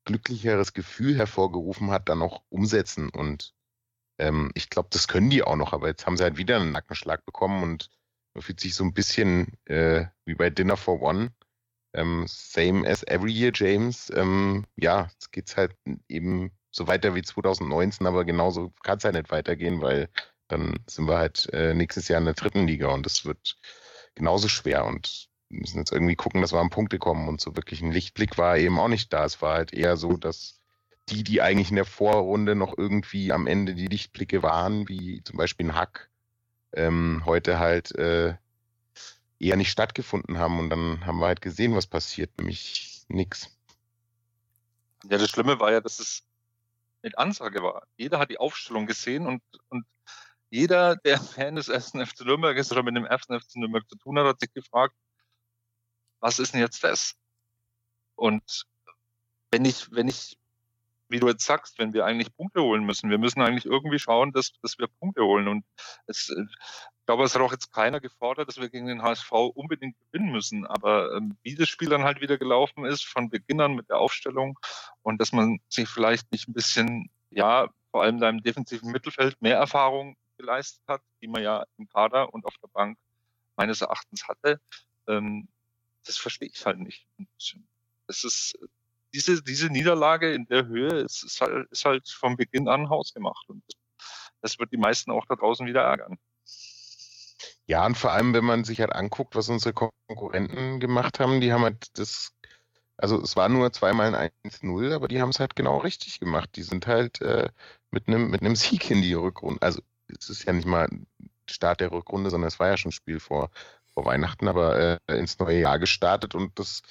glücklicheres 0.05 0.73
Gefühl 0.73 1.17
hervorgerufen 1.17 1.91
hat, 1.91 2.09
dann 2.09 2.21
auch 2.21 2.43
umsetzen. 2.49 3.09
Und 3.09 3.53
ähm, 4.17 4.51
ich 4.55 4.69
glaube, 4.69 4.89
das 4.91 5.07
können 5.07 5.29
die 5.29 5.43
auch 5.43 5.55
noch, 5.55 5.73
aber 5.73 5.87
jetzt 5.87 6.05
haben 6.05 6.17
sie 6.17 6.23
halt 6.23 6.37
wieder 6.37 6.57
einen 6.57 6.71
Nackenschlag 6.71 7.25
bekommen 7.25 7.63
und 7.63 7.89
man 8.33 8.41
fühlt 8.41 8.59
sich 8.59 8.75
so 8.75 8.83
ein 8.83 8.93
bisschen 8.93 9.57
äh, 9.65 10.05
wie 10.25 10.35
bei 10.35 10.49
Dinner 10.49 10.77
for 10.77 11.01
One. 11.01 11.31
Ähm, 11.95 12.25
same 12.27 12.87
as 12.87 13.03
every 13.03 13.31
year, 13.31 13.51
James. 13.53 14.11
Ähm, 14.15 14.65
ja, 14.75 15.09
es 15.19 15.29
geht 15.31 15.55
halt 15.55 15.75
eben 16.07 16.51
so 16.71 16.87
weiter 16.87 17.13
wie 17.13 17.21
2019, 17.21 18.07
aber 18.07 18.25
genauso 18.25 18.73
kann 18.83 18.97
es 18.97 19.03
halt 19.03 19.15
nicht 19.15 19.29
weitergehen, 19.29 19.81
weil 19.81 20.09
dann 20.47 20.79
sind 20.87 21.07
wir 21.07 21.17
halt 21.17 21.49
äh, 21.53 21.73
nächstes 21.75 22.07
Jahr 22.07 22.19
in 22.19 22.25
der 22.25 22.33
dritten 22.33 22.67
Liga 22.67 22.89
und 22.89 23.05
das 23.05 23.25
wird 23.25 23.57
genauso 24.15 24.47
schwer. 24.47 24.85
Und 24.85 25.29
müssen 25.53 25.79
jetzt 25.79 25.91
irgendwie 25.91 26.15
gucken, 26.15 26.41
dass 26.41 26.53
wir 26.53 26.59
an 26.59 26.69
Punkte 26.69 26.99
kommen. 26.99 27.27
Und 27.27 27.41
so 27.41 27.55
wirklich 27.55 27.81
ein 27.81 27.91
Lichtblick 27.91 28.37
war 28.37 28.57
eben 28.57 28.79
auch 28.79 28.87
nicht 28.87 29.13
da. 29.13 29.25
Es 29.25 29.41
war 29.41 29.55
halt 29.55 29.73
eher 29.73 29.97
so, 29.97 30.17
dass 30.17 30.61
die, 31.09 31.23
die 31.23 31.41
eigentlich 31.41 31.69
in 31.69 31.75
der 31.75 31.85
Vorrunde 31.85 32.55
noch 32.55 32.77
irgendwie 32.77 33.31
am 33.31 33.47
Ende 33.47 33.75
die 33.75 33.87
Lichtblicke 33.87 34.41
waren, 34.43 34.87
wie 34.87 35.23
zum 35.23 35.37
Beispiel 35.37 35.67
ein 35.67 35.75
Hack, 35.75 36.09
ähm, 36.73 37.23
heute 37.25 37.59
halt 37.59 37.93
äh, 37.95 38.35
eher 39.39 39.57
nicht 39.57 39.71
stattgefunden 39.71 40.37
haben. 40.37 40.59
Und 40.59 40.69
dann 40.69 41.05
haben 41.05 41.19
wir 41.19 41.27
halt 41.27 41.41
gesehen, 41.41 41.75
was 41.75 41.87
passiert, 41.87 42.37
nämlich 42.37 43.03
nix. 43.09 43.57
Ja, 45.09 45.17
das 45.17 45.29
Schlimme 45.29 45.59
war 45.59 45.71
ja, 45.71 45.81
dass 45.81 45.99
es 45.99 46.23
mit 47.01 47.17
Ansage 47.17 47.61
war. 47.61 47.85
Jeder 47.97 48.19
hat 48.19 48.29
die 48.29 48.39
Aufstellung 48.39 48.85
gesehen 48.85 49.27
und, 49.27 49.43
und 49.69 49.85
jeder, 50.49 50.95
der 50.95 51.19
Fan 51.19 51.55
des 51.55 51.67
ersten 51.67 52.05
FC 52.05 52.21
Nürnberg 52.21 52.57
ist 52.57 52.71
oder 52.71 52.83
mit 52.83 52.95
dem 52.95 53.05
ersten 53.05 53.39
FC 53.39 53.57
Nürnberg 53.57 53.87
zu 53.89 53.97
tun 53.97 54.17
hat, 54.17 54.25
hat 54.25 54.39
sich 54.39 54.53
gefragt, 54.53 54.95
was 56.19 56.39
ist 56.39 56.53
denn 56.53 56.61
jetzt 56.61 56.83
das? 56.83 57.15
Und 58.15 58.65
wenn 59.51 59.65
ich, 59.65 59.91
wenn 59.91 60.07
ich, 60.07 60.37
wie 61.13 61.19
du 61.19 61.27
jetzt 61.27 61.45
sagst, 61.45 61.77
wenn 61.77 61.93
wir 61.93 62.05
eigentlich 62.05 62.35
Punkte 62.35 62.63
holen 62.63 62.83
müssen, 62.83 63.11
wir 63.11 63.19
müssen 63.19 63.41
eigentlich 63.41 63.67
irgendwie 63.67 63.99
schauen, 63.99 64.33
dass, 64.33 64.51
dass 64.63 64.79
wir 64.79 64.87
Punkte 64.87 65.23
holen. 65.23 65.47
Und 65.47 65.63
es, 66.07 66.29
ich 66.29 67.05
glaube, 67.05 67.23
es 67.23 67.35
hat 67.35 67.41
auch 67.43 67.51
jetzt 67.51 67.71
keiner 67.71 67.99
gefordert, 67.99 68.47
dass 68.47 68.59
wir 68.59 68.67
gegen 68.69 68.87
den 68.87 69.03
HSV 69.03 69.31
unbedingt 69.31 69.95
gewinnen 69.99 70.31
müssen. 70.31 70.65
Aber 70.65 71.15
ähm, 71.15 71.37
wie 71.43 71.53
das 71.53 71.69
Spiel 71.69 71.89
dann 71.89 72.03
halt 72.03 72.19
wieder 72.19 72.39
gelaufen 72.39 72.85
ist, 72.85 73.05
von 73.05 73.29
Beginn 73.29 73.61
an 73.61 73.75
mit 73.75 73.89
der 73.89 73.99
Aufstellung 73.99 74.57
und 75.03 75.21
dass 75.21 75.31
man 75.31 75.59
sich 75.69 75.87
vielleicht 75.87 76.31
nicht 76.31 76.47
ein 76.47 76.53
bisschen, 76.53 77.11
ja, 77.29 77.69
vor 77.91 78.01
allem 78.01 78.19
da 78.19 78.27
im 78.27 78.41
defensiven 78.41 78.91
Mittelfeld 78.91 79.39
mehr 79.39 79.57
Erfahrung 79.57 80.17
geleistet 80.37 80.81
hat, 80.87 81.01
die 81.21 81.27
man 81.27 81.43
ja 81.43 81.63
im 81.77 81.87
Kader 81.89 82.33
und 82.33 82.45
auf 82.47 82.55
der 82.57 82.69
Bank 82.69 82.97
meines 83.55 83.81
Erachtens 83.81 84.27
hatte, 84.27 84.59
ähm, 85.07 85.47
das 86.07 86.17
verstehe 86.17 86.49
ich 86.51 86.65
halt 86.65 86.79
nicht. 86.79 87.05
Das 88.07 88.23
ist 88.23 88.57
diese, 89.13 89.43
diese 89.43 89.67
Niederlage 89.67 90.33
in 90.33 90.45
der 90.47 90.67
Höhe 90.67 90.99
ist, 90.99 91.23
ist, 91.23 91.41
halt, 91.41 91.69
ist 91.71 91.85
halt 91.85 92.07
von 92.09 92.35
Beginn 92.35 92.67
an 92.67 92.89
hausgemacht. 92.89 93.47
Und 93.47 93.63
das 94.41 94.59
wird 94.59 94.71
die 94.71 94.77
meisten 94.77 95.11
auch 95.11 95.25
da 95.27 95.35
draußen 95.35 95.65
wieder 95.65 95.81
ärgern. 95.81 96.17
Ja, 97.65 97.85
und 97.85 97.97
vor 97.97 98.11
allem, 98.11 98.33
wenn 98.33 98.43
man 98.43 98.63
sich 98.63 98.81
halt 98.81 98.93
anguckt, 98.93 99.35
was 99.35 99.49
unsere 99.49 99.73
Konkurrenten 99.73 100.79
gemacht 100.79 101.19
haben, 101.19 101.39
die 101.39 101.53
haben 101.53 101.63
halt 101.63 101.97
das, 101.97 102.33
also 102.97 103.21
es 103.21 103.35
war 103.35 103.47
nur 103.49 103.71
zweimal 103.71 104.13
ein 104.15 104.31
1-0, 104.45 104.93
aber 104.93 105.07
die 105.07 105.21
haben 105.21 105.29
es 105.29 105.39
halt 105.39 105.55
genau 105.55 105.77
richtig 105.77 106.19
gemacht. 106.19 106.49
Die 106.55 106.63
sind 106.63 106.87
halt 106.87 107.21
äh, 107.21 107.49
mit 107.91 108.07
einem 108.07 108.31
mit 108.31 108.57
Sieg 108.57 108.89
in 108.91 109.01
die 109.01 109.13
Rückrunde, 109.13 109.61
also 109.61 109.81
es 110.07 110.29
ist 110.29 110.45
ja 110.45 110.53
nicht 110.53 110.67
mal 110.67 110.89
Start 111.49 111.79
der 111.81 111.91
Rückrunde, 111.91 112.29
sondern 112.29 112.47
es 112.47 112.59
war 112.59 112.67
ja 112.67 112.77
schon 112.77 112.91
Spiel 112.91 113.19
vor, 113.19 113.49
vor 113.93 114.05
Weihnachten, 114.05 114.47
aber 114.47 114.99
äh, 115.07 115.17
ins 115.17 115.39
neue 115.39 115.59
Jahr 115.59 115.79
gestartet 115.79 116.35
und 116.35 116.57
das 116.59 116.81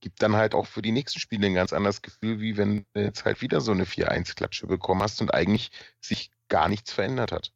gibt 0.00 0.22
dann 0.22 0.36
halt 0.36 0.54
auch 0.54 0.66
für 0.66 0.82
die 0.82 0.92
nächsten 0.92 1.20
Spiele 1.20 1.46
ein 1.46 1.54
ganz 1.54 1.72
anderes 1.72 2.02
Gefühl, 2.02 2.40
wie 2.40 2.56
wenn 2.56 2.86
du 2.94 3.00
jetzt 3.02 3.24
halt 3.24 3.40
wieder 3.40 3.60
so 3.60 3.72
eine 3.72 3.84
4-1-Klatsche 3.84 4.66
bekommen 4.66 5.02
hast 5.02 5.20
und 5.20 5.34
eigentlich 5.34 5.70
sich 6.00 6.30
gar 6.48 6.68
nichts 6.68 6.92
verändert 6.92 7.32
hat. 7.32 7.52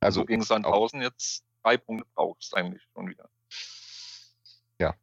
Also 0.00 0.24
gegen 0.24 0.42
Sandhausen 0.42 1.02
jetzt 1.02 1.44
drei 1.62 1.76
Punkte 1.76 2.06
brauchst 2.14 2.56
eigentlich 2.56 2.82
schon 2.94 3.08
wieder. 3.08 3.28
Ja. 4.78 4.94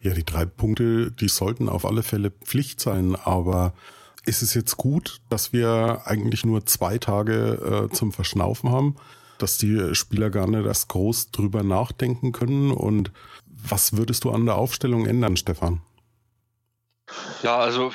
Ja, 0.00 0.14
die 0.14 0.24
drei 0.24 0.44
Punkte, 0.44 1.10
die 1.10 1.28
sollten 1.28 1.68
auf 1.68 1.84
alle 1.84 2.02
Fälle 2.02 2.30
Pflicht 2.30 2.80
sein, 2.80 3.16
aber 3.16 3.74
ist 4.24 4.42
es 4.42 4.54
jetzt 4.54 4.76
gut, 4.76 5.20
dass 5.30 5.52
wir 5.52 6.02
eigentlich 6.04 6.44
nur 6.44 6.66
zwei 6.66 6.98
Tage 6.98 7.88
äh, 7.90 7.94
zum 7.94 8.12
Verschnaufen 8.12 8.70
haben, 8.70 8.96
dass 9.38 9.58
die 9.58 9.94
Spieler 9.94 10.30
gar 10.30 10.46
nicht 10.46 10.66
erst 10.66 10.88
groß 10.88 11.30
drüber 11.30 11.62
nachdenken 11.62 12.32
können? 12.32 12.70
Und 12.70 13.10
was 13.68 13.96
würdest 13.96 14.24
du 14.24 14.30
an 14.30 14.46
der 14.46 14.56
Aufstellung 14.56 15.06
ändern, 15.06 15.36
Stefan? 15.36 15.82
Ja, 17.42 17.58
also 17.58 17.92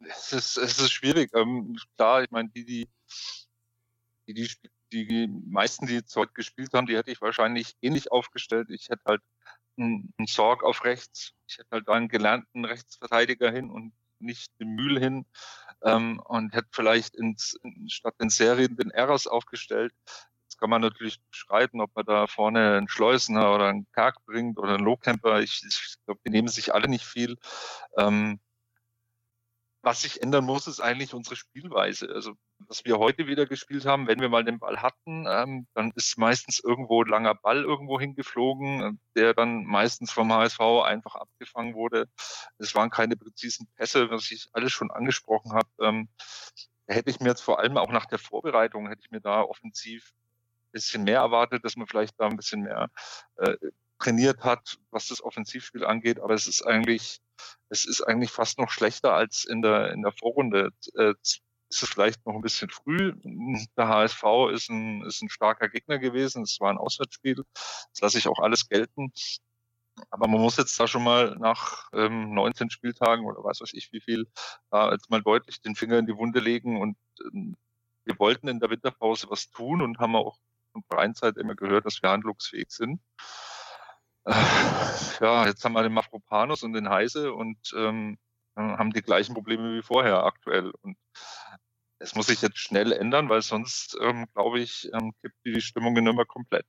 es 0.00 0.32
ist, 0.32 0.56
es 0.56 0.78
ist 0.78 0.92
schwierig. 0.92 1.30
Ähm, 1.34 1.76
klar, 1.96 2.22
ich 2.22 2.30
meine, 2.30 2.48
die, 2.48 2.64
die, 2.64 2.88
die, 4.26 4.48
die, 4.92 5.06
die 5.06 5.28
meisten, 5.46 5.86
die 5.86 5.94
jetzt 5.94 6.16
heute 6.16 6.32
gespielt 6.32 6.72
haben, 6.74 6.86
die 6.86 6.96
hätte 6.96 7.10
ich 7.10 7.20
wahrscheinlich 7.20 7.76
ähnlich 7.80 8.10
aufgestellt. 8.10 8.70
Ich 8.70 8.88
hätte 8.88 9.02
halt 9.06 9.22
einen, 9.76 10.12
einen 10.18 10.26
Sorg 10.26 10.62
auf 10.62 10.84
rechts, 10.84 11.32
ich 11.46 11.58
hätte 11.58 11.68
halt 11.72 11.88
einen 11.88 12.08
gelernten 12.08 12.64
Rechtsverteidiger 12.64 13.50
hin 13.50 13.70
und 13.70 13.92
nicht 14.18 14.52
den 14.60 14.74
Mühl 14.74 14.98
hin 14.98 15.24
ähm, 15.82 16.20
und 16.20 16.54
hätte 16.54 16.68
vielleicht 16.72 17.16
ins, 17.16 17.58
statt 17.88 18.14
den 18.20 18.30
Serien 18.30 18.76
den 18.76 18.90
Eras 18.90 19.26
aufgestellt. 19.26 19.94
Kann 20.60 20.70
man 20.70 20.82
natürlich 20.82 21.18
streiten, 21.30 21.80
ob 21.80 21.94
man 21.96 22.04
da 22.04 22.26
vorne 22.26 22.76
einen 22.76 22.88
Schleusener 22.88 23.54
oder 23.54 23.68
einen 23.68 23.90
Karg 23.92 24.16
bringt 24.26 24.58
oder 24.58 24.74
einen 24.74 24.84
Lohcamper. 24.84 25.40
Ich, 25.40 25.62
ich 25.66 25.96
glaube, 26.04 26.20
die 26.26 26.30
nehmen 26.30 26.48
sich 26.48 26.74
alle 26.74 26.88
nicht 26.88 27.04
viel. 27.04 27.38
Ähm, 27.96 28.38
was 29.82 30.02
sich 30.02 30.22
ändern 30.22 30.44
muss, 30.44 30.66
ist 30.66 30.80
eigentlich 30.80 31.14
unsere 31.14 31.36
Spielweise. 31.36 32.10
Also, 32.10 32.34
was 32.58 32.84
wir 32.84 32.98
heute 32.98 33.26
wieder 33.26 33.46
gespielt 33.46 33.86
haben, 33.86 34.06
wenn 34.06 34.20
wir 34.20 34.28
mal 34.28 34.44
den 34.44 34.58
Ball 34.58 34.82
hatten, 34.82 35.26
ähm, 35.26 35.66
dann 35.74 35.92
ist 35.94 36.18
meistens 36.18 36.60
irgendwo 36.60 37.02
ein 37.02 37.08
langer 37.08 37.34
Ball 37.34 37.62
irgendwo 37.62 37.98
hingeflogen, 37.98 38.82
äh, 38.82 38.92
der 39.16 39.34
dann 39.34 39.64
meistens 39.64 40.12
vom 40.12 40.32
HSV 40.32 40.60
einfach 40.84 41.14
abgefangen 41.14 41.74
wurde. 41.74 42.08
Es 42.58 42.74
waren 42.74 42.90
keine 42.90 43.16
präzisen 43.16 43.68
Pässe, 43.76 44.10
was 44.10 44.30
ich 44.30 44.48
alles 44.52 44.72
schon 44.72 44.90
angesprochen 44.90 45.52
habe. 45.52 45.68
Ähm, 45.80 46.08
hätte 46.86 47.08
ich 47.10 47.20
mir 47.20 47.30
jetzt 47.30 47.42
vor 47.42 47.58
allem 47.58 47.78
auch 47.78 47.90
nach 47.90 48.06
der 48.06 48.18
Vorbereitung, 48.18 48.88
hätte 48.88 49.02
ich 49.04 49.10
mir 49.10 49.20
da 49.20 49.42
offensiv 49.42 50.12
bisschen 50.72 51.04
mehr 51.04 51.20
erwartet, 51.20 51.64
dass 51.64 51.76
man 51.76 51.86
vielleicht 51.86 52.18
da 52.18 52.26
ein 52.26 52.36
bisschen 52.36 52.62
mehr 52.62 52.88
äh, 53.36 53.56
trainiert 53.98 54.44
hat, 54.44 54.78
was 54.90 55.08
das 55.08 55.22
Offensivspiel 55.22 55.84
angeht. 55.84 56.20
Aber 56.20 56.34
es 56.34 56.46
ist 56.46 56.62
eigentlich 56.62 57.20
es 57.68 57.84
ist 57.84 58.02
eigentlich 58.02 58.30
fast 58.30 58.58
noch 58.58 58.70
schlechter 58.70 59.14
als 59.14 59.44
in 59.44 59.62
der, 59.62 59.92
in 59.92 60.02
der 60.02 60.12
Vorrunde. 60.12 60.70
Äh, 60.94 61.14
ist 61.22 61.84
es 61.84 61.88
vielleicht 61.88 62.26
noch 62.26 62.34
ein 62.34 62.40
bisschen 62.40 62.68
früh. 62.68 63.14
Der 63.76 63.88
HSV 63.88 64.24
ist 64.52 64.68
ein, 64.70 65.04
ist 65.06 65.22
ein 65.22 65.30
starker 65.30 65.68
Gegner 65.68 65.98
gewesen. 65.98 66.42
Es 66.42 66.58
war 66.60 66.70
ein 66.70 66.78
Auswärtsspiel. 66.78 67.44
Das 67.54 68.00
lasse 68.00 68.18
ich 68.18 68.26
auch 68.26 68.40
alles 68.40 68.68
gelten. 68.68 69.12
Aber 70.10 70.26
man 70.26 70.40
muss 70.40 70.56
jetzt 70.56 70.78
da 70.80 70.88
schon 70.88 71.04
mal 71.04 71.36
nach 71.38 71.88
ähm, 71.92 72.34
19 72.34 72.70
Spieltagen 72.70 73.24
oder 73.24 73.44
weiß 73.44 73.60
was 73.60 73.72
ich 73.72 73.92
wie 73.92 74.00
viel, 74.00 74.26
da 74.70 74.90
jetzt 74.90 75.10
mal 75.10 75.22
deutlich 75.22 75.60
den 75.60 75.76
Finger 75.76 75.98
in 75.98 76.06
die 76.06 76.16
Wunde 76.16 76.40
legen. 76.40 76.80
Und 76.80 76.96
ähm, 77.32 77.56
wir 78.04 78.18
wollten 78.18 78.48
in 78.48 78.58
der 78.58 78.70
Winterpause 78.70 79.28
was 79.30 79.50
tun 79.50 79.80
und 79.80 79.98
haben 79.98 80.16
auch 80.16 80.38
Vereinszeit 80.88 81.36
immer 81.36 81.54
gehört, 81.54 81.86
dass 81.86 82.02
wir 82.02 82.10
handlungsfähig 82.10 82.70
sind 82.70 83.00
ja, 85.20 85.46
jetzt 85.46 85.64
haben 85.64 85.72
wir 85.72 85.82
den 85.82 85.92
Mafropanus 85.92 86.62
und 86.62 86.72
den 86.72 86.88
Heise 86.88 87.32
und 87.32 87.58
ähm, 87.74 88.18
haben 88.56 88.92
die 88.92 89.02
gleichen 89.02 89.34
Probleme 89.34 89.76
wie 89.76 89.82
vorher 89.82 90.24
aktuell. 90.24 90.72
Und 90.82 90.96
es 91.98 92.14
muss 92.14 92.26
sich 92.26 92.42
jetzt 92.42 92.58
schnell 92.58 92.92
ändern, 92.92 93.28
weil 93.28 93.42
sonst, 93.42 93.96
ähm, 94.00 94.26
glaube 94.34 94.60
ich, 94.60 94.90
ähm, 94.92 95.12
kippt 95.20 95.36
die 95.44 95.60
Stimmung 95.60 95.96
in 95.96 96.06
immer 96.06 96.24
komplett. 96.24 96.66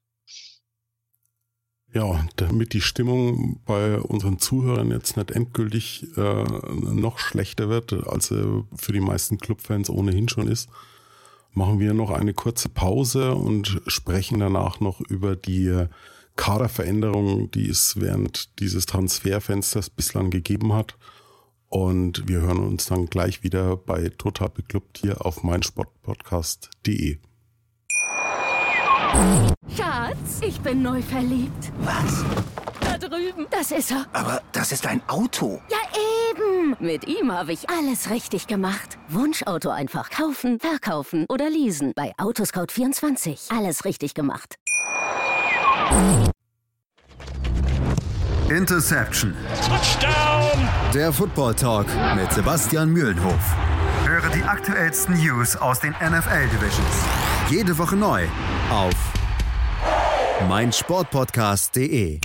Ja, 1.94 2.26
damit 2.38 2.72
die 2.72 2.80
Stimmung 2.80 3.62
bei 3.66 4.00
unseren 4.00 4.40
Zuhörern 4.40 4.92
jetzt 4.92 5.18
nicht 5.18 5.32
endgültig 5.32 6.16
äh, 6.16 6.44
noch 6.44 7.20
schlechter 7.20 7.68
wird, 7.68 7.92
als 7.92 8.28
sie 8.28 8.66
für 8.76 8.94
die 8.94 9.02
meisten 9.02 9.40
Clubfans 9.40 9.90
ohnehin 9.90 10.30
schon 10.30 10.48
ist, 10.48 10.70
machen 11.54 11.80
wir 11.80 11.94
noch 11.94 12.12
eine 12.12 12.34
kurze 12.34 12.70
Pause 12.70 13.36
und 13.36 13.82
sprechen 13.88 14.40
danach 14.40 14.80
noch 14.80 15.02
über 15.02 15.36
die 15.36 15.88
Kaderveränderungen, 16.36 17.52
die 17.52 17.70
es 17.70 18.00
während 18.00 18.60
dieses 18.60 18.86
Transferfensters 18.86 19.90
bislang 19.90 20.30
gegeben 20.30 20.74
hat. 20.74 20.96
Und 21.70 22.28
wir 22.28 22.42
hören 22.42 22.60
uns 22.60 22.88
dann 22.88 23.06
gleich 23.06 23.44
wieder 23.44 23.78
bei 23.78 24.10
Total 24.10 24.50
Beklubbt 24.50 24.98
hier 24.98 25.26
auf 25.26 25.44
meinsportpodcast.de. 25.44 27.18
Schatz, 29.76 30.42
ich 30.46 30.60
bin 30.62 30.82
neu 30.82 31.02
verliebt. 31.02 31.72
Was? 31.80 32.26
Da 32.82 32.98
drüben. 32.98 33.48
Das 33.50 33.72
ist 33.72 33.92
er. 33.92 34.06
Aber 34.14 34.42
das 34.52 34.72
ist 34.72 34.86
ein 34.86 35.02
Auto. 35.08 35.62
Ja, 35.70 35.78
eben. 36.62 36.76
Mit 36.80 37.08
ihm 37.08 37.32
habe 37.32 37.54
ich 37.54 37.70
alles 37.70 38.10
richtig 38.10 38.48
gemacht. 38.48 38.98
Wunschauto 39.10 39.70
einfach 39.70 40.10
kaufen, 40.10 40.60
verkaufen 40.60 41.26
oder 41.30 41.50
leasen. 41.50 41.94
Bei 41.96 42.14
Autoscout24. 42.18 43.56
Alles 43.56 43.86
richtig 43.86 44.14
gemacht. 44.14 44.56
Interception. 48.50 49.34
Touchdown. 49.68 50.68
Der 50.94 51.14
Football 51.14 51.56
Talk 51.56 51.88
mit 52.16 52.32
Sebastian 52.32 52.90
Mühlenhof. 52.90 53.56
Höre 54.06 54.30
die 54.30 54.44
aktuellsten 54.44 55.16
News 55.16 55.56
aus 55.56 55.80
den 55.80 55.92
NFL 55.92 56.48
Divisions. 56.50 57.06
Jede 57.50 57.78
Woche 57.78 57.96
neu 57.96 58.26
auf 58.70 58.94
meinsportpodcast.de. 60.48 62.20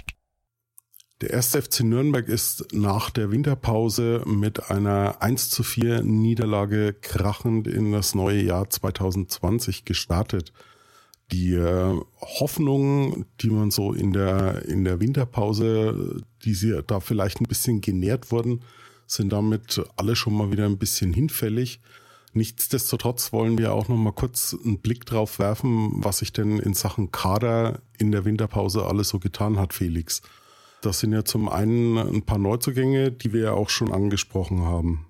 Der 1.23 1.31
erste 1.31 1.63
FC 1.63 1.81
Nürnberg 1.81 2.29
ist 2.29 2.75
nach 2.75 3.09
der 3.09 3.31
Winterpause 3.31 4.23
mit 4.27 4.71
einer 4.71 5.23
1 5.23 5.49
zu 5.49 5.63
4 5.63 6.03
Niederlage 6.03 6.93
krachend 6.93 7.67
in 7.67 7.91
das 7.91 8.15
neue 8.15 8.43
Jahr 8.43 8.69
2020 8.69 9.87
gestartet. 9.87 10.53
die 11.33 11.55
äh, 11.55 11.99
Hoffnungen, 12.21 13.25
die 13.41 13.49
man 13.51 13.71
so 13.71 13.93
in 13.95 14.13
der, 14.13 14.67
in 14.67 14.85
der 14.85 15.01
Winterpause, 15.01 16.23
die 16.45 16.55
sie 16.55 16.83
da 16.87 17.01
vielleicht 17.01 17.41
ein 17.41 17.49
bisschen 17.49 17.81
genährt 17.81 18.31
wurden, 18.31 18.61
sind 19.07 19.33
damit 19.33 19.83
alle 19.97 20.17
schon 20.17 20.35
mal 20.35 20.53
wieder 20.53 20.67
ein 20.67 20.79
bisschen 20.79 21.13
hinfällig. 21.15 21.81
Nichtsdestotrotz 22.35 23.33
wollen 23.33 23.57
wir 23.57 23.73
auch 23.73 23.89
noch 23.89 23.97
mal 23.97 24.13
kurz 24.13 24.55
einen 24.63 24.81
Blick 24.81 25.07
drauf 25.07 25.39
werfen, 25.39 25.93
was 26.05 26.19
sich 26.19 26.33
denn 26.33 26.59
in 26.59 26.75
Sachen 26.75 27.11
Kader 27.11 27.81
in 27.99 28.13
der 28.13 28.27
Winterpause 28.27 28.85
alles 28.85 29.09
so 29.09 29.19
getan 29.19 29.59
hat, 29.59 29.73
Felix. 29.73 30.21
Das 30.87 31.01
sind 31.01 31.13
ja 31.13 31.25
zum 31.25 31.49
einen 31.49 31.99
ein 31.99 32.23
paar 32.23 32.39
Neuzugänge, 32.39 33.11
die 33.11 33.33
wir 33.33 33.43
ja 33.43 33.53
auch 33.53 33.71
schon 33.71 33.93
angesprochen 33.93 34.65
haben. 34.65 35.05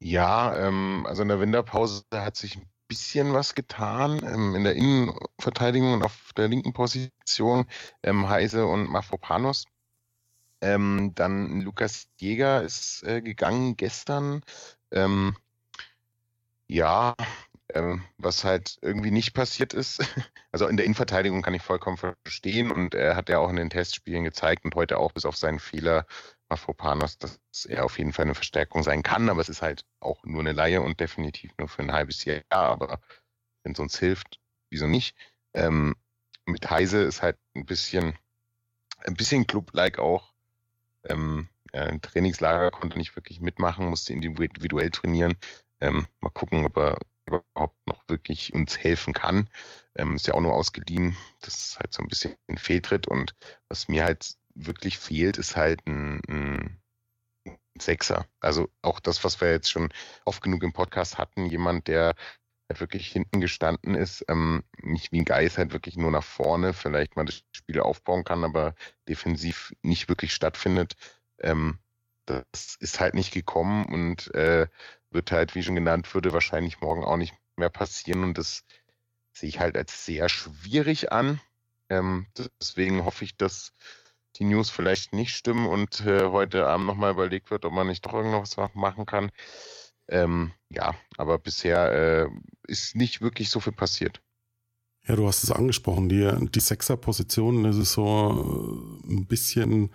Ja, 0.00 0.66
ähm, 0.66 1.06
also 1.08 1.22
in 1.22 1.28
der 1.28 1.38
Winterpause 1.38 2.02
hat 2.12 2.36
sich 2.36 2.56
ein 2.56 2.68
bisschen 2.88 3.34
was 3.34 3.54
getan. 3.54 4.20
Ähm, 4.26 4.56
in 4.56 4.64
der 4.64 4.74
Innenverteidigung 4.74 5.92
und 5.92 6.02
auf 6.02 6.32
der 6.36 6.48
linken 6.48 6.72
Position 6.72 7.66
ähm, 8.02 8.28
Heise 8.28 8.66
und 8.66 8.90
Mafropanos. 8.90 9.66
Ähm, 10.60 11.12
dann 11.14 11.60
Lukas 11.60 12.08
Jäger 12.18 12.62
ist 12.62 13.04
äh, 13.04 13.22
gegangen 13.22 13.76
gestern. 13.76 14.40
Ähm, 14.90 15.36
ja, 16.66 17.14
ähm, 17.76 18.02
was 18.16 18.44
halt 18.44 18.78
irgendwie 18.80 19.10
nicht 19.10 19.34
passiert 19.34 19.74
ist. 19.74 20.00
Also 20.52 20.68
in 20.68 20.78
der 20.78 20.86
Innenverteidigung 20.86 21.42
kann 21.42 21.52
ich 21.52 21.60
vollkommen 21.60 21.98
verstehen 21.98 22.70
und 22.70 22.94
er 22.94 23.14
hat 23.14 23.28
ja 23.28 23.40
auch 23.40 23.50
in 23.50 23.56
den 23.56 23.68
Testspielen 23.68 24.24
gezeigt 24.24 24.64
und 24.64 24.74
heute 24.74 24.96
auch 24.96 25.12
bis 25.12 25.26
auf 25.26 25.36
seinen 25.36 25.58
Fehler 25.58 26.06
Mafropanos, 26.48 27.18
dass 27.18 27.38
er 27.68 27.84
auf 27.84 27.98
jeden 27.98 28.14
Fall 28.14 28.24
eine 28.24 28.34
Verstärkung 28.34 28.82
sein 28.82 29.02
kann, 29.02 29.28
aber 29.28 29.42
es 29.42 29.50
ist 29.50 29.60
halt 29.60 29.84
auch 30.00 30.24
nur 30.24 30.40
eine 30.40 30.52
Laie 30.52 30.80
und 30.80 30.98
definitiv 30.98 31.50
nur 31.58 31.68
für 31.68 31.82
ein 31.82 31.92
halbes 31.92 32.24
Jahr. 32.24 32.42
Aber 32.48 33.00
wenn 33.64 33.72
es 33.72 33.78
uns 33.78 33.98
hilft, 33.98 34.40
wieso 34.70 34.86
nicht? 34.86 35.14
Ähm, 35.52 35.94
mit 36.46 36.70
Heise 36.70 37.02
ist 37.02 37.20
halt 37.20 37.36
ein 37.54 37.66
bisschen, 37.66 38.14
ein 39.04 39.14
bisschen 39.14 39.46
Club-like 39.46 39.98
auch. 39.98 40.32
Ähm, 41.04 41.50
ja, 41.74 41.82
Im 41.82 42.00
Trainingslager 42.00 42.70
konnte 42.70 42.96
nicht 42.96 43.14
wirklich 43.14 43.42
mitmachen, 43.42 43.90
musste 43.90 44.14
individuell 44.14 44.90
trainieren. 44.90 45.34
Ähm, 45.80 46.06
mal 46.20 46.30
gucken, 46.30 46.64
ob 46.64 46.78
er 46.78 46.98
überhaupt 47.26 47.76
noch 47.86 48.02
wirklich 48.08 48.54
uns 48.54 48.78
helfen 48.78 49.12
kann. 49.12 49.48
Ähm, 49.96 50.16
ist 50.16 50.26
ja 50.26 50.34
auch 50.34 50.40
nur 50.40 50.54
ausgeliehen. 50.54 51.16
Das 51.40 51.54
ist 51.54 51.78
halt 51.78 51.92
so 51.92 52.02
ein 52.02 52.08
bisschen 52.08 52.36
ein 52.48 52.58
Fehltritt 52.58 53.08
und 53.08 53.34
was 53.68 53.88
mir 53.88 54.04
halt 54.04 54.36
wirklich 54.54 54.98
fehlt, 54.98 55.36
ist 55.38 55.56
halt 55.56 55.86
ein, 55.86 56.20
ein 56.28 56.82
Sechser. 57.78 58.26
Also 58.40 58.68
auch 58.82 59.00
das, 59.00 59.24
was 59.24 59.40
wir 59.40 59.50
jetzt 59.50 59.70
schon 59.70 59.92
oft 60.24 60.42
genug 60.42 60.62
im 60.62 60.72
Podcast 60.72 61.18
hatten, 61.18 61.46
jemand, 61.46 61.88
der 61.88 62.14
halt 62.68 62.80
wirklich 62.80 63.08
hinten 63.08 63.40
gestanden 63.40 63.94
ist, 63.94 64.24
ähm, 64.28 64.64
nicht 64.82 65.12
wie 65.12 65.20
ein 65.20 65.24
Geist 65.24 65.58
halt 65.58 65.72
wirklich 65.72 65.96
nur 65.96 66.10
nach 66.10 66.24
vorne, 66.24 66.72
vielleicht 66.72 67.16
mal 67.16 67.24
das 67.24 67.42
Spiel 67.52 67.80
aufbauen 67.80 68.24
kann, 68.24 68.44
aber 68.44 68.74
defensiv 69.08 69.72
nicht 69.82 70.08
wirklich 70.08 70.32
stattfindet. 70.34 70.94
Ähm, 71.38 71.78
das 72.26 72.76
ist 72.80 72.98
halt 72.98 73.14
nicht 73.14 73.32
gekommen 73.32 73.86
und 73.86 74.34
äh, 74.34 74.66
wird 75.16 75.32
halt, 75.32 75.56
wie 75.56 75.64
schon 75.64 75.74
genannt 75.74 76.14
wurde, 76.14 76.32
wahrscheinlich 76.32 76.80
morgen 76.80 77.02
auch 77.02 77.16
nicht 77.16 77.34
mehr 77.56 77.70
passieren 77.70 78.22
und 78.22 78.38
das 78.38 78.62
sehe 79.32 79.48
ich 79.48 79.58
halt 79.58 79.76
als 79.76 80.04
sehr 80.04 80.28
schwierig 80.28 81.10
an. 81.10 81.40
Ähm, 81.88 82.26
deswegen 82.60 83.04
hoffe 83.04 83.24
ich, 83.24 83.36
dass 83.36 83.72
die 84.36 84.44
News 84.44 84.70
vielleicht 84.70 85.12
nicht 85.12 85.34
stimmen 85.34 85.66
und 85.66 86.00
äh, 86.02 86.26
heute 86.26 86.66
Abend 86.66 86.86
nochmal 86.86 87.12
überlegt 87.12 87.50
wird, 87.50 87.64
ob 87.64 87.72
man 87.72 87.86
nicht 87.88 88.04
doch 88.06 88.12
irgendwas 88.14 88.56
machen 88.74 89.06
kann. 89.06 89.30
Ähm, 90.08 90.52
ja, 90.68 90.94
aber 91.16 91.38
bisher 91.38 91.92
äh, 91.92 92.28
ist 92.68 92.94
nicht 92.94 93.20
wirklich 93.20 93.50
so 93.50 93.60
viel 93.60 93.72
passiert. 93.72 94.20
Ja, 95.06 95.16
du 95.16 95.26
hast 95.26 95.44
es 95.44 95.50
angesprochen, 95.50 96.08
die, 96.08 96.30
die 96.50 96.60
Sechser-Position, 96.60 97.64
das 97.64 97.76
ist 97.76 97.92
so 97.92 99.02
äh, 99.04 99.12
ein 99.12 99.26
bisschen 99.26 99.92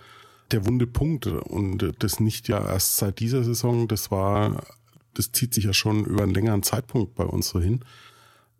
der 0.52 0.66
wunde 0.66 0.88
Punkt 0.88 1.28
und 1.28 1.96
das 2.00 2.20
nicht 2.20 2.48
ja 2.48 2.66
erst 2.66 2.98
seit 2.98 3.20
dieser 3.20 3.44
Saison, 3.44 3.88
das 3.88 4.12
war, 4.12 4.64
das 5.14 5.32
zieht 5.32 5.54
sich 5.54 5.66
ja 5.66 5.74
schon 5.74 6.06
über 6.06 6.24
einen 6.24 6.34
längeren 6.34 6.64
Zeitpunkt 6.64 7.16
bei 7.16 7.24
uns 7.24 7.50
so 7.50 7.60
hin. 7.60 7.84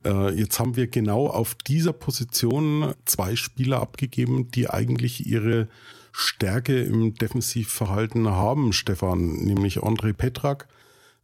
Äh, 0.04 0.34
jetzt 0.34 0.60
haben 0.60 0.76
wir 0.76 0.88
genau 0.88 1.28
auf 1.28 1.56
dieser 1.56 1.94
Position 1.94 2.94
zwei 3.06 3.36
Spieler 3.36 3.82
abgegeben, 3.82 4.52
die 4.52 4.70
eigentlich 4.70 5.26
ihre 5.28 5.68
Stärke 6.12 6.82
im 6.82 7.14
Defensivverhalten 7.14 8.28
haben, 8.30 8.74
Stefan, 8.74 9.36
nämlich 9.44 9.80
André 9.80 10.14
Petrak, 10.14 10.68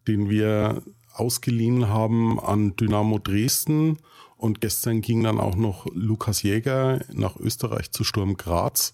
den 0.08 0.30
wir 0.30 0.84
ausgeliehen 1.14 1.90
haben 1.90 2.40
an 2.40 2.76
Dynamo 2.76 3.20
Dresden 3.20 3.98
und 4.38 4.62
gestern 4.62 5.02
ging 5.02 5.24
dann 5.24 5.40
auch 5.40 5.56
noch 5.56 5.88
Lukas 5.94 6.44
Jäger 6.44 7.02
nach 7.12 7.36
Österreich 7.38 7.92
zu 7.92 8.04
Sturm 8.04 8.38
Graz. 8.38 8.94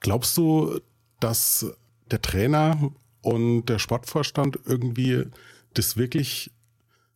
Glaubst 0.00 0.36
du, 0.36 0.78
dass 1.18 1.66
der 2.10 2.20
Trainer 2.20 2.92
und 3.22 3.66
der 3.66 3.78
Sportvorstand 3.78 4.58
irgendwie 4.64 5.26
das 5.74 5.96
wirklich 5.96 6.50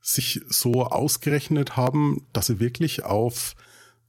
sich 0.01 0.41
so 0.49 0.85
ausgerechnet 0.85 1.77
haben, 1.77 2.27
dass 2.33 2.47
sie 2.47 2.61
wirklich 2.61 3.05
auf 3.05 3.55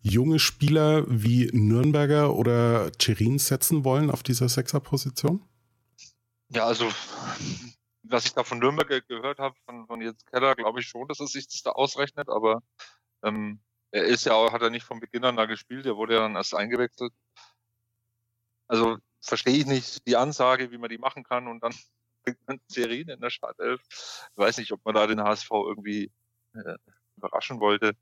junge 0.01 0.39
Spieler 0.39 1.03
wie 1.07 1.49
Nürnberger 1.51 2.35
oder 2.35 2.91
Cherin 2.99 3.39
setzen 3.39 3.83
wollen 3.83 4.11
auf 4.11 4.23
dieser 4.23 4.47
Sechserposition? 4.47 5.41
Ja, 6.49 6.65
also 6.65 6.89
was 8.03 8.25
ich 8.25 8.33
da 8.33 8.43
von 8.43 8.59
Nürnberger 8.59 9.01
gehört 9.01 9.39
habe, 9.39 9.55
von, 9.65 9.85
von 9.87 10.01
Jens 10.01 10.23
Keller, 10.25 10.55
glaube 10.55 10.79
ich 10.79 10.87
schon, 10.87 11.07
dass 11.07 11.19
er 11.19 11.27
sich 11.27 11.47
das 11.47 11.61
da 11.61 11.71
ausrechnet, 11.71 12.29
aber 12.29 12.61
ähm, 13.23 13.59
er 13.91 14.03
ist 14.05 14.25
ja 14.25 14.51
hat 14.51 14.61
er 14.61 14.69
nicht 14.69 14.85
von 14.85 14.99
Beginn 14.99 15.25
an 15.25 15.35
da 15.35 15.45
gespielt, 15.45 15.85
er 15.85 15.97
wurde 15.97 16.13
ja 16.13 16.21
dann 16.21 16.35
erst 16.35 16.55
eingewechselt. 16.55 17.11
Also 18.67 18.97
verstehe 19.21 19.57
ich 19.57 19.65
nicht 19.65 20.07
die 20.07 20.15
Ansage, 20.15 20.71
wie 20.71 20.77
man 20.77 20.89
die 20.89 20.97
machen 20.97 21.23
kann 21.23 21.47
und 21.47 21.63
dann 21.63 21.73
Serien 22.67 23.09
in 23.09 23.21
der 23.21 23.29
Startelf. 23.29 23.81
Ich 23.89 24.37
weiß 24.37 24.57
nicht, 24.57 24.71
ob 24.71 24.83
man 24.85 24.95
da 24.95 25.07
den 25.07 25.21
HSV 25.21 25.49
irgendwie 25.51 26.11
äh, 26.53 26.75
überraschen 27.15 27.59
wollte. 27.59 27.93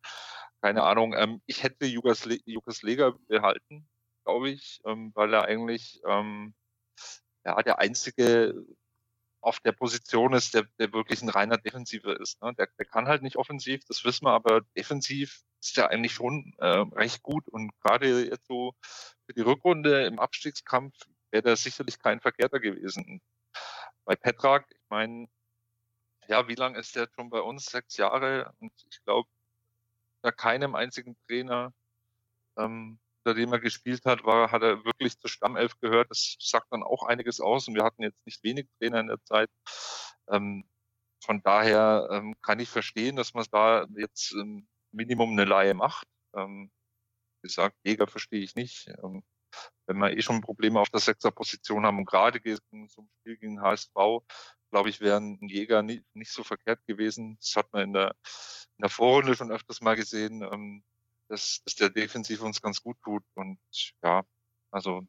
Keine 0.61 0.83
Ahnung. 0.83 1.13
Ähm, 1.13 1.41
ich 1.45 1.63
hätte 1.63 1.85
Jukas, 1.85 2.25
Le 2.25 2.39
Jukas 2.45 2.81
Lega 2.81 3.13
behalten, 3.27 3.87
glaube 4.23 4.49
ich, 4.49 4.81
ähm, 4.85 5.11
weil 5.15 5.33
er 5.33 5.45
eigentlich 5.45 6.01
ähm, 6.07 6.53
ja, 7.45 7.61
der 7.61 7.79
einzige 7.79 8.65
auf 9.41 9.59
der 9.59 9.73
Position 9.73 10.33
ist, 10.33 10.55
der, 10.55 10.63
der 10.79 10.91
wirklich 10.91 11.21
ein 11.21 11.29
reiner 11.29 11.57
Defensiver 11.57 12.19
ist. 12.19 12.41
Ne? 12.41 12.53
Der, 12.57 12.67
der 12.79 12.85
kann 12.85 13.07
halt 13.07 13.21
nicht 13.21 13.35
offensiv, 13.35 13.85
das 13.87 14.03
wissen 14.03 14.25
wir, 14.25 14.31
aber 14.31 14.61
defensiv 14.75 15.41
ist 15.61 15.77
er 15.77 15.91
eigentlich 15.91 16.13
schon 16.13 16.53
äh, 16.57 16.65
recht 16.65 17.21
gut. 17.21 17.47
Und 17.49 17.71
gerade 17.81 18.25
jetzt 18.25 18.47
so 18.47 18.73
für 19.25 19.33
die 19.33 19.41
Rückrunde 19.41 20.05
im 20.05 20.19
Abstiegskampf 20.19 20.95
wäre 21.31 21.43
der 21.43 21.55
sicherlich 21.55 21.99
kein 21.99 22.19
Verkehrter 22.21 22.59
gewesen 22.59 23.21
bei 24.05 24.15
Petrak, 24.15 24.67
ich 24.69 24.89
meine, 24.89 25.27
ja, 26.27 26.47
wie 26.47 26.55
lange 26.55 26.79
ist 26.79 26.95
der 26.95 27.09
schon 27.15 27.29
bei 27.29 27.41
uns? 27.41 27.65
Sechs 27.65 27.97
Jahre. 27.97 28.53
Und 28.59 28.71
ich 28.89 29.03
glaube, 29.03 29.29
da 30.21 30.31
keinem 30.31 30.75
einzigen 30.75 31.17
Trainer, 31.27 31.73
ähm, 32.57 32.99
unter 33.23 33.35
dem 33.35 33.53
er 33.53 33.59
gespielt 33.59 34.05
hat, 34.05 34.23
war, 34.23 34.51
hat 34.51 34.61
er 34.63 34.85
wirklich 34.85 35.19
zur 35.19 35.29
Stammelf 35.29 35.79
gehört. 35.79 36.09
Das 36.11 36.37
sagt 36.39 36.67
dann 36.71 36.83
auch 36.83 37.03
einiges 37.03 37.41
aus. 37.41 37.67
Und 37.67 37.75
wir 37.75 37.83
hatten 37.83 38.03
jetzt 38.03 38.25
nicht 38.25 38.43
wenig 38.43 38.67
Trainer 38.79 38.99
in 39.01 39.07
der 39.07 39.23
Zeit. 39.23 39.49
Ähm, 40.29 40.65
von 41.23 41.41
daher 41.41 42.07
ähm, 42.11 42.35
kann 42.41 42.59
ich 42.59 42.69
verstehen, 42.69 43.15
dass 43.15 43.33
man 43.33 43.45
da 43.51 43.85
jetzt 43.97 44.33
ähm, 44.33 44.67
Minimum 44.91 45.31
eine 45.31 45.45
Laie 45.45 45.73
macht. 45.73 46.07
Ähm, 46.35 46.71
gesagt, 47.45 47.77
Jäger 47.83 48.07
verstehe 48.07 48.41
ich 48.41 48.55
nicht. 48.55 48.87
Ähm, 49.03 49.23
wenn 49.87 49.97
wir 49.97 50.11
eh 50.11 50.21
schon 50.21 50.41
Probleme 50.41 50.79
auf 50.79 50.89
der 50.89 50.99
Sechserposition 50.99 51.85
haben 51.85 51.99
und 51.99 52.05
gerade 52.05 52.41
gegen 52.41 52.87
so 52.87 53.01
ein 53.01 53.09
Spiel 53.21 53.37
gegen 53.37 53.61
HSV, 53.61 53.93
glaube 54.71 54.89
ich, 54.89 54.99
wäre 54.99 55.17
ein 55.17 55.47
Jäger 55.47 55.81
nicht, 55.81 56.03
nicht 56.13 56.31
so 56.31 56.43
verkehrt 56.43 56.85
gewesen. 56.87 57.37
Das 57.39 57.55
hat 57.55 57.71
man 57.71 57.83
in 57.83 57.93
der, 57.93 58.15
in 58.77 58.81
der 58.81 58.89
Vorrunde 58.89 59.35
schon 59.35 59.51
öfters 59.51 59.81
mal 59.81 59.95
gesehen, 59.95 60.41
ähm, 60.41 60.83
dass, 61.29 61.61
dass 61.63 61.75
der 61.75 61.89
defensiv 61.89 62.41
uns 62.41 62.61
ganz 62.61 62.81
gut 62.81 62.97
tut. 63.03 63.23
Und 63.35 63.59
ja, 64.03 64.23
also 64.71 65.03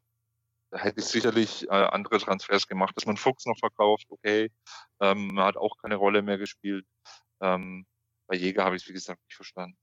da 0.71 0.79
hätte 0.79 1.01
ich 1.01 1.07
sicherlich 1.07 1.65
äh, 1.69 1.71
andere 1.71 2.19
Transfers 2.19 2.67
gemacht, 2.69 2.97
dass 2.97 3.07
man 3.07 3.17
Fuchs 3.17 3.47
noch 3.47 3.59
verkauft, 3.59 4.07
okay. 4.09 4.53
Ähm, 5.01 5.29
man 5.29 5.45
hat 5.45 5.57
auch 5.57 5.77
keine 5.79 5.97
Rolle 5.97 6.23
mehr 6.23 6.39
gespielt. 6.39 6.87
Ähm, 7.41 7.87
bei 8.29 8.37
Jäger 8.37 8.65
habe 8.65 8.77
ich 8.77 8.83
es, 8.83 8.89
wie 8.89 8.93
gesagt, 8.93 9.23
nicht 9.25 9.37
verstanden. 9.37 9.79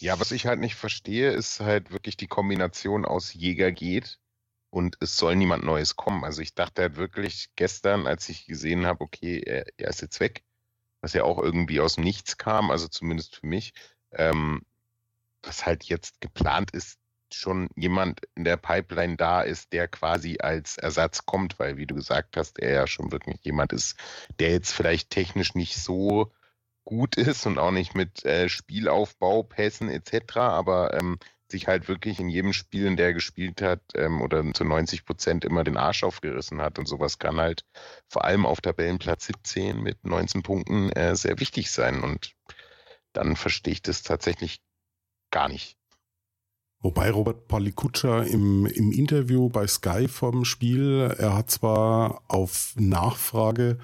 Ja, 0.00 0.20
was 0.20 0.30
ich 0.30 0.46
halt 0.46 0.60
nicht 0.60 0.76
verstehe, 0.76 1.32
ist 1.32 1.58
halt 1.60 1.90
wirklich 1.90 2.16
die 2.16 2.28
Kombination 2.28 3.04
aus 3.04 3.34
Jäger 3.34 3.72
geht 3.72 4.20
und 4.70 4.96
es 5.00 5.16
soll 5.16 5.34
niemand 5.34 5.64
Neues 5.64 5.96
kommen. 5.96 6.24
Also 6.24 6.40
ich 6.40 6.54
dachte 6.54 6.82
halt 6.82 6.96
wirklich 6.96 7.48
gestern, 7.56 8.06
als 8.06 8.28
ich 8.28 8.46
gesehen 8.46 8.86
habe, 8.86 9.02
okay, 9.02 9.40
er, 9.40 9.66
er 9.76 9.88
ist 9.88 10.00
jetzt 10.00 10.20
weg, 10.20 10.44
was 11.00 11.14
ja 11.14 11.24
auch 11.24 11.38
irgendwie 11.38 11.80
aus 11.80 11.96
dem 11.96 12.04
Nichts 12.04 12.38
kam, 12.38 12.70
also 12.70 12.86
zumindest 12.86 13.36
für 13.36 13.46
mich, 13.46 13.72
ähm, 14.12 14.62
dass 15.42 15.66
halt 15.66 15.84
jetzt 15.84 16.20
geplant 16.20 16.70
ist, 16.72 16.98
schon 17.32 17.68
jemand 17.76 18.20
in 18.36 18.44
der 18.44 18.56
Pipeline 18.56 19.16
da 19.16 19.42
ist, 19.42 19.72
der 19.72 19.88
quasi 19.88 20.38
als 20.40 20.78
Ersatz 20.78 21.26
kommt, 21.26 21.58
weil 21.58 21.76
wie 21.76 21.86
du 21.86 21.94
gesagt 21.94 22.36
hast, 22.36 22.58
er 22.58 22.72
ja 22.72 22.86
schon 22.86 23.12
wirklich 23.12 23.38
jemand 23.42 23.72
ist, 23.72 23.96
der 24.38 24.50
jetzt 24.50 24.72
vielleicht 24.72 25.10
technisch 25.10 25.54
nicht 25.54 25.76
so 25.76 26.32
gut 26.88 27.16
ist 27.18 27.44
und 27.44 27.58
auch 27.58 27.70
nicht 27.70 27.94
mit 27.94 28.24
äh, 28.24 28.48
Spielaufbau, 28.48 29.42
Pässen 29.42 29.90
etc., 29.90 30.38
aber 30.38 30.94
ähm, 30.94 31.18
sich 31.50 31.68
halt 31.68 31.86
wirklich 31.86 32.18
in 32.18 32.30
jedem 32.30 32.54
Spiel, 32.54 32.86
in 32.86 32.96
der 32.96 33.08
er 33.08 33.12
gespielt 33.12 33.60
hat, 33.60 33.82
ähm, 33.94 34.22
oder 34.22 34.42
zu 34.54 34.64
90 34.64 35.04
Prozent 35.04 35.44
immer 35.44 35.64
den 35.64 35.76
Arsch 35.76 36.02
aufgerissen 36.02 36.62
hat. 36.62 36.78
Und 36.78 36.88
sowas 36.88 37.18
kann 37.18 37.36
halt 37.36 37.66
vor 38.08 38.24
allem 38.24 38.46
auf 38.46 38.62
Tabellenplatz 38.62 39.26
17 39.26 39.82
mit 39.82 40.02
19 40.02 40.42
Punkten 40.42 40.90
äh, 40.92 41.14
sehr 41.14 41.38
wichtig 41.40 41.70
sein. 41.70 42.02
Und 42.02 42.32
dann 43.12 43.36
verstehe 43.36 43.74
ich 43.74 43.82
das 43.82 44.02
tatsächlich 44.02 44.62
gar 45.30 45.50
nicht. 45.50 45.76
Wobei 46.80 47.10
Robert 47.10 47.48
Palikutscha 47.48 48.22
im, 48.22 48.64
im 48.64 48.92
Interview 48.92 49.50
bei 49.50 49.66
Sky 49.66 50.08
vom 50.08 50.46
Spiel, 50.46 51.14
er 51.18 51.34
hat 51.34 51.50
zwar 51.50 52.22
auf 52.28 52.72
Nachfrage, 52.76 53.78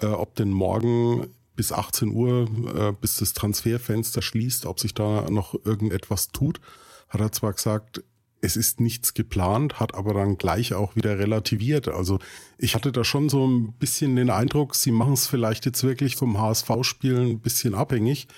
äh, 0.00 0.06
ob 0.06 0.36
denn 0.36 0.50
morgen 0.50 1.34
bis 1.56 1.72
18 1.72 2.10
Uhr, 2.10 2.48
äh, 2.74 2.92
bis 2.92 3.16
das 3.16 3.32
Transferfenster 3.32 4.22
schließt, 4.22 4.66
ob 4.66 4.78
sich 4.78 4.94
da 4.94 5.28
noch 5.30 5.54
irgendetwas 5.64 6.28
tut, 6.28 6.60
hat 7.08 7.20
er 7.20 7.32
zwar 7.32 7.52
gesagt, 7.52 8.02
es 8.42 8.56
ist 8.56 8.80
nichts 8.80 9.14
geplant, 9.14 9.80
hat 9.80 9.94
aber 9.94 10.14
dann 10.14 10.36
gleich 10.36 10.74
auch 10.74 10.94
wieder 10.94 11.18
relativiert. 11.18 11.88
Also 11.88 12.18
ich 12.58 12.74
hatte 12.74 12.92
da 12.92 13.02
schon 13.02 13.28
so 13.28 13.46
ein 13.46 13.72
bisschen 13.72 14.16
den 14.16 14.30
Eindruck, 14.30 14.74
sie 14.74 14.92
machen 14.92 15.14
es 15.14 15.26
vielleicht 15.26 15.66
jetzt 15.66 15.82
wirklich 15.82 16.16
vom 16.16 16.38
HSV-Spiel 16.38 17.18
ein 17.18 17.40
bisschen 17.40 17.74
abhängig 17.74 18.28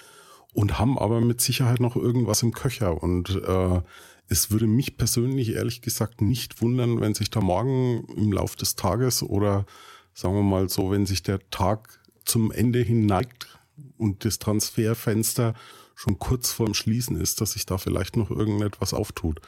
und 0.55 0.79
haben 0.79 0.99
aber 0.99 1.21
mit 1.21 1.41
Sicherheit 1.41 1.81
noch 1.81 1.97
irgendwas 1.97 2.43
im 2.43 2.53
Köcher. 2.53 3.03
Und 3.03 3.31
äh, 3.47 3.83
es 4.29 4.51
würde 4.51 4.67
mich 4.67 4.97
persönlich 4.97 5.55
ehrlich 5.55 5.83
gesagt 5.83 6.21
nicht 6.21 6.63
wundern, 6.63 7.01
wenn 7.01 7.15
sich 7.15 7.31
da 7.31 7.41
morgen 7.41 8.05
im 8.17 8.33
Lauf 8.33 8.57
des 8.57 8.77
Tages 8.77 9.23
oder 9.23 9.67
sagen 10.15 10.35
wir 10.35 10.43
mal 10.43 10.69
so, 10.69 10.91
wenn 10.91 11.07
sich 11.07 11.23
der 11.23 11.49
Tag 11.51 11.98
zum 12.29 12.53
Ende 12.53 12.81
hin 12.81 13.07
neigt 13.07 13.59
und 13.97 14.25
das 14.25 14.39
Transferfenster 14.39 15.55
schon 15.95 16.19
kurz 16.19 16.53
vorm 16.53 16.75
Schließen 16.75 17.21
ist, 17.21 17.41
dass 17.41 17.53
sich 17.53 17.67
da 17.67 17.79
vielleicht 17.79 18.17
noch 18.17 18.31
irgendetwas 18.31 18.95
auftut. 18.95 19.41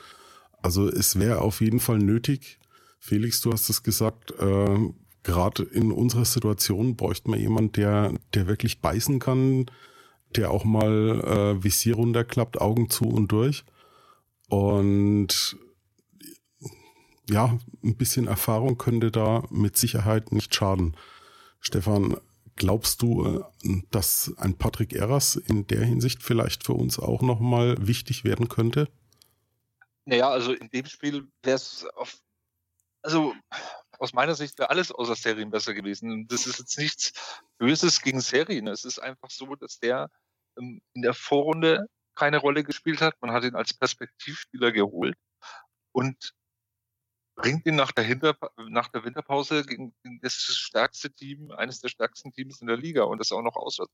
Also 0.63 0.89
es 0.89 1.19
wäre 1.19 1.41
auf 1.41 1.61
jeden 1.61 1.81
Fall 1.81 1.99
nötig. 1.99 2.59
Felix, 2.99 3.41
du 3.41 3.53
hast 3.53 3.71
es 3.71 3.83
gesagt, 3.83 4.33
äh, 4.33 4.79
gerade 5.23 5.63
in 5.63 5.93
unserer 5.93 6.25
Situation 6.25 6.97
bräuchte 6.97 7.31
man 7.31 7.39
jemand, 7.39 7.77
der, 7.77 8.15
der 8.35 8.47
wirklich 8.47 8.81
beißen 8.81 9.21
kann, 9.21 9.67
der 10.37 10.51
auch 10.51 10.65
mal 10.65 11.21
äh, 11.61 11.65
Visier 11.65 11.95
runterklappt, 11.95 12.61
Augen 12.61 12.91
zu 12.91 13.05
und 13.05 13.29
durch. 13.33 13.65
Und 14.49 15.57
ja, 17.29 17.59
ein 17.85 17.97
bisschen 17.97 18.27
Erfahrung 18.27 18.77
könnte 18.77 19.11
da 19.11 19.45
mit 19.51 19.77
Sicherheit 19.77 20.33
nicht 20.33 20.55
schaden. 20.55 20.97
Stefan, 21.61 22.17
Glaubst 22.61 23.01
du, 23.01 23.43
äh, 23.65 23.83
dass 23.91 24.35
ein 24.37 24.59
Patrick 24.59 24.93
Eras 24.93 25.37
in 25.37 25.67
der 25.67 25.83
Hinsicht 25.83 26.23
vielleicht 26.23 26.63
für 26.63 26.75
uns 26.75 26.99
auch 26.99 27.23
nochmal 27.23 27.75
wichtig 27.79 28.23
werden 28.23 28.51
könnte? 28.51 28.87
Naja, 30.05 30.29
also 30.29 30.53
in 30.53 30.69
dem 30.69 30.85
Spiel 30.85 31.27
wäre 31.43 31.57
es 31.57 31.87
auf, 31.97 32.19
also 33.01 33.33
aus 33.99 34.13
meiner 34.13 34.35
Sicht 34.35 34.59
wäre 34.59 34.69
alles 34.69 34.93
außer 34.93 35.17
Serien 35.17 35.51
besser 35.51 35.73
gewesen. 35.73 36.27
Das 36.29 36.47
ist 36.47 36.59
jetzt 36.59 36.77
nichts 36.77 37.15
Böses 37.57 38.03
gegen 38.03 38.21
Serien. 38.21 38.69
Es 38.69 38.85
ist 38.85 38.99
einfach 38.99 39.31
so, 39.31 39.55
dass 39.55 39.79
der 39.79 40.11
ähm, 40.59 40.83
in 40.93 41.01
der 41.01 41.15
Vorrunde 41.15 41.87
keine 42.15 42.37
Rolle 42.37 42.63
gespielt 42.63 43.01
hat. 43.01 43.15
Man 43.23 43.33
hat 43.33 43.45
ihn 43.45 43.55
als 43.55 43.73
Perspektivspieler 43.73 44.71
geholt 44.71 45.17
und 45.93 46.35
bringt 47.41 47.67
ihn 47.67 47.77
nach 47.77 47.93
der, 47.93 48.05
Hinter 48.05 48.37
nach 48.69 48.89
der 48.89 49.05
Winterpause 49.05 49.65
gegen, 49.65 49.95
das 50.23 50.35
stärkste 50.35 51.11
Team, 51.13 51.51
eines 51.53 51.81
der 51.81 51.89
stärksten 51.89 52.33
Teams 52.33 52.61
in 52.61 52.67
der 52.67 52.77
Liga 52.77 53.05
und 53.05 53.19
das 53.19 53.33
auch 53.33 53.43
noch 53.43 53.57
auswärts. 53.57 53.93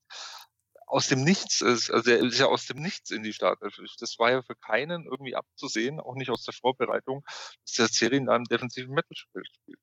Aus 0.86 1.08
dem 1.08 1.24
Nichts, 1.24 1.62
ist, 1.62 1.90
also 1.90 2.10
er 2.10 2.18
ist 2.18 2.38
ja 2.38 2.46
aus 2.46 2.66
dem 2.66 2.80
Nichts 2.80 3.10
in 3.10 3.22
die 3.22 3.32
Startelf. 3.32 3.76
Das 3.98 4.18
war 4.18 4.30
ja 4.30 4.42
für 4.42 4.54
keinen 4.54 5.04
irgendwie 5.06 5.34
abzusehen, 5.34 5.98
auch 5.98 6.14
nicht 6.14 6.30
aus 6.30 6.44
der 6.44 6.54
Vorbereitung, 6.54 7.24
dass 7.64 7.72
der 7.72 7.88
Serien 7.88 8.26
da 8.26 8.36
im 8.36 8.44
defensiven 8.44 8.94
Mittelspiel 8.94 9.42
spielt 9.44 9.80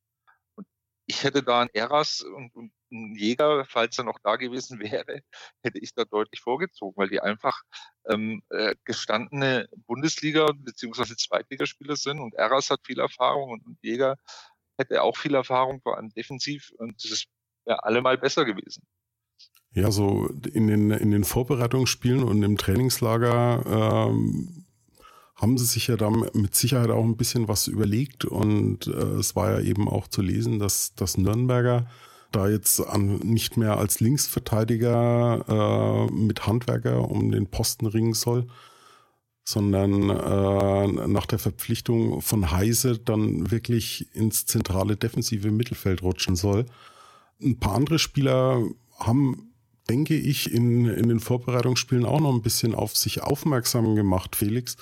ich 1.06 1.24
hätte 1.24 1.43
da 1.43 1.62
einen 1.62 1.70
Eras 1.74 2.22
und, 2.22 2.54
und 2.56 2.72
einen 2.91 3.16
Jäger, 3.16 3.66
falls 3.68 3.97
er 3.97 4.04
noch 4.04 4.20
da 4.24 4.36
gewesen 4.36 4.80
wäre, 4.80 5.22
hätte 5.64 5.80
ich 5.80 5.93
da 5.93 6.06
deutlich 6.06 6.41
vorgezogen, 6.41 6.95
weil 6.95 7.10
die 7.10 7.20
einfach 7.20 7.62
ähm, 8.10 8.43
äh, 8.49 8.76
gestandene 8.86 9.68
Bundesliga- 9.88 10.54
bzw. 10.54 11.16
Zweitligaspieler 11.16 11.95
sind 11.95 12.20
und 12.20 12.36
Eras 12.36 12.70
hat 12.70 12.82
viel 12.86 12.99
Erfahrung 12.99 13.51
und, 13.51 13.66
und 13.66 13.78
Jäger 13.82 14.18
hätte 14.78 15.01
auch 15.04 15.18
viel 15.18 15.36
Erfahrung, 15.36 15.82
vor 15.82 15.97
allem 15.97 16.10
defensiv 16.10 16.72
und 16.78 17.04
das 17.04 17.26
wäre 17.66 17.84
allemal 17.84 18.18
besser 18.18 18.45
gewesen. 18.45 18.84
Ja, 19.76 19.89
so 19.89 20.28
in 20.54 20.68
den, 20.68 20.91
in 20.91 21.12
den 21.12 21.24
Vorbereitungsspielen 21.24 22.24
und 22.24 22.43
im 22.43 22.58
Trainingslager 22.58 24.10
ähm, 24.10 24.62
haben 25.36 25.57
sie 25.57 25.65
sich 25.65 25.88
ja 25.88 25.97
da 25.97 26.09
mit 26.09 26.55
Sicherheit 26.55 26.89
auch 26.89 27.03
ein 27.03 27.17
bisschen 27.17 27.47
was 27.47 27.67
überlegt 27.67 28.25
und 28.25 28.88
äh, 28.88 29.19
es 29.19 29.36
war 29.36 29.51
ja 29.51 29.59
eben 29.59 29.89
auch 29.89 30.07
zu 30.07 30.21
lesen, 30.21 30.59
dass 30.59 30.93
das 30.95 31.17
Nürnberger 31.17 31.88
da 32.31 32.47
jetzt 32.47 32.79
an, 32.79 33.17
nicht 33.17 33.57
mehr 33.57 33.77
als 33.77 33.99
Linksverteidiger 33.99 36.07
äh, 36.09 36.13
mit 36.13 36.47
Handwerker 36.47 37.09
um 37.09 37.31
den 37.31 37.47
Posten 37.47 37.86
ringen 37.86 38.13
soll, 38.13 38.47
sondern 39.43 40.09
äh, 40.09 41.07
nach 41.07 41.25
der 41.25 41.39
Verpflichtung 41.39 42.21
von 42.21 42.51
Heise 42.51 42.99
dann 42.99 43.51
wirklich 43.51 44.15
ins 44.15 44.45
zentrale 44.45 44.95
defensive 44.95 45.51
Mittelfeld 45.51 46.01
rutschen 46.01 46.36
soll. 46.36 46.65
Ein 47.41 47.59
paar 47.59 47.75
andere 47.75 47.99
Spieler 47.99 48.63
haben 48.99 49.53
denke 49.89 50.15
ich, 50.15 50.53
in, 50.53 50.86
in 50.86 51.09
den 51.09 51.19
Vorbereitungsspielen 51.19 52.05
auch 52.05 52.19
noch 52.19 52.34
ein 52.34 52.41
bisschen 52.41 52.75
auf 52.75 52.95
sich 52.95 53.21
aufmerksam 53.21 53.95
gemacht, 53.95 54.36
Felix. 54.36 54.77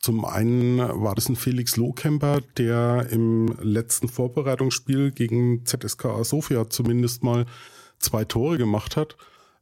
Zum 0.00 0.24
einen 0.24 0.78
war 0.78 1.14
das 1.14 1.28
ein 1.28 1.36
Felix 1.36 1.76
Lohkemper, 1.76 2.40
der 2.56 3.08
im 3.10 3.46
letzten 3.60 4.08
Vorbereitungsspiel 4.08 5.10
gegen 5.10 5.66
ZSKA 5.66 6.22
Sofia 6.24 6.70
zumindest 6.70 7.24
mal 7.24 7.46
zwei 7.98 8.24
Tore 8.24 8.58
gemacht 8.58 8.96
hat. 8.96 9.16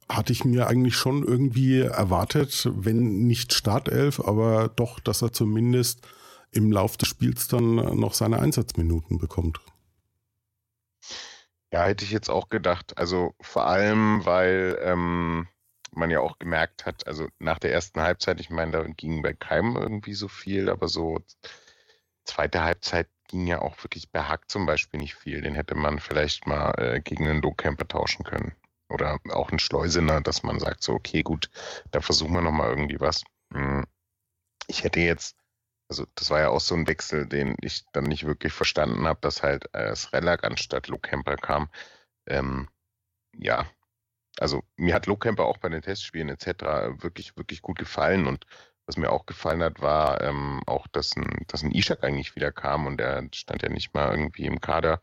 Hatte 0.09 0.33
ich 0.33 0.45
mir 0.45 0.69
eigentlich 0.69 0.95
schon 0.95 1.25
irgendwie 1.25 1.81
erwartet, 1.81 2.69
wenn 2.73 3.27
nicht 3.27 3.55
Startelf, 3.55 4.21
aber 4.21 4.69
doch, 4.69 5.01
dass 5.01 5.23
er 5.23 5.33
zumindest 5.33 6.07
im 6.53 6.71
Lauf 6.71 6.97
des 6.97 7.09
Spiels 7.09 7.49
dann 7.49 7.75
noch 7.99 8.15
seine 8.15 8.39
Einsatzminuten 8.39 9.19
bekommt. 9.19 9.61
Ja, 11.73 11.85
hätte 11.85 12.05
ich 12.05 12.11
jetzt 12.11 12.31
auch 12.31 12.49
gedacht. 12.49 12.97
Also 12.97 13.35
vor 13.41 13.67
allem, 13.67 14.25
weil 14.25 14.79
ähm, 14.83 15.49
man 15.97 16.11
ja 16.11 16.21
auch 16.21 16.39
gemerkt 16.39 16.87
hat, 16.87 17.07
also 17.07 17.29
nach 17.39 17.59
der 17.59 17.73
ersten 17.73 18.01
Halbzeit, 18.01 18.41
ich 18.41 18.51
meine, 18.51 18.73
da 18.73 18.83
ging 18.85 19.23
bei 19.23 19.33
keinem 19.33 19.77
irgendwie 19.77 20.15
so 20.15 20.29
viel, 20.29 20.69
aber 20.69 20.89
so 20.89 21.21
zweite 22.25 22.63
Halbzeit 22.63 23.09
ging 23.29 23.47
ja 23.47 23.61
auch 23.61 23.83
wirklich 23.83 24.11
bei 24.11 24.23
Hack 24.23 24.51
zum 24.51 24.67
Beispiel 24.67 25.01
nicht 25.01 25.15
viel. 25.15 25.41
Den 25.41 25.55
hätte 25.55 25.75
man 25.75 25.99
vielleicht 25.99 26.47
mal 26.47 26.73
äh, 26.79 27.01
gegen 27.01 27.29
einen 27.29 27.43
Low-Camper 27.43 27.89
tauschen 27.89 28.25
können. 28.25 28.55
Oder 28.89 29.19
auch 29.31 29.51
einen 29.51 29.59
Schleusener, 29.59 30.21
dass 30.21 30.43
man 30.43 30.61
sagt, 30.61 30.83
so, 30.83 30.95
okay, 30.95 31.23
gut, 31.23 31.51
da 31.91 32.01
versuchen 32.01 32.35
wir 32.35 32.41
nochmal 32.41 32.71
irgendwie 32.71 33.01
was. 33.01 33.25
Hm. 33.53 33.85
Ich 34.69 34.85
hätte 34.85 35.01
jetzt, 35.01 35.37
also 35.89 36.07
das 36.15 36.31
war 36.31 36.41
ja 36.41 36.49
auch 36.51 36.61
so 36.61 36.75
ein 36.75 36.87
Wechsel, 36.87 37.27
den 37.27 37.57
ich 37.61 37.85
dann 37.93 38.05
nicht 38.05 38.25
wirklich 38.27 38.53
verstanden 38.53 39.07
habe, 39.07 39.19
dass 39.23 39.43
halt 39.43 39.69
äh, 39.75 39.95
Srelak 39.97 40.45
anstatt 40.45 40.89
Low-Camper 40.89 41.37
kam. 41.37 41.69
Ähm, 42.27 42.69
ja, 43.37 43.67
also 44.39 44.63
mir 44.77 44.95
hat 44.95 45.07
Lowcamper 45.07 45.45
auch 45.45 45.59
bei 45.59 45.69
den 45.69 45.83
Testspielen 45.83 46.29
etc. 46.29 46.47
wirklich, 47.03 47.37
wirklich 47.37 47.63
gut 47.63 47.79
gefallen 47.79 48.27
und 48.27 48.47
was 48.87 48.97
mir 48.97 49.11
auch 49.11 49.27
gefallen 49.27 49.63
hat, 49.63 49.81
war 49.81 50.21
ähm, 50.21 50.63
auch, 50.67 50.87
dass 50.87 51.17
ein, 51.17 51.45
dass 51.49 51.65
ein 51.65 51.73
Ishak 51.73 52.05
eigentlich 52.05 52.37
wieder 52.37 52.53
kam 52.53 52.87
und 52.87 53.01
er 53.01 53.29
stand 53.35 53.63
ja 53.63 53.69
nicht 53.69 53.93
mal 53.95 54.13
irgendwie 54.13 54.47
im 54.47 54.61
Kader. 54.61 55.01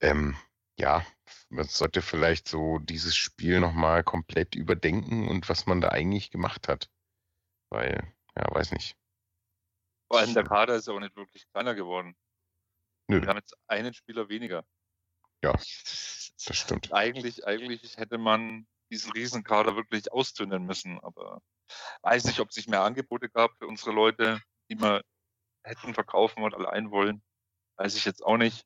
Ähm, 0.00 0.36
ja, 0.78 1.04
man 1.48 1.64
sollte 1.64 2.02
vielleicht 2.02 2.48
so 2.48 2.78
dieses 2.78 3.16
Spiel 3.16 3.60
nochmal 3.60 4.04
komplett 4.04 4.54
überdenken 4.54 5.26
und 5.28 5.48
was 5.48 5.66
man 5.66 5.80
da 5.80 5.88
eigentlich 5.88 6.30
gemacht 6.30 6.68
hat. 6.68 6.90
Weil, 7.70 8.14
ja, 8.36 8.54
weiß 8.54 8.72
nicht. 8.72 8.94
Vor 10.10 10.20
allem 10.20 10.34
der 10.34 10.44
Kader 10.44 10.76
ist 10.76 10.88
auch 10.88 11.00
nicht 11.00 11.16
wirklich 11.16 11.50
kleiner 11.50 11.74
geworden. 11.74 12.14
Nö. 13.08 13.20
Wir 13.22 13.28
haben 13.28 13.38
jetzt 13.38 13.56
einen 13.66 13.94
Spieler 13.94 14.28
weniger. 14.28 14.64
Ja, 15.42 15.52
das 15.52 16.32
stimmt. 16.56 16.92
Eigentlich, 16.92 17.46
eigentlich 17.46 17.96
hätte 17.96 18.18
man 18.18 18.66
diesen 18.90 19.12
Riesenkader 19.12 19.76
wirklich 19.76 20.10
ausdünnen 20.12 20.64
müssen, 20.64 20.98
aber 21.00 21.42
weiß 22.02 22.24
nicht, 22.24 22.40
ob 22.40 22.48
es 22.48 22.56
nicht 22.56 22.68
mehr 22.68 22.82
Angebote 22.82 23.28
gab 23.28 23.56
für 23.58 23.66
unsere 23.66 23.92
Leute, 23.92 24.40
die 24.70 24.80
wir 24.80 25.02
hätten 25.62 25.94
verkaufen 25.94 26.42
und 26.42 26.54
allein 26.54 26.90
wollen. 26.90 27.22
Weiß 27.76 27.94
ich 27.96 28.04
jetzt 28.04 28.24
auch 28.24 28.36
nicht. 28.36 28.64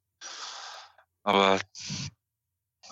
Aber 1.23 1.61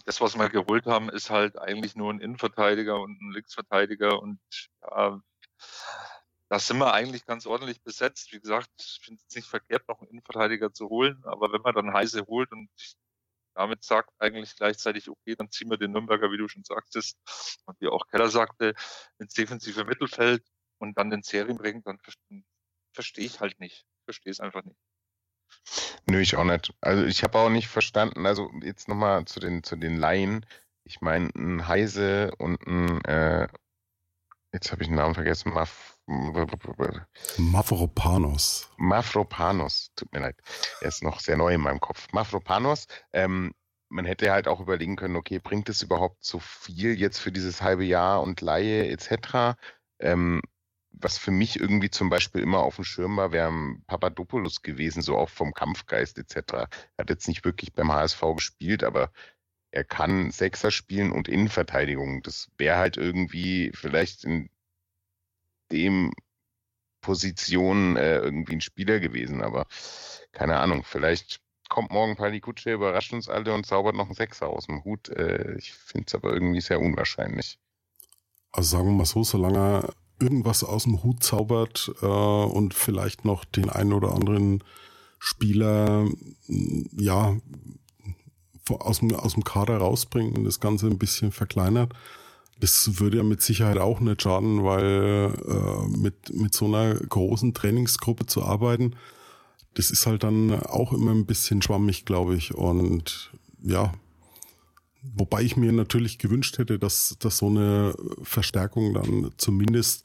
das, 0.05 0.21
was 0.21 0.37
wir 0.37 0.49
geholt 0.49 0.87
haben, 0.87 1.09
ist 1.09 1.31
halt 1.31 1.59
eigentlich 1.59 1.95
nur 1.95 2.13
ein 2.13 2.21
Innenverteidiger 2.21 3.01
und 3.01 3.21
ein 3.21 3.33
Linksverteidiger 3.33 4.21
und 4.21 4.41
ja, 4.83 5.21
da 6.49 6.59
sind 6.59 6.79
wir 6.79 6.93
eigentlich 6.93 7.27
ganz 7.27 7.47
ordentlich 7.47 7.81
besetzt. 7.83 8.33
Wie 8.33 8.41
gesagt, 8.41 8.71
ich 8.79 9.01
finde 9.05 9.23
es 9.29 9.37
nicht 9.37 9.49
verkehrt, 9.49 9.87
noch 9.89 10.01
einen 10.01 10.11
Innenverteidiger 10.11 10.73
zu 10.73 10.89
holen, 10.89 11.23
aber 11.25 11.53
wenn 11.53 11.63
man 11.63 11.75
dann 11.75 11.93
Heise 11.93 12.27
holt 12.27 12.51
und 12.51 12.69
damit 13.61 13.85
sagt 13.85 14.11
eigentlich 14.19 14.57
gleichzeitig, 14.57 15.11
okay, 15.11 15.37
dann 15.37 15.51
ziehen 15.51 15.69
wir 15.69 15.77
den 15.77 15.93
Nürnberger, 15.93 16.33
wie 16.33 16.39
du 16.39 16.49
schon 16.49 16.65
sagtest, 16.65 17.19
und 17.67 17.79
wie 17.79 17.89
auch 17.89 18.07
Keller 18.07 18.31
sagte, 18.31 18.75
ins 19.19 19.35
defensive 19.35 19.85
Mittelfeld 19.85 20.43
und 20.79 20.97
dann 20.97 21.11
den 21.11 21.23
Serien 21.23 21.59
bringt, 21.59 21.87
dann 21.87 21.99
verstehe 22.95 23.27
ich 23.27 23.41
halt 23.41 23.61
nicht. 23.61 23.85
Verstehe 24.07 24.31
es 24.31 24.41
einfach 24.41 24.65
nicht. 24.65 24.79
Nö, 26.07 26.21
ich 26.21 26.37
auch 26.37 26.45
nicht. 26.45 26.73
Also 26.81 27.05
ich 27.05 27.23
habe 27.23 27.39
auch 27.39 27.51
nicht 27.51 27.69
verstanden, 27.69 28.25
also 28.25 28.51
jetzt 28.63 28.89
nochmal 28.89 29.27
zu 29.27 29.41
den, 29.41 29.63
zu 29.63 29.77
den 29.77 29.99
Laien. 29.99 30.47
Ich 30.85 31.03
meine, 31.03 31.29
ein 31.35 31.69
Heise 31.69 32.33
und 32.39 32.67
ein, 32.67 33.05
äh, 33.05 33.47
jetzt 34.55 34.73
habe 34.73 34.83
ich 34.83 34.89
den 34.89 34.97
Namen 34.97 35.15
vergessen, 35.15 35.53
Maf 35.53 36.00
Mavropanos. 37.39 38.69
Mavropanos, 38.77 39.93
tut 39.95 40.13
mir 40.13 40.21
leid. 40.21 40.37
Er 40.81 40.89
ist 40.89 41.03
noch 41.03 41.21
sehr 41.21 41.37
neu 41.37 41.55
in 41.55 41.61
meinem 41.61 41.81
Kopf. 41.81 42.09
Mavropanos, 42.13 42.87
ähm, 43.13 43.53
man 43.89 44.05
hätte 44.05 44.33
halt 44.33 44.49
auch 44.49 44.61
überlegen 44.61 44.97
können, 44.97 45.17
okay, 45.17 45.39
bringt 45.39 45.69
es 45.69 45.83
überhaupt 45.83 46.25
so 46.25 46.39
viel 46.39 46.99
jetzt 46.99 47.19
für 47.19 47.33
dieses 47.33 47.61
halbe 47.61 47.85
Jahr 47.85 48.23
und 48.23 48.41
Laie 48.41 48.89
etc.? 48.89 49.57
Ähm, 49.99 50.43
was 50.93 51.19
für 51.19 51.31
mich 51.31 51.59
irgendwie 51.59 51.91
zum 51.91 52.09
Beispiel 52.09 52.43
immer 52.43 52.59
auf 52.59 52.77
dem 52.77 52.85
Schirm 52.85 53.17
war, 53.17 53.33
wäre 53.33 53.53
Papadopoulos 53.87 54.63
gewesen, 54.63 55.03
so 55.03 55.17
auch 55.17 55.29
vom 55.29 55.55
Kampfgeist 55.55 56.19
etc. 56.19 56.69
Hat 56.99 57.11
jetzt 57.11 57.29
nicht 57.29 57.45
wirklich 57.45 57.73
beim 57.73 57.93
HSV 57.93 58.21
gespielt, 58.35 58.85
aber 58.85 59.13
er 59.73 59.85
kann 59.85 60.31
Sechser 60.31 60.71
spielen 60.71 61.13
und 61.13 61.29
Innenverteidigung. 61.29 62.23
Das 62.23 62.49
wäre 62.59 62.77
halt 62.77 62.97
irgendwie 62.97 63.71
vielleicht 63.75 64.25
in 64.25 64.51
dem 65.73 66.13
Position 67.01 67.97
äh, 67.97 68.19
irgendwie 68.19 68.55
ein 68.55 68.61
Spieler 68.61 69.01
gewesen, 69.01 69.43
aber 69.43 69.67
keine 70.33 70.59
Ahnung, 70.59 70.85
vielleicht 70.85 71.41
kommt 71.69 71.91
morgen 71.93 72.17
Palikutsche, 72.17 72.73
überrascht 72.73 73.13
uns 73.13 73.29
alle 73.29 73.55
und 73.55 73.65
zaubert 73.65 73.95
noch 73.95 74.07
einen 74.07 74.15
Sechser 74.15 74.49
aus 74.49 74.67
dem 74.67 74.85
Hut. 74.85 75.09
Äh, 75.09 75.57
ich 75.57 75.73
finde 75.73 76.07
es 76.09 76.15
aber 76.15 76.33
irgendwie 76.33 76.61
sehr 76.61 76.81
unwahrscheinlich. 76.81 77.59
Also 78.53 78.77
sagen 78.77 78.89
wir 78.89 78.95
mal 78.95 79.07
so, 79.07 79.23
solange 79.23 79.59
er 79.59 79.95
irgendwas 80.21 80.65
aus 80.65 80.85
dem 80.85 81.03
Hut 81.03 81.23
zaubert 81.23 81.91
äh, 82.03 82.07
und 82.07 82.75
vielleicht 82.75 83.25
noch 83.25 83.45
den 83.45 83.71
einen 83.71 83.93
oder 83.93 84.13
anderen 84.13 84.63
Spieler 85.19 86.09
ja 86.97 87.37
aus 88.69 89.01
dem, 89.01 89.15
aus 89.15 89.35
dem 89.35 89.45
Kader 89.45 89.79
rausbringt 89.79 90.37
und 90.37 90.45
das 90.45 90.61
Ganze 90.61 90.87
ein 90.87 90.99
bisschen 90.99 91.33
verkleinert, 91.33 91.93
das 92.61 93.01
würde 93.01 93.19
ja 93.19 93.23
mit 93.23 93.43
Sicherheit 93.43 93.79
auch 93.79 94.01
nicht 94.01 94.23
schaden, 94.23 94.65
weil 94.65 95.35
äh, 95.47 95.97
mit, 95.97 96.35
mit 96.35 96.55
so 96.55 96.67
einer 96.67 96.95
großen 96.95 97.55
Trainingsgruppe 97.55 98.27
zu 98.27 98.45
arbeiten, 98.45 98.95
das 99.75 99.91
ist 99.91 100.07
halt 100.07 100.23
dann 100.23 100.53
auch 100.63 100.93
immer 100.93 101.13
ein 101.13 101.27
bisschen 101.27 101.63
schwammig, 101.63 102.05
glaube 102.05 102.37
ich. 102.37 102.55
Und 102.55 103.33
ja, 103.63 103.93
wobei 105.03 105.43
ich 105.43 105.57
mir 105.57 105.73
natürlich 105.73 106.19
gewünscht 106.19 106.59
hätte, 106.59 106.79
dass, 106.79 107.17
dass 107.19 107.39
so 107.39 107.47
eine 107.47 107.95
Verstärkung 108.23 108.95
dann 108.95 109.31
zumindest 109.37 110.05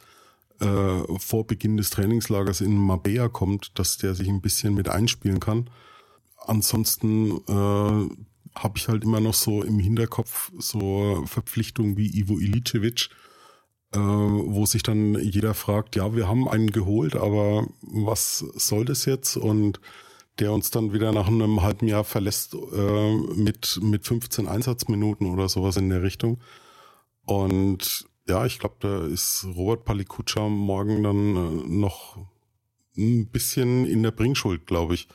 äh, 0.60 1.18
vor 1.18 1.46
Beginn 1.48 1.78
des 1.78 1.90
Trainingslagers 1.90 2.62
in 2.62 2.78
Mabea 2.78 3.28
kommt, 3.28 3.78
dass 3.78 3.98
der 3.98 4.16
sich 4.16 4.30
ein 4.30 4.42
bisschen 4.42 4.74
mit 4.74 4.88
einspielen 4.88 5.40
kann. 5.40 5.70
Ansonsten 6.38 7.42
äh, 7.48 8.10
habe 8.56 8.78
ich 8.78 8.88
halt 8.88 9.04
immer 9.04 9.20
noch 9.20 9.34
so 9.34 9.64
im 9.64 9.80
Hinterkopf 9.80 10.52
so 10.58 11.24
Verpflichtungen 11.26 11.98
wie 11.98 12.20
Ivo 12.20 12.40
Ilicevic, 12.40 13.10
äh, 13.94 14.00
wo 14.00 14.66
sich 14.66 14.84
dann 14.84 15.16
jeder 15.22 15.54
fragt, 15.54 15.96
ja, 15.96 16.16
wir 16.16 16.28
haben 16.28 16.48
einen 16.48 16.72
geholt, 16.72 17.16
aber 17.16 17.68
was 17.82 18.40
soll 18.40 18.86
das 18.86 19.06
jetzt? 19.06 19.38
Und 19.38 19.80
der 20.40 20.52
uns 20.52 20.70
dann 20.72 20.92
wieder 20.92 21.12
nach 21.12 21.28
einem 21.28 21.62
halben 21.62 21.88
Jahr 21.88 22.04
verlässt 22.04 22.56
äh, 22.56 23.16
mit, 23.36 23.80
mit 23.82 24.06
15 24.06 24.48
Einsatzminuten 24.48 25.32
oder 25.32 25.48
sowas 25.48 25.78
in 25.78 25.90
der 25.90 26.04
Richtung. 26.04 26.42
Und 27.26 28.06
ja, 28.28 28.46
ich 28.46 28.60
glaube, 28.60 28.76
da 28.80 29.06
ist 29.06 29.46
Robert 29.56 29.86
Palikutscha 29.86 30.50
morgen 30.50 31.04
dann 31.04 31.36
äh, 31.36 31.68
noch 31.68 32.18
ein 32.98 33.28
bisschen 33.30 33.86
in 33.86 34.04
der 34.04 34.12
Bringschuld, 34.12 34.66
glaube 34.66 34.96
ich. 34.96 35.08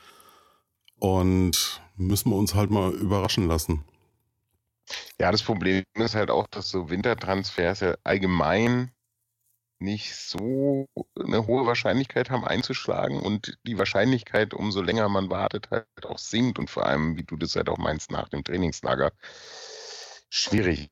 Und 0.99 1.81
müssen 2.07 2.29
wir 2.31 2.37
uns 2.37 2.55
halt 2.55 2.71
mal 2.71 2.91
überraschen 2.91 3.47
lassen. 3.47 3.83
Ja, 5.19 5.31
das 5.31 5.43
Problem 5.43 5.83
ist 5.93 6.15
halt 6.15 6.31
auch, 6.31 6.47
dass 6.47 6.69
so 6.69 6.89
Wintertransfers 6.89 7.79
ja 7.81 7.95
allgemein 8.03 8.91
nicht 9.79 10.15
so 10.15 10.87
eine 11.19 11.47
hohe 11.47 11.65
Wahrscheinlichkeit 11.65 12.29
haben 12.29 12.45
einzuschlagen 12.45 13.19
und 13.19 13.57
die 13.65 13.77
Wahrscheinlichkeit, 13.77 14.53
umso 14.53 14.81
länger 14.81 15.09
man 15.09 15.29
wartet, 15.29 15.71
halt 15.71 15.87
auch 16.05 16.19
sinkt 16.19 16.59
und 16.59 16.69
vor 16.69 16.85
allem, 16.85 17.17
wie 17.17 17.23
du 17.23 17.35
das 17.35 17.55
halt 17.55 17.67
auch 17.67 17.77
meinst, 17.79 18.11
nach 18.11 18.29
dem 18.29 18.43
Trainingslager, 18.43 19.11
schwierig. 20.29 20.89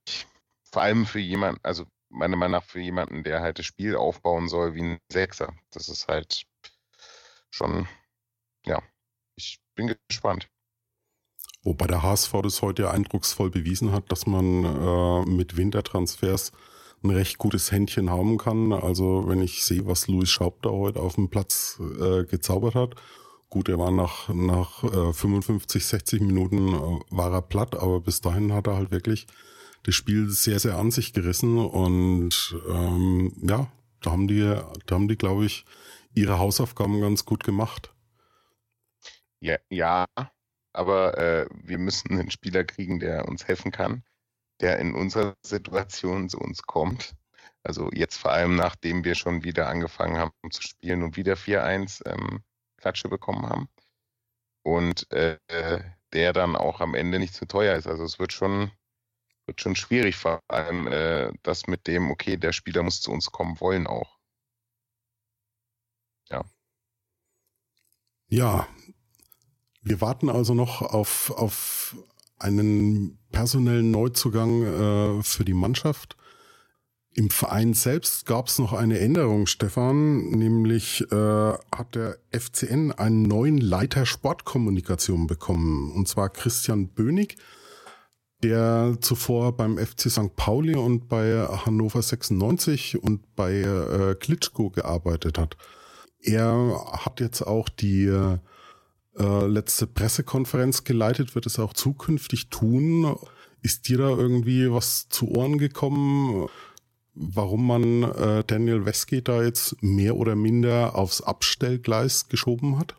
Vor 0.71 0.81
allem 0.81 1.05
für 1.05 1.19
jemanden, 1.19 1.59
also 1.63 1.85
meiner 2.09 2.35
Meinung 2.35 2.59
nach 2.59 2.63
für 2.63 2.79
jemanden, 2.79 3.23
der 3.23 3.41
halt 3.41 3.59
das 3.59 3.65
Spiel 3.67 3.95
aufbauen 3.95 4.49
soll 4.49 4.73
wie 4.73 4.81
ein 4.81 4.99
Sechser. 5.11 5.53
Das 5.71 5.87
ist 5.89 6.07
halt 6.07 6.45
schon, 7.51 7.87
ja, 8.65 8.81
ich 9.35 9.59
bin 9.75 9.95
gespannt. 10.09 10.49
Wobei 11.63 11.87
der 11.87 12.03
HSV 12.03 12.33
das 12.43 12.61
heute 12.61 12.89
eindrucksvoll 12.89 13.49
bewiesen 13.49 13.91
hat, 13.91 14.11
dass 14.11 14.25
man 14.25 14.63
äh, 14.63 15.25
mit 15.29 15.57
Wintertransfers 15.57 16.53
ein 17.03 17.09
recht 17.09 17.37
gutes 17.37 17.71
Händchen 17.71 18.09
haben 18.09 18.37
kann. 18.37 18.71
Also 18.71 19.27
wenn 19.27 19.41
ich 19.41 19.63
sehe, 19.65 19.85
was 19.85 20.07
Louis 20.07 20.29
Schaub 20.29 20.61
da 20.61 20.69
heute 20.69 20.99
auf 20.99 21.15
dem 21.15 21.29
Platz 21.29 21.79
äh, 21.99 22.23
gezaubert 22.25 22.75
hat. 22.75 22.95
Gut, 23.49 23.67
er 23.67 23.79
war 23.79 23.91
nach, 23.91 24.29
nach 24.29 24.83
äh, 24.83 25.11
55, 25.11 25.85
60 25.85 26.21
Minuten 26.21 26.73
äh, 26.73 26.99
war 27.09 27.33
er 27.33 27.41
platt, 27.41 27.75
aber 27.75 27.99
bis 27.99 28.21
dahin 28.21 28.53
hat 28.53 28.67
er 28.67 28.75
halt 28.75 28.91
wirklich 28.91 29.27
das 29.83 29.95
Spiel 29.95 30.29
sehr, 30.29 30.59
sehr 30.59 30.77
an 30.77 30.91
sich 30.91 31.13
gerissen. 31.13 31.57
Und 31.57 32.55
ähm, 32.69 33.33
ja, 33.41 33.67
da 34.01 34.11
haben 34.11 34.27
die, 34.27 34.41
da 34.85 34.95
haben 34.95 35.07
die, 35.07 35.17
glaube 35.17 35.45
ich, 35.45 35.65
ihre 36.13 36.39
Hausaufgaben 36.39 37.01
ganz 37.01 37.25
gut 37.25 37.43
gemacht. 37.43 37.93
Ja, 39.41 39.57
ja 39.69 40.05
aber 40.73 41.17
äh, 41.17 41.47
wir 41.51 41.77
müssen 41.77 42.11
einen 42.11 42.31
Spieler 42.31 42.63
kriegen, 42.63 42.99
der 42.99 43.27
uns 43.27 43.47
helfen 43.47 43.71
kann, 43.71 44.03
der 44.61 44.79
in 44.79 44.93
unserer 44.93 45.35
Situation 45.45 46.29
zu 46.29 46.39
uns 46.39 46.63
kommt. 46.63 47.15
Also 47.63 47.89
jetzt 47.91 48.17
vor 48.17 48.31
allem, 48.31 48.55
nachdem 48.55 49.03
wir 49.03 49.15
schon 49.15 49.43
wieder 49.43 49.67
angefangen 49.67 50.17
haben 50.17 50.31
zu 50.51 50.61
spielen 50.61 51.03
und 51.03 51.17
wieder 51.17 51.33
4-1 51.33 52.05
ähm, 52.05 52.43
Klatsche 52.77 53.09
bekommen 53.09 53.47
haben. 53.47 53.69
Und 54.63 55.11
äh, 55.11 55.37
der 56.13 56.33
dann 56.33 56.55
auch 56.55 56.81
am 56.81 56.95
Ende 56.95 57.19
nicht 57.19 57.33
zu 57.33 57.45
teuer 57.45 57.75
ist. 57.75 57.87
Also 57.87 58.03
es 58.03 58.19
wird 58.19 58.33
schon, 58.33 58.71
wird 59.45 59.61
schon 59.61 59.75
schwierig, 59.75 60.15
vor 60.15 60.41
allem 60.47 60.87
äh, 60.87 61.31
das 61.43 61.67
mit 61.67 61.87
dem, 61.87 62.11
okay, 62.11 62.37
der 62.37 62.53
Spieler 62.53 62.83
muss 62.83 63.01
zu 63.01 63.11
uns 63.11 63.31
kommen 63.31 63.59
wollen 63.59 63.87
auch. 63.87 64.17
Ja. 66.29 66.43
Ja, 68.27 68.67
wir 69.89 70.01
warten 70.01 70.29
also 70.29 70.53
noch 70.53 70.81
auf, 70.81 71.31
auf 71.35 71.95
einen 72.37 73.17
personellen 73.31 73.91
Neuzugang 73.91 74.63
äh, 74.63 75.23
für 75.23 75.43
die 75.43 75.53
Mannschaft. 75.53 76.15
Im 77.13 77.31
Verein 77.31 77.73
selbst 77.73 78.27
gab 78.27 78.47
es 78.47 78.59
noch 78.59 78.71
eine 78.71 78.99
Änderung, 78.99 79.47
Stefan, 79.47 80.29
nämlich 80.29 81.01
äh, 81.11 81.53
hat 81.75 81.95
der 81.95 82.19
FCN 82.31 82.91
einen 82.91 83.23
neuen 83.23 83.57
Leiter 83.57 84.05
Sportkommunikation 84.05 85.25
bekommen, 85.25 85.91
und 85.91 86.07
zwar 86.07 86.29
Christian 86.29 86.89
Bönig, 86.89 87.37
der 88.43 88.97
zuvor 89.01 89.57
beim 89.57 89.79
FC 89.79 90.11
St. 90.11 90.35
Pauli 90.35 90.75
und 90.75 91.09
bei 91.09 91.47
Hannover 91.65 92.03
96 92.03 93.01
und 93.01 93.35
bei 93.35 93.61
äh, 93.61 94.15
Klitschko 94.15 94.69
gearbeitet 94.69 95.39
hat. 95.39 95.57
Er 96.21 96.85
hat 97.03 97.19
jetzt 97.19 97.41
auch 97.41 97.69
die 97.69 98.05
äh, 98.05 98.37
äh, 99.19 99.45
letzte 99.45 99.87
Pressekonferenz 99.87 100.83
geleitet, 100.83 101.35
wird 101.35 101.45
es 101.45 101.59
auch 101.59 101.73
zukünftig 101.73 102.49
tun. 102.49 103.17
Ist 103.61 103.89
dir 103.89 103.97
da 103.97 104.09
irgendwie 104.09 104.71
was 104.71 105.09
zu 105.09 105.27
Ohren 105.29 105.57
gekommen, 105.57 106.47
warum 107.13 107.67
man 107.67 108.03
äh, 108.03 108.43
Daniel 108.45 108.85
Westgate 108.85 109.23
da 109.23 109.43
jetzt 109.43 109.81
mehr 109.83 110.15
oder 110.15 110.35
minder 110.35 110.95
aufs 110.95 111.21
Abstellgleis 111.21 112.29
geschoben 112.29 112.79
hat? 112.79 112.95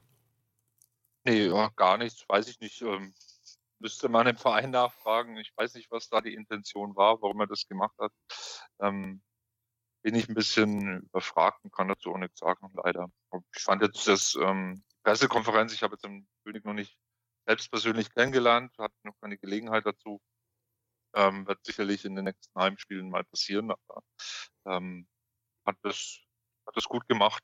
Nee, 1.24 1.46
ja, 1.46 1.70
gar 1.76 1.96
nichts, 1.98 2.24
weiß 2.28 2.48
ich 2.48 2.60
nicht. 2.60 2.82
Ähm, 2.82 3.14
müsste 3.78 4.08
man 4.08 4.26
im 4.26 4.36
Verein 4.36 4.70
nachfragen. 4.70 5.36
Ich 5.38 5.52
weiß 5.56 5.74
nicht, 5.74 5.90
was 5.90 6.08
da 6.08 6.20
die 6.20 6.34
Intention 6.34 6.94
war, 6.96 7.20
warum 7.22 7.40
er 7.40 7.46
das 7.46 7.66
gemacht 7.66 7.96
hat. 7.98 8.12
Ähm, 8.80 9.22
bin 10.02 10.14
ich 10.14 10.28
ein 10.28 10.34
bisschen 10.34 11.02
überfragt 11.02 11.62
und 11.64 11.72
kann 11.72 11.88
dazu 11.88 12.12
auch 12.12 12.18
nichts 12.18 12.40
sagen, 12.40 12.70
leider. 12.84 13.10
Ich 13.54 13.62
fand 13.62 13.82
jetzt 13.82 14.06
das 14.06 14.36
ähm, 14.40 14.82
Pressekonferenz. 15.04 15.72
Ich 15.72 15.82
habe 15.82 15.94
jetzt 15.94 16.04
den 16.04 16.26
König 16.44 16.64
noch 16.64 16.74
nicht 16.74 16.96
selbst 17.46 17.70
persönlich 17.70 18.12
kennengelernt, 18.12 18.72
hatte 18.78 18.94
noch 19.04 19.18
keine 19.20 19.38
Gelegenheit 19.38 19.86
dazu. 19.86 20.20
Ähm, 21.14 21.46
wird 21.46 21.58
sicherlich 21.64 22.04
in 22.04 22.14
den 22.14 22.26
nächsten 22.26 22.60
Heimspielen 22.60 23.10
mal 23.10 23.24
passieren, 23.24 23.72
aber 23.72 24.02
ähm, 24.66 25.08
hat, 25.66 25.76
das, 25.82 26.20
hat 26.66 26.76
das 26.76 26.84
gut 26.84 27.08
gemacht. 27.08 27.42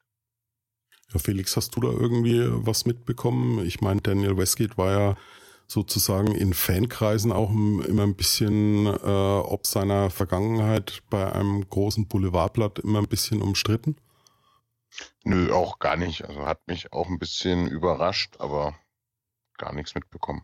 Ja, 1.12 1.18
Felix, 1.18 1.56
hast 1.56 1.74
du 1.74 1.80
da 1.80 1.88
irgendwie 1.88 2.46
was 2.48 2.84
mitbekommen? 2.84 3.64
Ich 3.66 3.80
meine, 3.80 4.00
Daniel 4.00 4.36
Westgate 4.36 4.78
war 4.78 4.92
ja 4.92 5.16
sozusagen 5.68 6.32
in 6.34 6.54
Fankreisen 6.54 7.32
auch 7.32 7.50
immer 7.50 8.04
ein 8.04 8.14
bisschen 8.14 8.86
äh, 8.86 8.90
ob 9.00 9.66
seiner 9.66 10.10
Vergangenheit 10.10 11.02
bei 11.10 11.32
einem 11.32 11.68
großen 11.68 12.06
Boulevardblatt 12.06 12.78
immer 12.80 13.00
ein 13.00 13.08
bisschen 13.08 13.42
umstritten? 13.42 13.96
Nö, 15.24 15.52
auch 15.52 15.78
gar 15.78 15.96
nicht. 15.96 16.24
Also 16.24 16.46
hat 16.46 16.66
mich 16.66 16.92
auch 16.92 17.08
ein 17.08 17.18
bisschen 17.18 17.66
überrascht, 17.66 18.36
aber 18.38 18.78
gar 19.58 19.74
nichts 19.74 19.94
mitbekommen. 19.94 20.42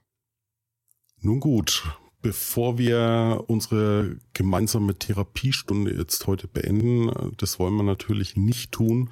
Nun 1.18 1.40
gut, 1.40 1.84
bevor 2.20 2.78
wir 2.78 3.44
unsere 3.46 4.18
gemeinsame 4.32 4.98
Therapiestunde 4.98 5.94
jetzt 5.94 6.26
heute 6.26 6.48
beenden, 6.48 7.34
das 7.36 7.58
wollen 7.58 7.76
wir 7.76 7.84
natürlich 7.84 8.36
nicht 8.36 8.72
tun, 8.72 9.10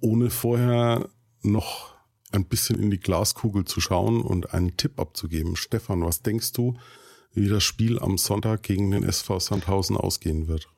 ohne 0.00 0.30
vorher 0.30 1.08
noch 1.42 1.94
ein 2.32 2.46
bisschen 2.46 2.80
in 2.80 2.90
die 2.90 3.00
Glaskugel 3.00 3.64
zu 3.64 3.80
schauen 3.80 4.20
und 4.22 4.52
einen 4.52 4.76
Tipp 4.76 4.98
abzugeben. 4.98 5.56
Stefan, 5.56 6.04
was 6.04 6.22
denkst 6.22 6.52
du, 6.52 6.76
wie 7.32 7.48
das 7.48 7.62
Spiel 7.62 7.98
am 7.98 8.18
Sonntag 8.18 8.62
gegen 8.62 8.90
den 8.90 9.04
SV 9.04 9.38
Sandhausen 9.40 9.96
ausgehen 9.96 10.48
wird? 10.48 10.68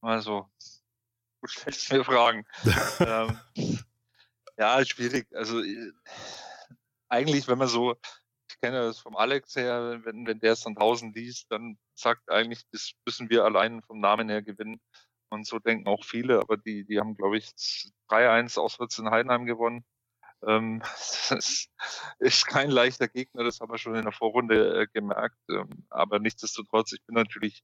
Also, 0.00 0.46
du 1.46 1.60
stellst 1.60 1.92
mir 1.92 2.04
Fragen. 2.04 2.44
ähm, 3.00 3.38
ja, 4.58 4.84
schwierig. 4.84 5.26
Also 5.34 5.62
eigentlich, 7.08 7.48
wenn 7.48 7.58
man 7.58 7.68
so, 7.68 7.94
ich 8.48 8.60
kenne 8.60 8.80
das 8.80 8.98
vom 8.98 9.16
Alex 9.16 9.56
her, 9.56 10.00
wenn, 10.04 10.26
wenn 10.26 10.40
der 10.40 10.56
Sandhausen 10.56 11.12
liest, 11.12 11.50
dann 11.50 11.78
sagt 11.94 12.30
eigentlich, 12.30 12.64
das 12.72 12.92
müssen 13.04 13.30
wir 13.30 13.44
allein 13.44 13.82
vom 13.82 14.00
Namen 14.00 14.28
her 14.28 14.42
gewinnen. 14.42 14.80
Und 15.28 15.46
so 15.46 15.58
denken 15.58 15.88
auch 15.88 16.04
viele, 16.04 16.38
aber 16.38 16.56
die, 16.56 16.84
die 16.84 17.00
haben, 17.00 17.16
glaube 17.16 17.38
ich, 17.38 17.48
3-1 18.10 18.58
auswärts 18.58 18.98
in 18.98 19.10
Heidenheim 19.10 19.44
gewonnen. 19.44 19.84
Ähm, 20.46 20.80
das 21.28 21.68
ist 22.18 22.46
kein 22.46 22.70
leichter 22.70 23.08
Gegner, 23.08 23.44
das 23.44 23.60
haben 23.60 23.72
wir 23.72 23.78
schon 23.78 23.96
in 23.96 24.04
der 24.04 24.12
Vorrunde 24.12 24.82
äh, 24.82 24.86
gemerkt. 24.92 25.38
Ähm, 25.50 25.86
aber 25.90 26.18
nichtsdestotrotz, 26.20 26.92
ich 26.92 27.04
bin 27.06 27.14
natürlich 27.14 27.62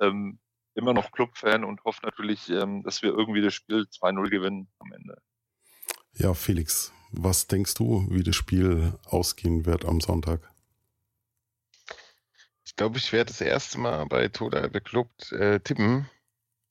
ähm, 0.00 0.40
immer 0.76 0.92
noch 0.92 1.10
Clubfan 1.12 1.64
und 1.64 1.84
hoffe 1.84 2.00
natürlich, 2.02 2.48
ähm, 2.50 2.82
dass 2.82 3.02
wir 3.02 3.10
irgendwie 3.10 3.42
das 3.42 3.54
Spiel 3.54 3.86
2-0 3.90 4.30
gewinnen 4.30 4.68
am 4.78 4.92
Ende. 4.92 5.20
Ja, 6.14 6.34
Felix, 6.34 6.92
was 7.10 7.46
denkst 7.46 7.74
du, 7.74 8.06
wie 8.10 8.22
das 8.22 8.36
Spiel 8.36 8.94
ausgehen 9.04 9.66
wird 9.66 9.84
am 9.84 10.00
Sonntag? 10.00 10.40
Ich 12.64 12.76
glaube, 12.76 12.98
ich 12.98 13.12
werde 13.12 13.32
das 13.32 13.40
erste 13.40 13.78
Mal 13.78 14.06
bei 14.06 14.28
Toda 14.28 14.68
beklubbt 14.68 15.32
äh, 15.32 15.60
tippen 15.60 16.10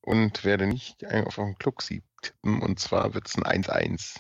und 0.01 0.43
werde 0.43 0.67
nicht 0.67 1.05
auf 1.05 1.39
einen 1.39 1.57
Clubsieg 1.57 2.03
tippen. 2.21 2.61
Und 2.61 2.79
zwar 2.79 3.13
wird 3.13 3.27
es 3.27 3.35
ein 3.35 3.63
1-1 3.63 4.19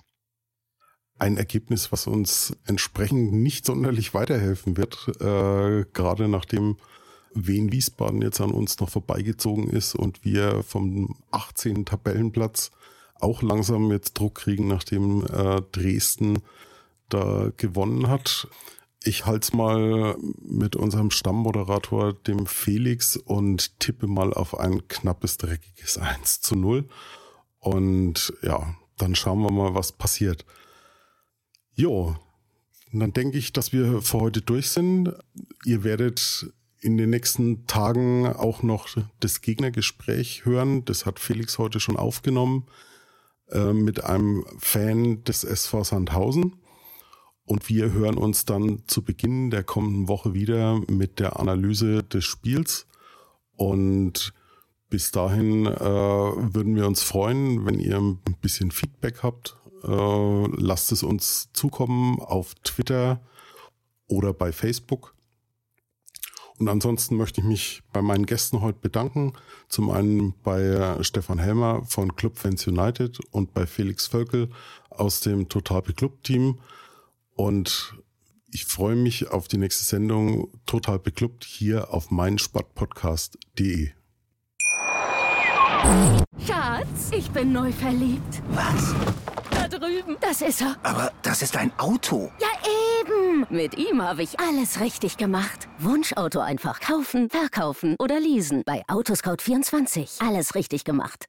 ein 1.17 1.37
Ergebnis, 1.37 1.91
was 1.91 2.07
uns 2.07 2.57
entsprechend 2.65 3.33
nicht 3.33 3.65
sonderlich 3.65 4.13
weiterhelfen 4.13 4.77
wird, 4.77 5.07
äh, 5.21 5.85
gerade 5.93 6.27
nachdem 6.27 6.77
Wien 7.35 7.71
Wiesbaden 7.71 8.21
jetzt 8.21 8.41
an 8.41 8.51
uns 8.51 8.79
noch 8.79 8.89
vorbeigezogen 8.89 9.69
ist 9.69 9.93
und 9.93 10.23
wir 10.23 10.63
vom 10.63 11.15
18. 11.31 11.85
Tabellenplatz 11.85 12.71
auch 13.19 13.41
langsam 13.41 13.91
jetzt 13.91 14.13
Druck 14.13 14.35
kriegen, 14.35 14.67
nachdem 14.67 15.25
äh, 15.25 15.61
Dresden 15.71 16.39
da 17.09 17.51
gewonnen 17.57 18.07
hat. 18.07 18.47
Ich 19.03 19.25
halte 19.25 19.45
es 19.45 19.53
mal 19.53 20.17
mit 20.41 20.75
unserem 20.75 21.11
Stammmoderator, 21.11 22.13
dem 22.13 22.47
Felix, 22.47 23.15
und 23.17 23.79
tippe 23.79 24.07
mal 24.07 24.33
auf 24.33 24.57
ein 24.57 24.87
knappes, 24.87 25.37
dreckiges 25.37 25.97
1 25.97 26.41
zu 26.41 26.55
0. 26.55 26.85
Und 27.59 28.33
ja, 28.41 28.75
dann 28.97 29.13
schauen 29.13 29.41
wir 29.41 29.51
mal, 29.51 29.75
was 29.75 29.91
passiert. 29.91 30.45
Jo, 31.73 32.15
dann 32.91 33.13
denke 33.13 33.37
ich, 33.37 33.53
dass 33.53 33.73
wir 33.73 34.01
für 34.01 34.19
heute 34.19 34.41
durch 34.41 34.69
sind. 34.69 35.13
Ihr 35.65 35.83
werdet 35.83 36.51
in 36.85 36.97
den 36.97 37.09
nächsten 37.09 37.67
Tagen 37.67 38.27
auch 38.27 38.63
noch 38.63 38.87
das 39.19 39.41
Gegnergespräch 39.41 40.45
hören. 40.45 40.85
Das 40.85 41.05
hat 41.05 41.19
Felix 41.19 41.57
heute 41.57 41.79
schon 41.79 41.97
aufgenommen 41.97 42.67
äh, 43.49 43.73
mit 43.73 44.03
einem 44.03 44.45
Fan 44.57 45.23
des 45.23 45.43
SV 45.43 45.83
Sandhausen. 45.83 46.55
Und 47.43 47.69
wir 47.69 47.91
hören 47.91 48.17
uns 48.17 48.45
dann 48.45 48.83
zu 48.87 49.03
Beginn 49.03 49.51
der 49.51 49.63
kommenden 49.63 50.07
Woche 50.07 50.33
wieder 50.33 50.81
mit 50.87 51.19
der 51.19 51.39
Analyse 51.39 52.03
des 52.03 52.23
Spiels. 52.23 52.87
Und 53.55 54.33
bis 54.89 55.11
dahin 55.11 55.65
äh, 55.65 55.79
würden 55.79 56.75
wir 56.75 56.87
uns 56.87 57.03
freuen, 57.03 57.65
wenn 57.65 57.79
ihr 57.79 57.97
ein 57.97 58.19
bisschen 58.41 58.71
Feedback 58.71 59.23
habt 59.23 59.57
äh, 59.87 60.47
lasst 60.57 60.91
es 60.91 61.03
uns 61.03 61.49
zukommen 61.53 62.19
auf 62.19 62.55
Twitter 62.63 63.21
oder 64.07 64.33
bei 64.33 64.51
Facebook. 64.51 65.14
Und 66.57 66.69
ansonsten 66.69 67.17
möchte 67.17 67.41
ich 67.41 67.47
mich 67.47 67.83
bei 67.91 68.01
meinen 68.01 68.25
Gästen 68.25 68.61
heute 68.61 68.79
bedanken. 68.79 69.33
Zum 69.67 69.89
einen 69.89 70.33
bei 70.41 70.97
Stefan 71.01 71.39
Helmer 71.39 71.83
von 71.85 72.15
Club 72.15 72.37
Fans 72.37 72.65
United 72.65 73.19
und 73.31 73.53
bei 73.53 73.65
Felix 73.65 74.07
Völkel 74.07 74.49
aus 74.89 75.19
dem 75.19 75.49
Total 75.49 75.81
Club 75.81 76.23
Team. 76.23 76.59
Und 77.35 77.95
ich 78.51 78.65
freue 78.65 78.95
mich 78.95 79.31
auf 79.31 79.49
die 79.49 79.57
nächste 79.57 79.83
Sendung 79.83 80.47
Total 80.65 80.97
Beklubbt 80.97 81.43
hier 81.43 81.93
auf 81.93 82.09
meinsportpodcast.de. 82.09 83.89
Schatz, 86.47 87.11
ich 87.11 87.29
bin 87.31 87.51
neu 87.51 87.71
verliebt. 87.73 88.41
Was? 88.51 88.95
Da 89.51 89.67
drüben. 89.67 90.15
Das 90.21 90.41
ist 90.41 90.61
er. 90.61 90.77
Aber 90.83 91.11
das 91.21 91.41
ist 91.41 91.57
ein 91.57 91.77
Auto. 91.77 92.31
Ja, 92.39 92.47
eben. 93.35 93.45
Mit 93.49 93.77
ihm 93.77 94.01
habe 94.01 94.23
ich 94.23 94.39
alles 94.39 94.79
richtig 94.79 95.17
gemacht. 95.17 95.67
Wunschauto 95.79 96.39
einfach 96.39 96.79
kaufen, 96.79 97.29
verkaufen 97.29 97.95
oder 97.99 98.19
leasen. 98.19 98.63
Bei 98.65 98.83
Autoscout24. 98.87 100.27
Alles 100.27 100.55
richtig 100.55 100.83
gemacht. 100.83 101.25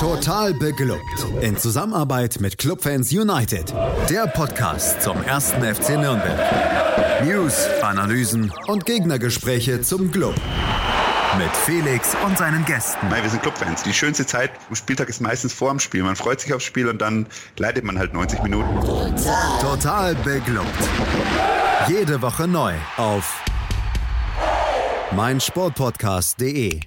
Total 0.00 0.54
beglückt. 0.54 1.26
In 1.42 1.56
Zusammenarbeit 1.56 2.40
mit 2.40 2.58
Clubfans 2.58 3.12
United. 3.12 3.74
Der 4.08 4.26
Podcast 4.26 5.02
zum 5.02 5.22
ersten 5.22 5.62
FC 5.62 5.90
Nürnberg. 5.90 7.24
News, 7.24 7.66
Analysen 7.82 8.52
und 8.66 8.86
Gegnergespräche 8.86 9.82
zum 9.82 10.10
Club 10.10 10.34
mit 11.38 11.56
Felix 11.56 12.16
und 12.26 12.36
seinen 12.36 12.64
Gästen. 12.64 13.08
Nein, 13.08 13.22
wir 13.22 13.30
sind 13.30 13.42
Clubfans. 13.42 13.84
Die 13.84 13.92
schönste 13.92 14.26
Zeit 14.26 14.50
am 14.68 14.74
Spieltag 14.74 15.08
ist 15.08 15.20
meistens 15.20 15.52
vor 15.52 15.70
dem 15.70 15.78
Spiel. 15.78 16.02
Man 16.02 16.16
freut 16.16 16.40
sich 16.40 16.52
aufs 16.52 16.64
Spiel 16.64 16.88
und 16.88 17.00
dann 17.00 17.26
leidet 17.56 17.84
man 17.84 17.96
halt 17.96 18.12
90 18.12 18.42
Minuten. 18.42 18.80
Total, 18.80 19.60
Total 19.60 20.14
beglückt. 20.16 20.66
Jede 21.86 22.20
Woche 22.20 22.48
neu 22.48 22.74
auf 22.96 23.40
meinsportpodcast.de. 25.12 26.80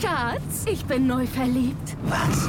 Schatz, 0.00 0.64
ich 0.66 0.84
bin 0.86 1.06
neu 1.06 1.26
verliebt. 1.26 1.96
Was? 2.04 2.48